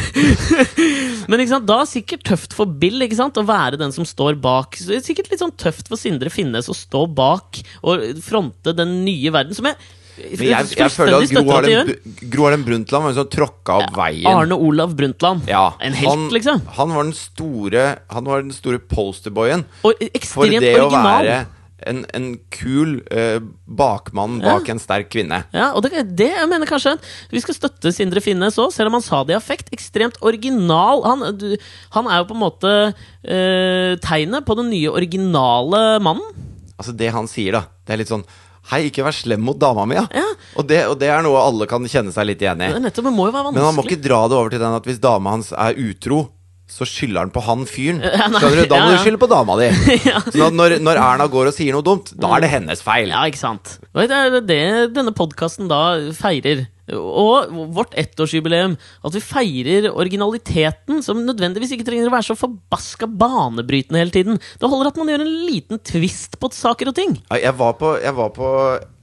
Men 1.30 1.44
ikke 1.44 1.54
sant, 1.56 1.68
da 1.70 1.82
er 1.82 1.86
det 1.86 1.94
sikkert 1.94 2.26
tøft 2.28 2.56
for 2.58 2.78
Bill 2.82 3.04
ikke 3.06 3.20
sant, 3.20 3.38
å 3.40 3.46
være 3.48 3.80
den 3.80 3.94
som 3.96 4.08
står 4.08 4.40
bak. 4.44 4.80
Så 4.80 4.92
det 4.92 5.02
er 5.02 5.06
sikkert 5.10 5.32
litt 5.32 5.44
sånn 5.44 5.56
tøft 5.60 5.92
for 5.92 6.00
Sindre 6.00 6.32
Finnes 6.34 6.70
å 6.72 6.76
stå 6.78 7.06
bak 7.12 7.62
og 7.84 8.10
fronte 8.26 8.76
den 8.76 9.02
nye 9.06 9.34
verden, 9.34 9.56
som 9.58 9.70
jeg 9.70 9.78
Men 10.18 10.48
jeg, 10.50 10.72
jeg 10.80 10.94
føler 10.96 11.20
at 11.20 11.34
Gro 11.36 11.52
Harlem, 11.52 11.92
Gro 12.34 12.48
Harlem 12.48 12.64
Brundtland 12.66 13.06
var 13.06 13.14
en 13.14 13.20
sånn 13.20 13.30
tråkka 13.36 13.76
av 13.82 14.00
veien. 14.00 14.30
Arne 14.32 14.58
Olav 14.58 14.96
Brundtland. 14.98 15.46
Ja, 15.52 15.68
en 15.78 15.94
helt, 15.94 16.10
han, 16.10 16.26
liksom. 16.34 16.64
Han 16.80 16.96
var 16.96 17.06
den 17.06 17.14
store 17.18 17.84
Han 18.16 18.26
var 18.26 18.42
den 18.42 18.56
store 18.56 18.82
posterboyen 18.82 19.68
for 19.84 20.50
det 20.50 20.64
det 20.64 20.74
å 20.82 20.90
være 20.90 21.46
en, 21.86 22.02
en 22.18 22.28
kul 22.54 22.98
uh, 23.14 23.38
bakmann 23.66 24.40
bak 24.42 24.70
en 24.72 24.82
sterk 24.82 25.12
kvinne. 25.14 25.44
Ja, 25.54 25.70
og 25.78 25.86
det, 25.86 25.92
det 26.18 26.32
jeg 26.34 26.50
mener 26.50 26.70
kanskje 26.70 26.96
Vi 27.30 27.42
skal 27.44 27.58
støtte 27.58 27.94
Sindre 27.94 28.24
Finnes 28.24 28.58
òg, 28.62 28.72
selv 28.74 28.90
om 28.90 28.98
han 28.98 29.06
sa 29.06 29.22
det 29.28 29.36
i 29.36 29.38
affekt. 29.38 29.70
Ekstremt 29.76 30.18
original. 30.26 31.04
Han, 31.06 31.28
du, 31.38 31.54
han 31.94 32.10
er 32.10 32.24
jo 32.24 32.30
på 32.32 32.38
en 32.38 32.44
måte 32.44 32.74
uh, 32.90 33.94
tegnet 34.04 34.48
på 34.48 34.58
den 34.58 34.72
nye 34.74 34.92
originale 34.92 35.86
mannen. 36.04 36.46
Altså 36.78 36.94
Det 36.98 37.14
han 37.14 37.30
sier, 37.30 37.58
da, 37.58 37.66
det 37.86 37.96
er 37.96 38.06
litt 38.06 38.14
sånn 38.14 38.28
Hei, 38.68 38.90
ikke 38.90 39.06
vær 39.06 39.16
slem 39.16 39.40
mot 39.48 39.56
dama 39.56 39.86
mi, 39.88 39.96
ja. 39.96 40.04
Ja. 40.12 40.26
Og, 40.60 40.66
det, 40.68 40.82
og 40.92 40.98
det 41.00 41.08
er 41.08 41.22
noe 41.24 41.40
alle 41.40 41.64
kan 41.72 41.86
kjenne 41.88 42.12
seg 42.12 42.26
litt 42.28 42.42
igjen 42.44 42.60
i. 42.66 42.68
Det 42.76 42.82
nettopp, 42.84 43.06
det 43.08 43.14
må 43.16 43.30
jo 43.30 43.36
være 43.38 43.54
Men 43.56 43.64
han 43.64 43.78
må 43.78 43.86
ikke 43.88 44.02
dra 44.04 44.26
det 44.28 44.36
over 44.36 44.52
til 44.52 44.60
den 44.60 44.76
at 44.76 44.90
hvis 44.90 45.00
dama 45.00 45.38
hans 45.38 45.54
er 45.56 45.80
utro, 45.80 46.26
så 46.68 46.84
skylder 46.88 47.24
han 47.24 47.32
på 47.32 47.42
han 47.46 47.64
fyren. 47.68 48.02
Skjønner 48.40 48.60
du? 48.60 48.64
Da 48.68 48.80
må 48.82 48.90
ja, 48.90 48.92
ja. 48.92 48.96
du 48.98 49.04
skylde 49.06 49.22
på 49.22 49.30
dama 49.32 49.56
di. 49.60 49.70
ja. 50.10 50.20
Så 50.28 50.50
når, 50.52 50.80
når 50.84 51.00
Erna 51.00 51.28
går 51.32 51.52
og 51.52 51.56
sier 51.56 51.76
noe 51.76 51.86
dumt, 51.86 52.12
da 52.20 52.34
er 52.36 52.44
det 52.44 52.52
hennes 52.52 52.84
feil. 52.84 53.14
Ja, 53.14 53.24
ikke 53.30 53.40
sant. 53.40 53.78
Det 53.96 54.10
er 54.12 54.42
det 54.44 54.64
denne 54.96 55.16
podkasten 55.16 55.72
da 55.72 55.82
feirer. 56.18 56.68
Og 56.92 57.52
vårt 57.76 57.96
ettårsjubileum. 58.00 58.76
At 59.08 59.16
vi 59.16 59.24
feirer 59.24 59.90
originaliteten, 59.92 61.02
som 61.04 61.24
nødvendigvis 61.24 61.74
ikke 61.76 61.88
trenger 61.88 62.12
å 62.12 62.16
være 62.18 62.30
så 62.30 62.38
forbaska 62.40 63.10
banebrytende 63.12 64.04
hele 64.04 64.16
tiden. 64.16 64.40
Det 64.60 64.72
holder 64.72 64.92
at 64.92 65.00
man 65.00 65.12
gjør 65.12 65.24
en 65.24 65.36
liten 65.48 65.84
twist 65.88 66.36
på 66.40 66.52
saker 66.56 66.92
og 66.92 67.00
ting. 67.00 67.16
Jeg 67.32 67.56
var 67.60 67.80
på, 67.80 67.96
jeg 68.04 68.16
var 68.20 68.36
på 68.36 68.52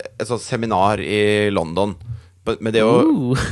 et 0.04 0.28
sånt 0.28 0.44
seminar 0.44 1.00
i 1.00 1.48
London. 1.52 1.96
Med 2.60 2.74
det 2.76 2.82
å 2.84 2.96
Uh. 3.04 3.44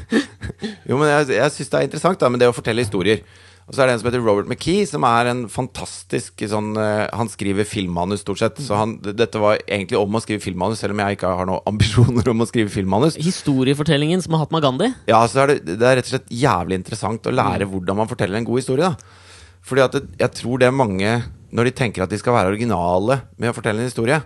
Jo, 0.88 0.98
men 0.98 1.08
jeg, 1.08 1.36
jeg 1.38 1.52
syns 1.54 1.70
det 1.70 1.78
er 1.78 1.86
interessant 1.86 2.20
da 2.20 2.28
men 2.28 2.40
det 2.40 2.48
å 2.50 2.56
fortelle 2.56 2.82
historier. 2.84 3.22
Og 3.70 3.76
så 3.76 3.84
er 3.84 3.86
det 3.86 3.92
en 3.94 4.00
som 4.00 4.08
heter 4.08 4.22
Robert 4.24 4.48
McKee, 4.50 4.82
som 4.90 5.04
er 5.06 5.28
en 5.30 5.44
fantastisk 5.50 6.42
sånn 6.50 6.72
eh, 6.74 7.04
Han 7.14 7.28
skriver 7.30 7.68
filmmanus, 7.68 8.24
stort 8.24 8.40
sett. 8.40 8.58
Så 8.58 8.74
han, 8.74 8.96
dette 8.98 9.38
var 9.38 9.60
egentlig 9.62 10.00
om 10.00 10.18
å 10.18 10.22
skrive 10.24 10.42
filmmanus, 10.42 10.80
selv 10.82 10.96
om 10.96 11.02
jeg 11.04 11.14
ikke 11.14 11.30
har 11.38 11.46
noen 11.46 11.62
ambisjoner 11.70 12.32
om 12.32 12.42
å 12.42 12.48
skrive 12.50 12.72
filmmanus. 12.74 13.14
Historiefortellingen 13.22 14.24
som 14.24 14.34
Mahatma 14.34 14.58
Gandhi. 14.64 14.90
Ja, 15.06 15.22
så 15.30 15.44
er 15.44 15.52
det, 15.54 15.76
det 15.78 15.86
er 15.86 16.00
rett 16.00 16.10
og 16.10 16.16
slett 16.16 16.34
jævlig 16.34 16.80
interessant 16.80 17.30
å 17.30 17.36
lære 17.36 17.70
hvordan 17.70 18.00
man 18.00 18.10
forteller 18.10 18.40
en 18.40 18.48
god 18.48 18.58
historie. 18.58 18.90
da 18.90 19.62
Fordi 19.70 19.86
at 19.86 19.94
det, 19.94 20.02
jeg 20.24 20.36
tror 20.40 20.58
det 20.58 20.66
er 20.66 20.74
mange 20.74 21.14
Når 21.54 21.70
de 21.70 21.76
tenker 21.84 22.02
at 22.02 22.10
de 22.10 22.18
skal 22.18 22.34
være 22.34 22.50
originale 22.56 23.20
med 23.38 23.52
å 23.52 23.54
fortelle 23.54 23.82
en 23.82 23.90
historie, 23.90 24.18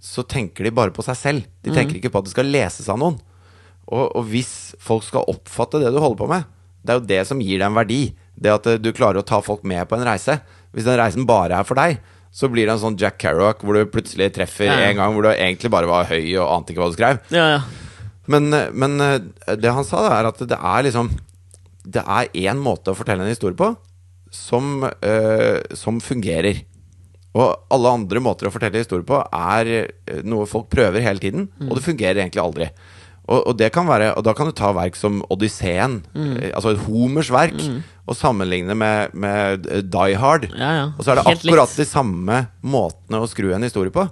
så 0.00 0.24
tenker 0.28 0.68
de 0.68 0.76
bare 0.76 0.92
på 0.92 1.04
seg 1.04 1.16
selv. 1.16 1.48
De 1.64 1.72
tenker 1.72 1.96
ikke 1.96 2.12
på 2.12 2.20
at 2.20 2.28
det 2.28 2.36
skal 2.36 2.48
leses 2.52 2.88
av 2.88 3.00
noen. 3.00 3.16
Og, 3.90 4.06
og 4.16 4.26
hvis 4.30 4.74
folk 4.80 5.04
skal 5.06 5.26
oppfatte 5.30 5.80
det 5.82 5.90
du 5.92 6.00
holder 6.00 6.20
på 6.22 6.30
med, 6.30 6.48
det 6.80 6.94
er 6.94 7.00
jo 7.00 7.08
det 7.10 7.20
som 7.28 7.42
gir 7.42 7.58
deg 7.60 7.66
en 7.68 7.76
verdi. 7.76 8.00
Det 8.40 8.54
at 8.54 8.68
eh, 8.70 8.80
du 8.80 8.90
klarer 8.96 9.20
å 9.20 9.26
ta 9.26 9.42
folk 9.44 9.66
med 9.68 9.84
på 9.90 9.98
en 9.98 10.06
reise. 10.06 10.38
Hvis 10.74 10.86
den 10.86 10.98
reisen 11.00 11.26
bare 11.28 11.58
er 11.60 11.66
for 11.68 11.78
deg, 11.80 11.98
så 12.30 12.46
blir 12.48 12.68
det 12.68 12.76
en 12.76 12.82
sånn 12.84 12.98
Jack 13.00 13.18
Kerouac 13.20 13.64
hvor 13.66 13.74
du 13.74 13.90
plutselig 13.90 14.30
treffer 14.36 14.68
Ja, 14.70 14.76
ja. 14.78 14.90
en 14.92 15.00
gang 15.00 15.16
hvor 15.16 15.26
du 15.26 15.32
egentlig 15.32 15.72
bare 15.74 15.90
var 15.90 16.06
høy 16.06 16.22
og 16.38 16.46
ante 16.46 16.72
ikke 16.72 16.84
hva 16.84 16.90
du 16.92 16.98
skrev. 16.98 17.20
Ja, 17.34 17.46
ja. 17.56 17.60
Men, 18.30 18.46
men 18.78 19.02
eh, 19.02 19.18
det 19.58 19.74
han 19.74 19.86
sa, 19.86 20.04
da, 20.06 20.14
er 20.20 20.30
at 20.30 20.38
det 20.46 20.54
er 20.54 20.84
liksom 20.86 21.08
Det 21.90 22.02
er 22.04 22.28
én 22.38 22.60
måte 22.62 22.92
å 22.92 22.98
fortelle 22.98 23.24
en 23.24 23.32
historie 23.32 23.58
på 23.58 23.72
som, 24.30 24.84
øh, 24.86 25.58
som 25.74 25.96
fungerer. 25.98 26.60
Og 27.34 27.48
alle 27.74 27.90
andre 27.98 28.20
måter 28.22 28.46
å 28.46 28.52
fortelle 28.54 28.78
historier 28.78 29.06
på 29.08 29.18
er 29.34 29.70
eh, 29.74 30.20
noe 30.22 30.46
folk 30.46 30.68
prøver 30.70 31.02
hele 31.02 31.18
tiden, 31.22 31.48
og 31.66 31.72
det 31.78 31.82
fungerer 31.82 32.20
egentlig 32.22 32.42
aldri. 32.44 32.68
Og, 33.28 33.44
og, 33.46 33.52
det 33.60 33.68
kan 33.74 33.86
være, 33.86 34.14
og 34.18 34.24
da 34.26 34.32
kan 34.34 34.48
du 34.48 34.54
ta 34.56 34.72
verk 34.74 34.96
som 34.98 35.20
Odysseen, 35.30 36.00
mm. 36.16 36.32
altså 36.56 36.72
et 36.72 36.80
Homers 36.86 37.30
verk, 37.30 37.60
og 38.10 38.16
sammenligne 38.18 38.74
med, 38.74 39.14
med 39.14 39.68
eh, 39.70 39.84
Die 39.86 40.16
Hard. 40.18 40.48
Ja, 40.50 40.70
ja. 40.74 40.86
Og 40.96 41.04
så 41.04 41.12
er 41.12 41.20
det 41.20 41.26
Helt 41.28 41.44
akkurat 41.44 41.70
litt. 41.70 41.82
de 41.84 41.86
samme 41.86 42.40
måtene 42.66 43.20
å 43.22 43.28
skru 43.30 43.52
en 43.54 43.66
historie 43.66 43.94
på. 43.94 44.08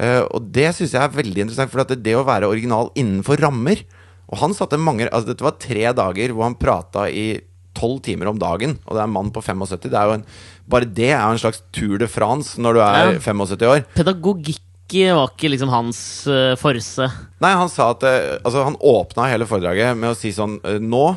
Eh, 0.00 0.22
og 0.24 0.48
det 0.56 0.72
syns 0.74 0.96
jeg 0.96 1.02
er 1.04 1.14
veldig 1.14 1.44
interessant, 1.46 1.70
for 1.72 1.84
at 1.84 1.92
det, 1.94 2.02
det 2.04 2.16
å 2.18 2.26
være 2.26 2.50
original 2.50 2.90
innenfor 2.98 3.40
rammer 3.40 3.80
Og 4.28 4.36
han 4.42 4.52
satte 4.52 4.76
mange 4.76 5.06
Altså 5.06 5.30
Dette 5.30 5.46
var 5.46 5.54
tre 5.62 5.86
dager 5.96 6.34
hvor 6.34 6.44
han 6.44 6.58
prata 6.60 7.06
i 7.08 7.38
tolv 7.76 8.00
timer 8.04 8.30
om 8.30 8.38
dagen, 8.40 8.78
og 8.86 8.96
det 8.96 9.02
er 9.02 9.08
en 9.08 9.12
mann 9.12 9.28
på 9.34 9.42
75. 9.44 9.90
Det 9.92 9.98
er 10.00 10.08
jo 10.08 10.14
en, 10.16 10.22
bare 10.72 10.88
det 10.88 11.10
er 11.10 11.20
jo 11.20 11.34
en 11.34 11.42
slags 11.42 11.60
Tour 11.76 12.00
de 12.00 12.08
France 12.08 12.56
når 12.60 12.78
du 12.78 12.80
er 12.80 13.10
Ja. 13.12 13.18
75 13.20 13.68
år. 13.68 13.82
Pedagogikk 13.96 14.62
var 15.16 15.32
ikke 15.32 15.50
liksom 15.50 15.70
hans 15.72 16.00
uh, 16.30 16.54
forse. 16.60 17.08
Nei, 17.42 17.52
han 17.58 17.70
sa 17.72 17.90
at 17.92 18.04
eh, 18.06 18.36
Altså, 18.38 18.62
han 18.64 18.78
åpna 18.78 19.26
hele 19.30 19.48
foredraget 19.48 19.96
med 19.98 20.12
å 20.12 20.18
si 20.18 20.30
sånn 20.34 20.60
eh, 20.62 20.78
Nå 20.80 21.08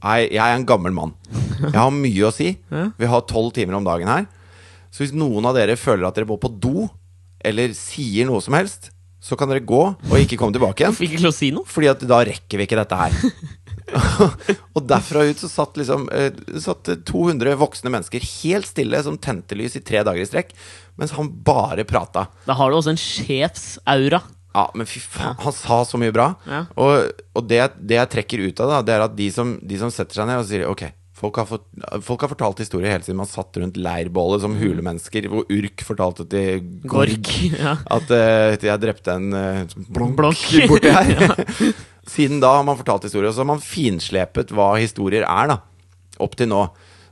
er 0.00 0.28
jeg 0.30 0.40
er 0.40 0.54
en 0.56 0.64
gammel 0.64 0.94
mann. 0.96 1.10
Jeg 1.60 1.76
har 1.76 1.90
mye 1.92 2.28
å 2.28 2.32
si. 2.32 2.54
Vi 3.00 3.10
har 3.10 3.26
tolv 3.28 3.52
timer 3.56 3.76
om 3.76 3.84
dagen 3.84 4.08
her. 4.08 4.24
Så 4.90 5.04
hvis 5.04 5.12
noen 5.12 5.44
av 5.46 5.58
dere 5.58 5.76
føler 5.78 6.06
at 6.08 6.16
dere 6.16 6.28
må 6.30 6.38
på 6.40 6.48
do, 6.48 6.86
eller 7.44 7.74
sier 7.76 8.26
noe 8.26 8.40
som 8.42 8.56
helst, 8.56 8.88
så 9.20 9.36
kan 9.36 9.50
dere 9.50 9.60
gå 9.60 9.82
og 9.92 10.16
ikke 10.16 10.38
komme 10.40 10.56
tilbake 10.56 10.86
igjen. 10.86 10.96
Fikk 11.02 11.18
ikke 11.18 11.26
lov 11.26 11.34
å 11.34 11.36
si 11.36 11.50
noe. 11.52 11.68
Fordi 11.68 11.90
at 11.92 12.06
da 12.08 12.22
rekker 12.30 12.62
vi 12.62 12.68
ikke 12.68 12.78
dette 12.80 13.00
her. 13.02 13.18
og 14.76 14.86
derfra 14.88 15.26
ut 15.28 15.42
så 15.42 15.50
satt 15.50 15.76
liksom 15.76 16.06
satt 16.62 16.92
200 17.10 17.58
voksne 17.60 17.92
mennesker 17.92 18.22
helt 18.22 18.70
stille 18.70 19.02
som 19.04 19.18
tente 19.20 19.58
lys 19.58 19.76
i 19.76 19.84
tre 19.84 20.00
dager 20.06 20.22
i 20.22 20.30
strekk, 20.30 20.54
mens 21.00 21.16
han 21.16 21.32
bare 21.46 21.86
prata. 21.88 22.26
Da 22.46 22.56
har 22.58 22.70
du 22.70 22.78
også 22.78 22.92
en 22.92 23.00
sjefsaura. 23.00 24.20
Ja, 24.50 24.64
men 24.74 24.88
fy 24.88 24.98
faen, 25.02 25.36
han 25.38 25.54
sa 25.54 25.82
så 25.86 25.98
mye 26.00 26.12
bra. 26.14 26.32
Ja. 26.48 26.64
Og, 26.80 27.10
og 27.38 27.44
det, 27.48 27.62
det 27.78 28.00
jeg 28.00 28.12
trekker 28.16 28.42
ut 28.48 28.62
av 28.62 28.72
det, 28.72 28.80
det 28.88 28.96
er 28.96 29.04
at 29.06 29.14
de 29.18 29.28
som, 29.32 29.54
de 29.62 29.78
som 29.78 29.92
setter 29.94 30.20
seg 30.20 30.26
ned 30.28 30.42
og 30.42 30.48
sier 30.48 30.66
Ok, 30.66 30.82
folk 31.20 31.38
har, 31.38 31.46
fått, 31.46 31.66
folk 32.06 32.24
har 32.24 32.32
fortalt 32.32 32.62
historier 32.64 32.94
hele 32.94 33.06
tiden 33.06 33.20
man 33.20 33.30
satt 33.30 33.60
rundt 33.60 33.78
leirbålet 33.78 34.42
som 34.42 34.56
hulemennesker, 34.58 35.28
hvor 35.30 35.46
Urk 35.46 35.84
fortalte 35.86 36.26
til 36.32 36.66
Gork. 36.90 37.30
Ja. 37.54 37.76
at 37.96 38.10
uh, 38.10 38.58
jeg 38.58 38.82
drepte 38.82 39.14
en 39.14 39.30
uh, 39.36 39.78
blonk, 39.86 40.18
Blonk. 40.18 40.44
borti 40.72 40.92
her. 40.94 41.44
Siden 42.14 42.42
da 42.42 42.56
har 42.58 42.66
man 42.66 42.78
fortalt 42.80 43.06
historier, 43.06 43.30
og 43.30 43.36
så 43.36 43.44
har 43.44 43.52
man 43.52 43.62
finslepet 43.62 44.50
hva 44.56 44.72
historier 44.80 45.28
er, 45.28 45.54
da. 45.54 45.60
Opp 46.20 46.34
til 46.36 46.50
nå. 46.50 46.64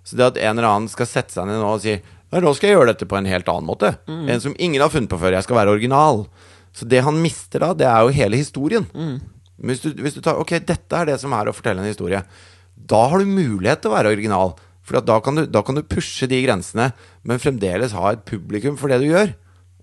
Så 0.03 0.17
det 0.19 0.27
at 0.33 0.41
en 0.41 0.57
eller 0.57 0.71
annen 0.73 0.91
skal 0.91 1.07
sette 1.07 1.37
seg 1.37 1.47
ned 1.47 1.61
nå 1.61 1.75
og 1.77 1.85
si 1.85 1.99
«Ja, 2.29 2.43
nå 2.45 2.53
skal 2.57 2.69
jeg 2.69 2.77
gjøre 2.77 2.93
dette 2.93 3.09
på 3.09 3.17
en 3.17 3.29
helt 3.29 3.49
annen 3.49 3.69
måte. 3.69 3.95
Mm. 4.09 4.29
En 4.35 4.43
som 4.45 4.55
ingen 4.61 4.83
har 4.85 4.93
funnet 4.93 5.09
på 5.09 5.21
før. 5.21 5.33
Jeg 5.33 5.47
skal 5.47 5.57
være 5.57 5.73
original. 5.73 6.27
Så 6.77 6.85
det 6.85 7.01
han 7.07 7.23
mister 7.23 7.65
da, 7.65 7.73
det 7.73 7.89
er 7.89 8.05
jo 8.05 8.15
hele 8.15 8.41
historien. 8.41 8.85
Mm. 8.93 9.17
Hvis 9.69 9.81
du, 9.83 9.91
hvis 9.99 10.15
du 10.15 10.21
tar 10.23 10.39
Ok, 10.39 10.53
dette 10.63 10.95
er 10.95 11.09
det 11.09 11.17
som 11.23 11.33
er 11.35 11.49
å 11.49 11.57
fortelle 11.57 11.83
en 11.83 11.91
historie. 11.91 12.21
Da 12.77 13.01
har 13.11 13.19
du 13.19 13.31
mulighet 13.33 13.83
til 13.83 13.91
å 13.91 13.97
være 13.97 14.13
original. 14.13 14.55
For 14.87 15.01
da, 15.05 15.19
kan 15.25 15.41
du, 15.41 15.45
da 15.49 15.65
kan 15.65 15.77
du 15.77 15.85
pushe 15.85 16.29
de 16.31 16.39
grensene, 16.45 16.93
men 17.27 17.43
fremdeles 17.43 17.97
ha 17.97 18.13
et 18.13 18.25
publikum 18.29 18.79
for 18.81 18.93
det 18.93 19.03
du 19.03 19.11
gjør. 19.11 19.35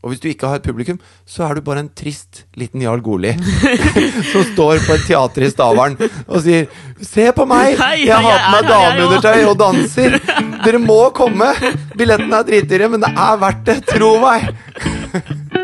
Og 0.06 0.12
hvis 0.14 0.20
du 0.22 0.28
ikke 0.30 0.46
har 0.46 0.60
et 0.60 0.66
publikum, 0.68 1.00
så 1.26 1.48
er 1.48 1.58
du 1.58 1.64
bare 1.66 1.82
en 1.82 1.88
trist 1.98 2.44
liten 2.54 2.84
Jarl 2.84 3.02
Goli 3.02 3.32
som 4.32 4.44
står 4.52 4.84
på 4.86 4.94
et 4.94 5.06
teater 5.10 5.46
i 5.48 5.50
Stavern 5.50 5.96
og 5.98 6.44
sier 6.46 6.68
'Se 7.02 7.32
på 7.34 7.48
meg! 7.50 7.74
Jeg 8.06 8.14
har 8.14 8.44
på 8.44 8.52
meg 8.54 8.60
er 8.62 8.70
dameundertøy 8.70 9.48
og 9.50 9.58
danser!' 9.58 10.20
'Dere 10.62 10.78
må 10.78 11.10
komme! 11.10 11.48
Billettene 11.98 12.38
er 12.38 12.46
dritdyre, 12.46 12.90
men 12.94 13.02
det 13.02 13.10
er 13.18 13.40
verdt 13.42 13.66
det! 13.66 13.82
Tro 13.90 14.12
meg!' 14.22 14.46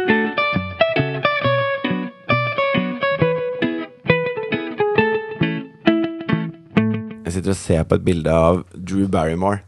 Jeg 7.22 7.36
sitter 7.38 7.54
og 7.54 7.60
ser 7.62 7.86
på 7.86 7.96
et 7.96 8.04
bilde 8.10 8.34
av 8.34 8.64
Drew 8.74 9.06
Barrymore 9.08 9.62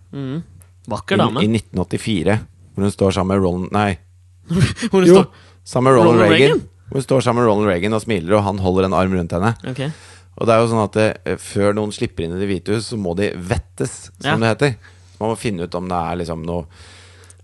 Vakker 0.90 1.16
i, 1.16 1.22
dame. 1.22 1.46
i 1.46 1.48
1984, 1.62 2.40
hvor 2.74 2.84
hun 2.84 2.92
står 2.92 3.16
sammen 3.16 3.38
med 3.38 3.46
Roland 3.46 3.70
Nei, 3.72 3.94
Hvor 4.50 5.00
hun 5.00 5.08
jo, 5.08 5.14
står 5.22 5.28
sammen 5.64 5.92
med 5.92 6.00
Ronald, 6.00 6.18
Ronald 6.20 6.32
Reagan. 6.32 6.58
Reagan? 6.58 6.64
Hun 6.94 7.02
står 7.06 7.22
sammen 7.26 7.44
med 7.44 7.50
Ronald 7.52 7.70
Reagan 7.72 7.94
og 7.98 8.02
smiler, 8.04 8.36
og 8.38 8.44
han 8.44 8.60
holder 8.62 8.86
en 8.90 8.94
arm 8.98 9.14
rundt 9.18 9.32
henne. 9.38 9.54
Okay. 9.72 9.92
Og 10.38 10.48
det 10.50 10.54
er 10.56 10.64
jo 10.64 10.68
sånn 10.72 10.84
at 10.84 10.98
det, 10.98 11.38
før 11.42 11.76
noen 11.78 11.94
slipper 11.94 12.26
inn 12.26 12.34
i 12.36 12.40
Det 12.42 12.50
hvite 12.50 12.76
hus, 12.76 12.90
så 12.92 12.98
må 13.00 13.14
de 13.18 13.32
vettes, 13.38 14.10
som 14.20 14.34
Ja. 14.34 14.38
det 14.42 14.52
heter. 14.54 14.76
Man 15.20 15.30
må 15.32 15.38
finne 15.40 15.64
ut 15.68 15.76
om 15.78 15.88
det 15.88 16.00
er 16.00 16.20
liksom 16.24 16.42
noe 16.46 16.66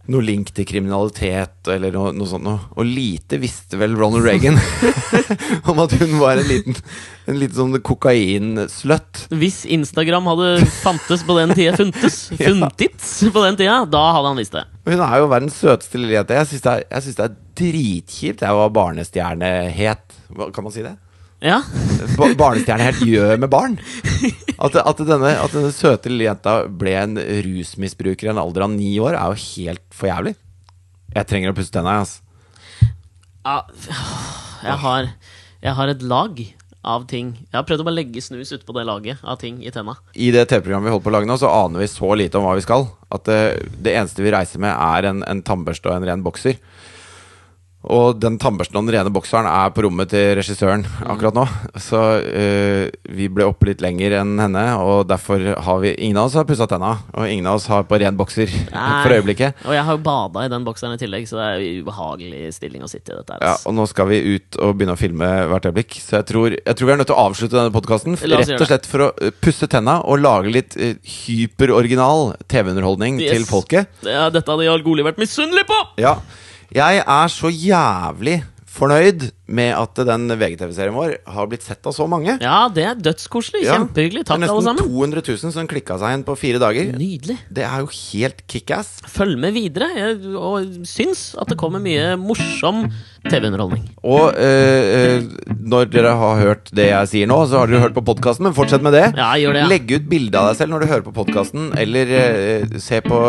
noe 0.10 0.24
link 0.26 0.50
til 0.58 0.66
kriminalitet 0.66 1.70
eller 1.70 1.94
noe, 1.94 2.12
noe 2.18 2.28
sånt 2.30 2.44
noe. 2.46 2.60
Og 2.76 2.88
lite 2.88 3.38
visste 3.42 3.78
vel 3.78 3.94
Ronald 4.00 4.26
Reagan 4.26 4.58
om 5.70 5.82
at 5.84 5.94
hun 6.00 6.16
var 6.22 6.40
en 6.42 6.48
liten, 6.50 6.78
en 7.30 7.38
liten 7.40 7.58
sånn 7.60 7.76
kokainsløtt. 7.86 9.28
Hvis 9.38 9.62
Instagram 9.70 10.30
hadde 10.32 10.50
fantes 10.82 11.24
på 11.28 11.38
den 11.40 11.54
tida, 11.58 11.76
funtes, 11.78 12.18
Ja. 12.40 12.50
funtits 12.50 13.12
på 13.34 13.44
den 13.46 13.60
tida, 13.60 13.84
da 13.90 14.04
hadde 14.18 14.32
han 14.34 14.42
visst 14.42 14.56
det. 14.58 14.66
Hun 14.90 15.04
er 15.06 15.18
jo 15.22 15.30
verdens 15.30 15.60
søteste 15.62 16.02
lille 16.02 16.18
jente. 16.18 16.38
Jeg 16.40 16.50
syns 16.54 16.66
det, 16.66 16.78
det 17.20 17.28
er 17.28 17.38
dritkjipt 17.60 18.42
jeg 18.48 18.58
var 18.62 18.74
barnestjernehet. 18.74 20.18
Kan 20.56 20.66
man 20.66 20.74
si 20.74 20.86
det? 20.86 20.96
Ja, 21.40 21.62
Ba- 22.20 22.34
Barnestjernehet 22.36 23.00
gjør 23.08 23.38
med 23.40 23.50
barn. 23.52 23.78
At, 24.60 24.76
at, 24.76 25.02
denne, 25.08 25.32
at 25.40 25.54
denne 25.56 25.72
søte 25.76 26.12
lille 26.12 26.28
jenta 26.28 26.58
ble 26.68 26.96
en 27.00 27.16
rusmisbruker 27.46 28.28
i 28.28 28.32
en 28.34 28.42
alder 28.42 28.66
av 28.68 28.74
ni 28.74 28.92
år, 29.00 29.16
er 29.16 29.32
jo 29.32 29.44
helt 29.56 29.86
for 29.96 30.12
jævlig. 30.12 30.36
Jeg 31.16 31.30
trenger 31.32 31.54
å 31.54 31.58
pusse 31.58 31.72
tenna, 31.74 32.02
altså. 32.04 32.20
ja 33.48 33.62
jeg, 34.66 34.76
har, 34.84 35.08
jeg 35.64 35.78
har 35.80 35.92
et 35.94 36.04
lag 36.04 36.42
av 36.90 37.06
ting. 37.10 37.32
Jeg 37.48 37.56
har 37.58 37.66
prøvd 37.68 37.82
å 37.84 37.88
bare 37.88 37.98
legge 38.02 38.22
snus 38.24 38.52
utpå 38.56 38.76
det 38.76 38.86
laget 38.88 39.24
av 39.24 39.40
ting 39.42 39.62
i 39.64 39.72
tenna. 39.74 39.96
I 40.16 40.30
det 40.36 40.46
TV-programmet 40.52 40.88
vi 40.90 40.94
holder 40.94 41.06
på 41.08 41.12
å 41.12 41.16
lage 41.18 41.30
nå, 41.32 41.40
så 41.40 41.50
aner 41.52 41.84
vi 41.84 41.90
så 41.92 42.12
lite 42.20 42.40
om 42.40 42.46
hva 42.48 42.54
vi 42.60 42.64
skal. 42.68 42.86
At 43.16 43.26
det, 43.32 43.40
det 43.84 43.96
eneste 44.00 44.24
vi 44.24 44.36
reiser 44.36 44.62
med, 44.64 44.76
er 44.76 45.10
en, 45.14 45.24
en 45.28 45.42
tannbørste 45.48 45.88
og 45.92 45.98
en 46.02 46.08
ren 46.12 46.24
bokser. 46.26 46.60
Og 47.88 48.18
den 48.20 48.36
tannbørsten 48.36 48.76
og 48.76 48.84
den 48.90 48.92
rene 48.98 49.12
bokseren 49.16 49.48
er 49.48 49.70
på 49.72 49.86
rommet 49.86 50.10
til 50.12 50.34
regissøren 50.36 50.82
akkurat 51.08 51.38
nå. 51.38 51.46
Så 51.80 52.00
uh, 52.20 52.90
vi 53.16 53.30
ble 53.32 53.46
oppe 53.48 53.70
litt 53.70 53.80
lenger 53.84 54.18
enn 54.20 54.34
henne, 54.42 54.64
og 54.84 55.06
derfor 55.08 55.40
har 55.64 55.80
vi 55.80 55.94
Ingen 56.00 56.20
av 56.20 56.28
oss 56.28 56.36
har 56.36 56.44
pussa 56.48 56.68
tenna, 56.68 56.90
og 57.16 57.30
ingen 57.32 57.48
av 57.48 57.56
oss 57.62 57.70
har 57.72 57.86
på 57.88 57.98
ren 58.02 58.18
bokser 58.20 58.52
for 59.04 59.16
øyeblikket. 59.16 59.64
Og 59.64 59.74
jeg 59.78 59.86
har 59.88 59.96
jo 59.96 60.02
bada 60.04 60.44
i 60.44 60.52
den 60.52 60.66
bokseren 60.68 60.98
i 60.98 61.00
tillegg, 61.00 61.30
så 61.30 61.40
det 61.40 61.46
er 61.48 61.64
jo 61.64 61.86
ubehagelig 61.86 62.42
stilling 62.58 62.84
å 62.84 62.90
sitte 62.92 63.14
i 63.14 63.18
dette 63.22 63.38
her. 63.38 63.46
Ja, 63.48 63.56
og 63.64 63.78
nå 63.78 63.88
skal 63.90 64.10
vi 64.12 64.20
ut 64.36 64.60
og 64.60 64.76
begynne 64.76 64.98
å 64.98 65.00
filme 65.00 65.30
hvert 65.54 65.70
øyeblikk. 65.72 65.98
Så 66.04 66.20
jeg 66.20 66.28
tror, 66.34 66.58
jeg 66.60 66.76
tror 66.80 66.92
vi 66.92 66.96
er 66.98 67.02
nødt 67.02 67.12
til 67.14 67.18
å 67.18 67.26
avslutte 67.30 67.58
denne 67.62 67.76
podkasten. 67.76 68.20
Rett 68.20 68.54
og 68.60 68.68
slett 68.70 68.92
for 68.92 69.08
å 69.08 69.10
øh, 69.16 69.32
pusse 69.40 69.72
tenna 69.72 70.02
og 70.04 70.20
lage 70.24 70.52
litt 70.54 70.76
uh, 70.80 70.94
hyperoriginal 71.16 72.34
TV-underholdning 72.52 73.20
Yes. 73.24 73.34
til 73.38 73.48
folket. 73.50 73.90
Ja, 74.04 74.28
dette 74.34 74.52
hadde 74.52 74.68
Jarl 74.68 74.84
Goli 74.86 75.04
vært 75.08 75.20
misunnelig 75.22 75.66
på! 75.70 75.80
Ja. 76.04 76.18
Jeg 76.76 77.02
er 77.02 77.32
så 77.34 77.50
jævlig 77.50 78.44
fornøyd 78.70 79.24
med 79.50 79.72
at 79.74 80.00
den 80.08 80.30
VGTV-serien 80.30 80.94
vår 80.94 81.16
har 81.34 81.48
blitt 81.50 81.66
sett 81.66 81.88
av 81.90 81.96
så 81.96 82.06
mange. 82.10 82.36
Ja, 82.44 82.68
det 82.72 82.86
er 82.86 83.00
dødskoselig. 83.02 83.64
Kjempehyggelig. 83.66 84.24
Takk, 84.30 84.44
det 84.44 84.50
er 84.50 84.54
nesten 84.54 84.82
200 84.84 85.24
000 85.26 85.56
som 85.56 85.70
klikka 85.70 85.98
seg 86.00 86.20
inn 86.20 86.26
på 86.28 86.36
fire 86.38 86.62
dager. 86.62 86.92
Nydelig. 86.94 87.40
Det 87.50 87.66
er 87.66 87.82
jo 87.82 87.90
helt 87.90 88.44
kickass. 88.52 89.00
Følg 89.10 89.42
med 89.42 89.58
videre, 89.58 89.90
jeg, 89.98 90.20
og 90.38 90.86
syns 90.88 91.32
at 91.42 91.50
det 91.50 91.58
kommer 91.60 91.82
mye 91.84 92.14
morsom 92.22 92.86
TV-underholdning. 93.28 93.84
Og 94.08 94.38
eh, 94.40 95.20
eh, 95.20 95.26
når 95.50 95.90
dere 95.92 96.14
har 96.20 96.40
hørt 96.40 96.70
det 96.76 96.88
jeg 96.90 97.10
sier 97.12 97.30
nå, 97.30 97.40
så 97.50 97.62
har 97.62 97.72
dere 97.72 97.84
hørt 97.84 97.96
på 97.98 98.04
podkasten, 98.08 98.48
men 98.48 98.56
fortsett 98.56 98.84
med 98.86 98.96
det. 98.96 99.06
Ja, 99.18 99.32
gjør 99.40 99.58
det, 99.58 99.64
ja. 99.64 99.70
Legg 99.72 99.92
ut 99.92 100.08
bilde 100.12 100.40
av 100.40 100.50
deg 100.50 100.60
selv 100.62 100.74
når 100.74 100.86
du 100.86 100.90
hører 100.92 101.06
på 101.08 101.14
podkasten, 101.18 101.70
eller 101.80 102.14
eh, 102.20 102.78
se 102.82 103.02
på 103.06 103.20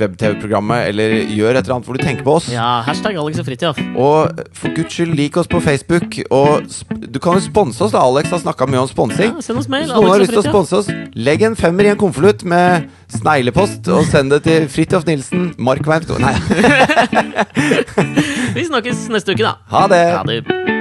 web-TV-programmet, 0.00 0.88
eller 0.90 1.16
gjør 1.24 1.58
et 1.58 1.62
eller 1.64 1.78
annet 1.78 1.90
hvor 1.90 1.98
du 1.98 2.04
tenker 2.04 2.26
på 2.26 2.36
oss. 2.40 2.50
Ja, 2.52 2.68
hashtag 2.86 3.18
Alex 3.20 3.42
og 3.42 3.48
Fritjof. 3.48 3.80
Og 3.94 4.44
for 4.56 4.76
guds 4.76 4.98
skyld, 4.98 5.16
lik 5.18 5.38
oss 5.40 5.50
på 5.50 5.62
Facebook. 5.64 6.20
Og 6.34 6.68
du 7.08 7.20
kan 7.22 7.38
jo 7.38 7.44
sponse 7.48 7.82
oss, 7.84 7.96
da. 7.96 8.04
Alex 8.04 8.32
har 8.34 8.44
snakka 8.44 8.68
mye 8.68 8.84
om 8.84 8.90
sponsing. 8.90 9.36
Ja, 9.36 9.44
send 9.44 9.62
oss 9.62 9.70
mail. 9.72 9.88
Hvis 9.88 9.96
noen 9.96 10.12
har 10.12 10.24
lyst 10.24 10.36
til 10.36 10.42
å 10.42 10.48
sponse 10.48 10.82
oss, 10.82 10.92
legg 11.16 11.44
en 11.48 11.58
femmer 11.58 11.88
i 11.88 11.94
en 11.94 12.00
konvolutt 12.00 12.44
med 12.48 12.88
sneglepost, 13.12 13.88
og 13.92 14.04
send 14.08 14.34
det 14.34 14.42
til 14.44 14.68
Fridtjof 14.72 15.08
Nilsen, 15.08 15.52
Markveien 15.56 16.04
Nei, 16.22 16.34
Vi 18.56 18.64
snakkes 18.68 19.06
neste 19.12 19.34
uke, 19.38 19.42
da. 19.42 19.58
ha 19.66 19.86
det! 19.88 20.04
Ha 20.16 20.22
det. 20.24 20.77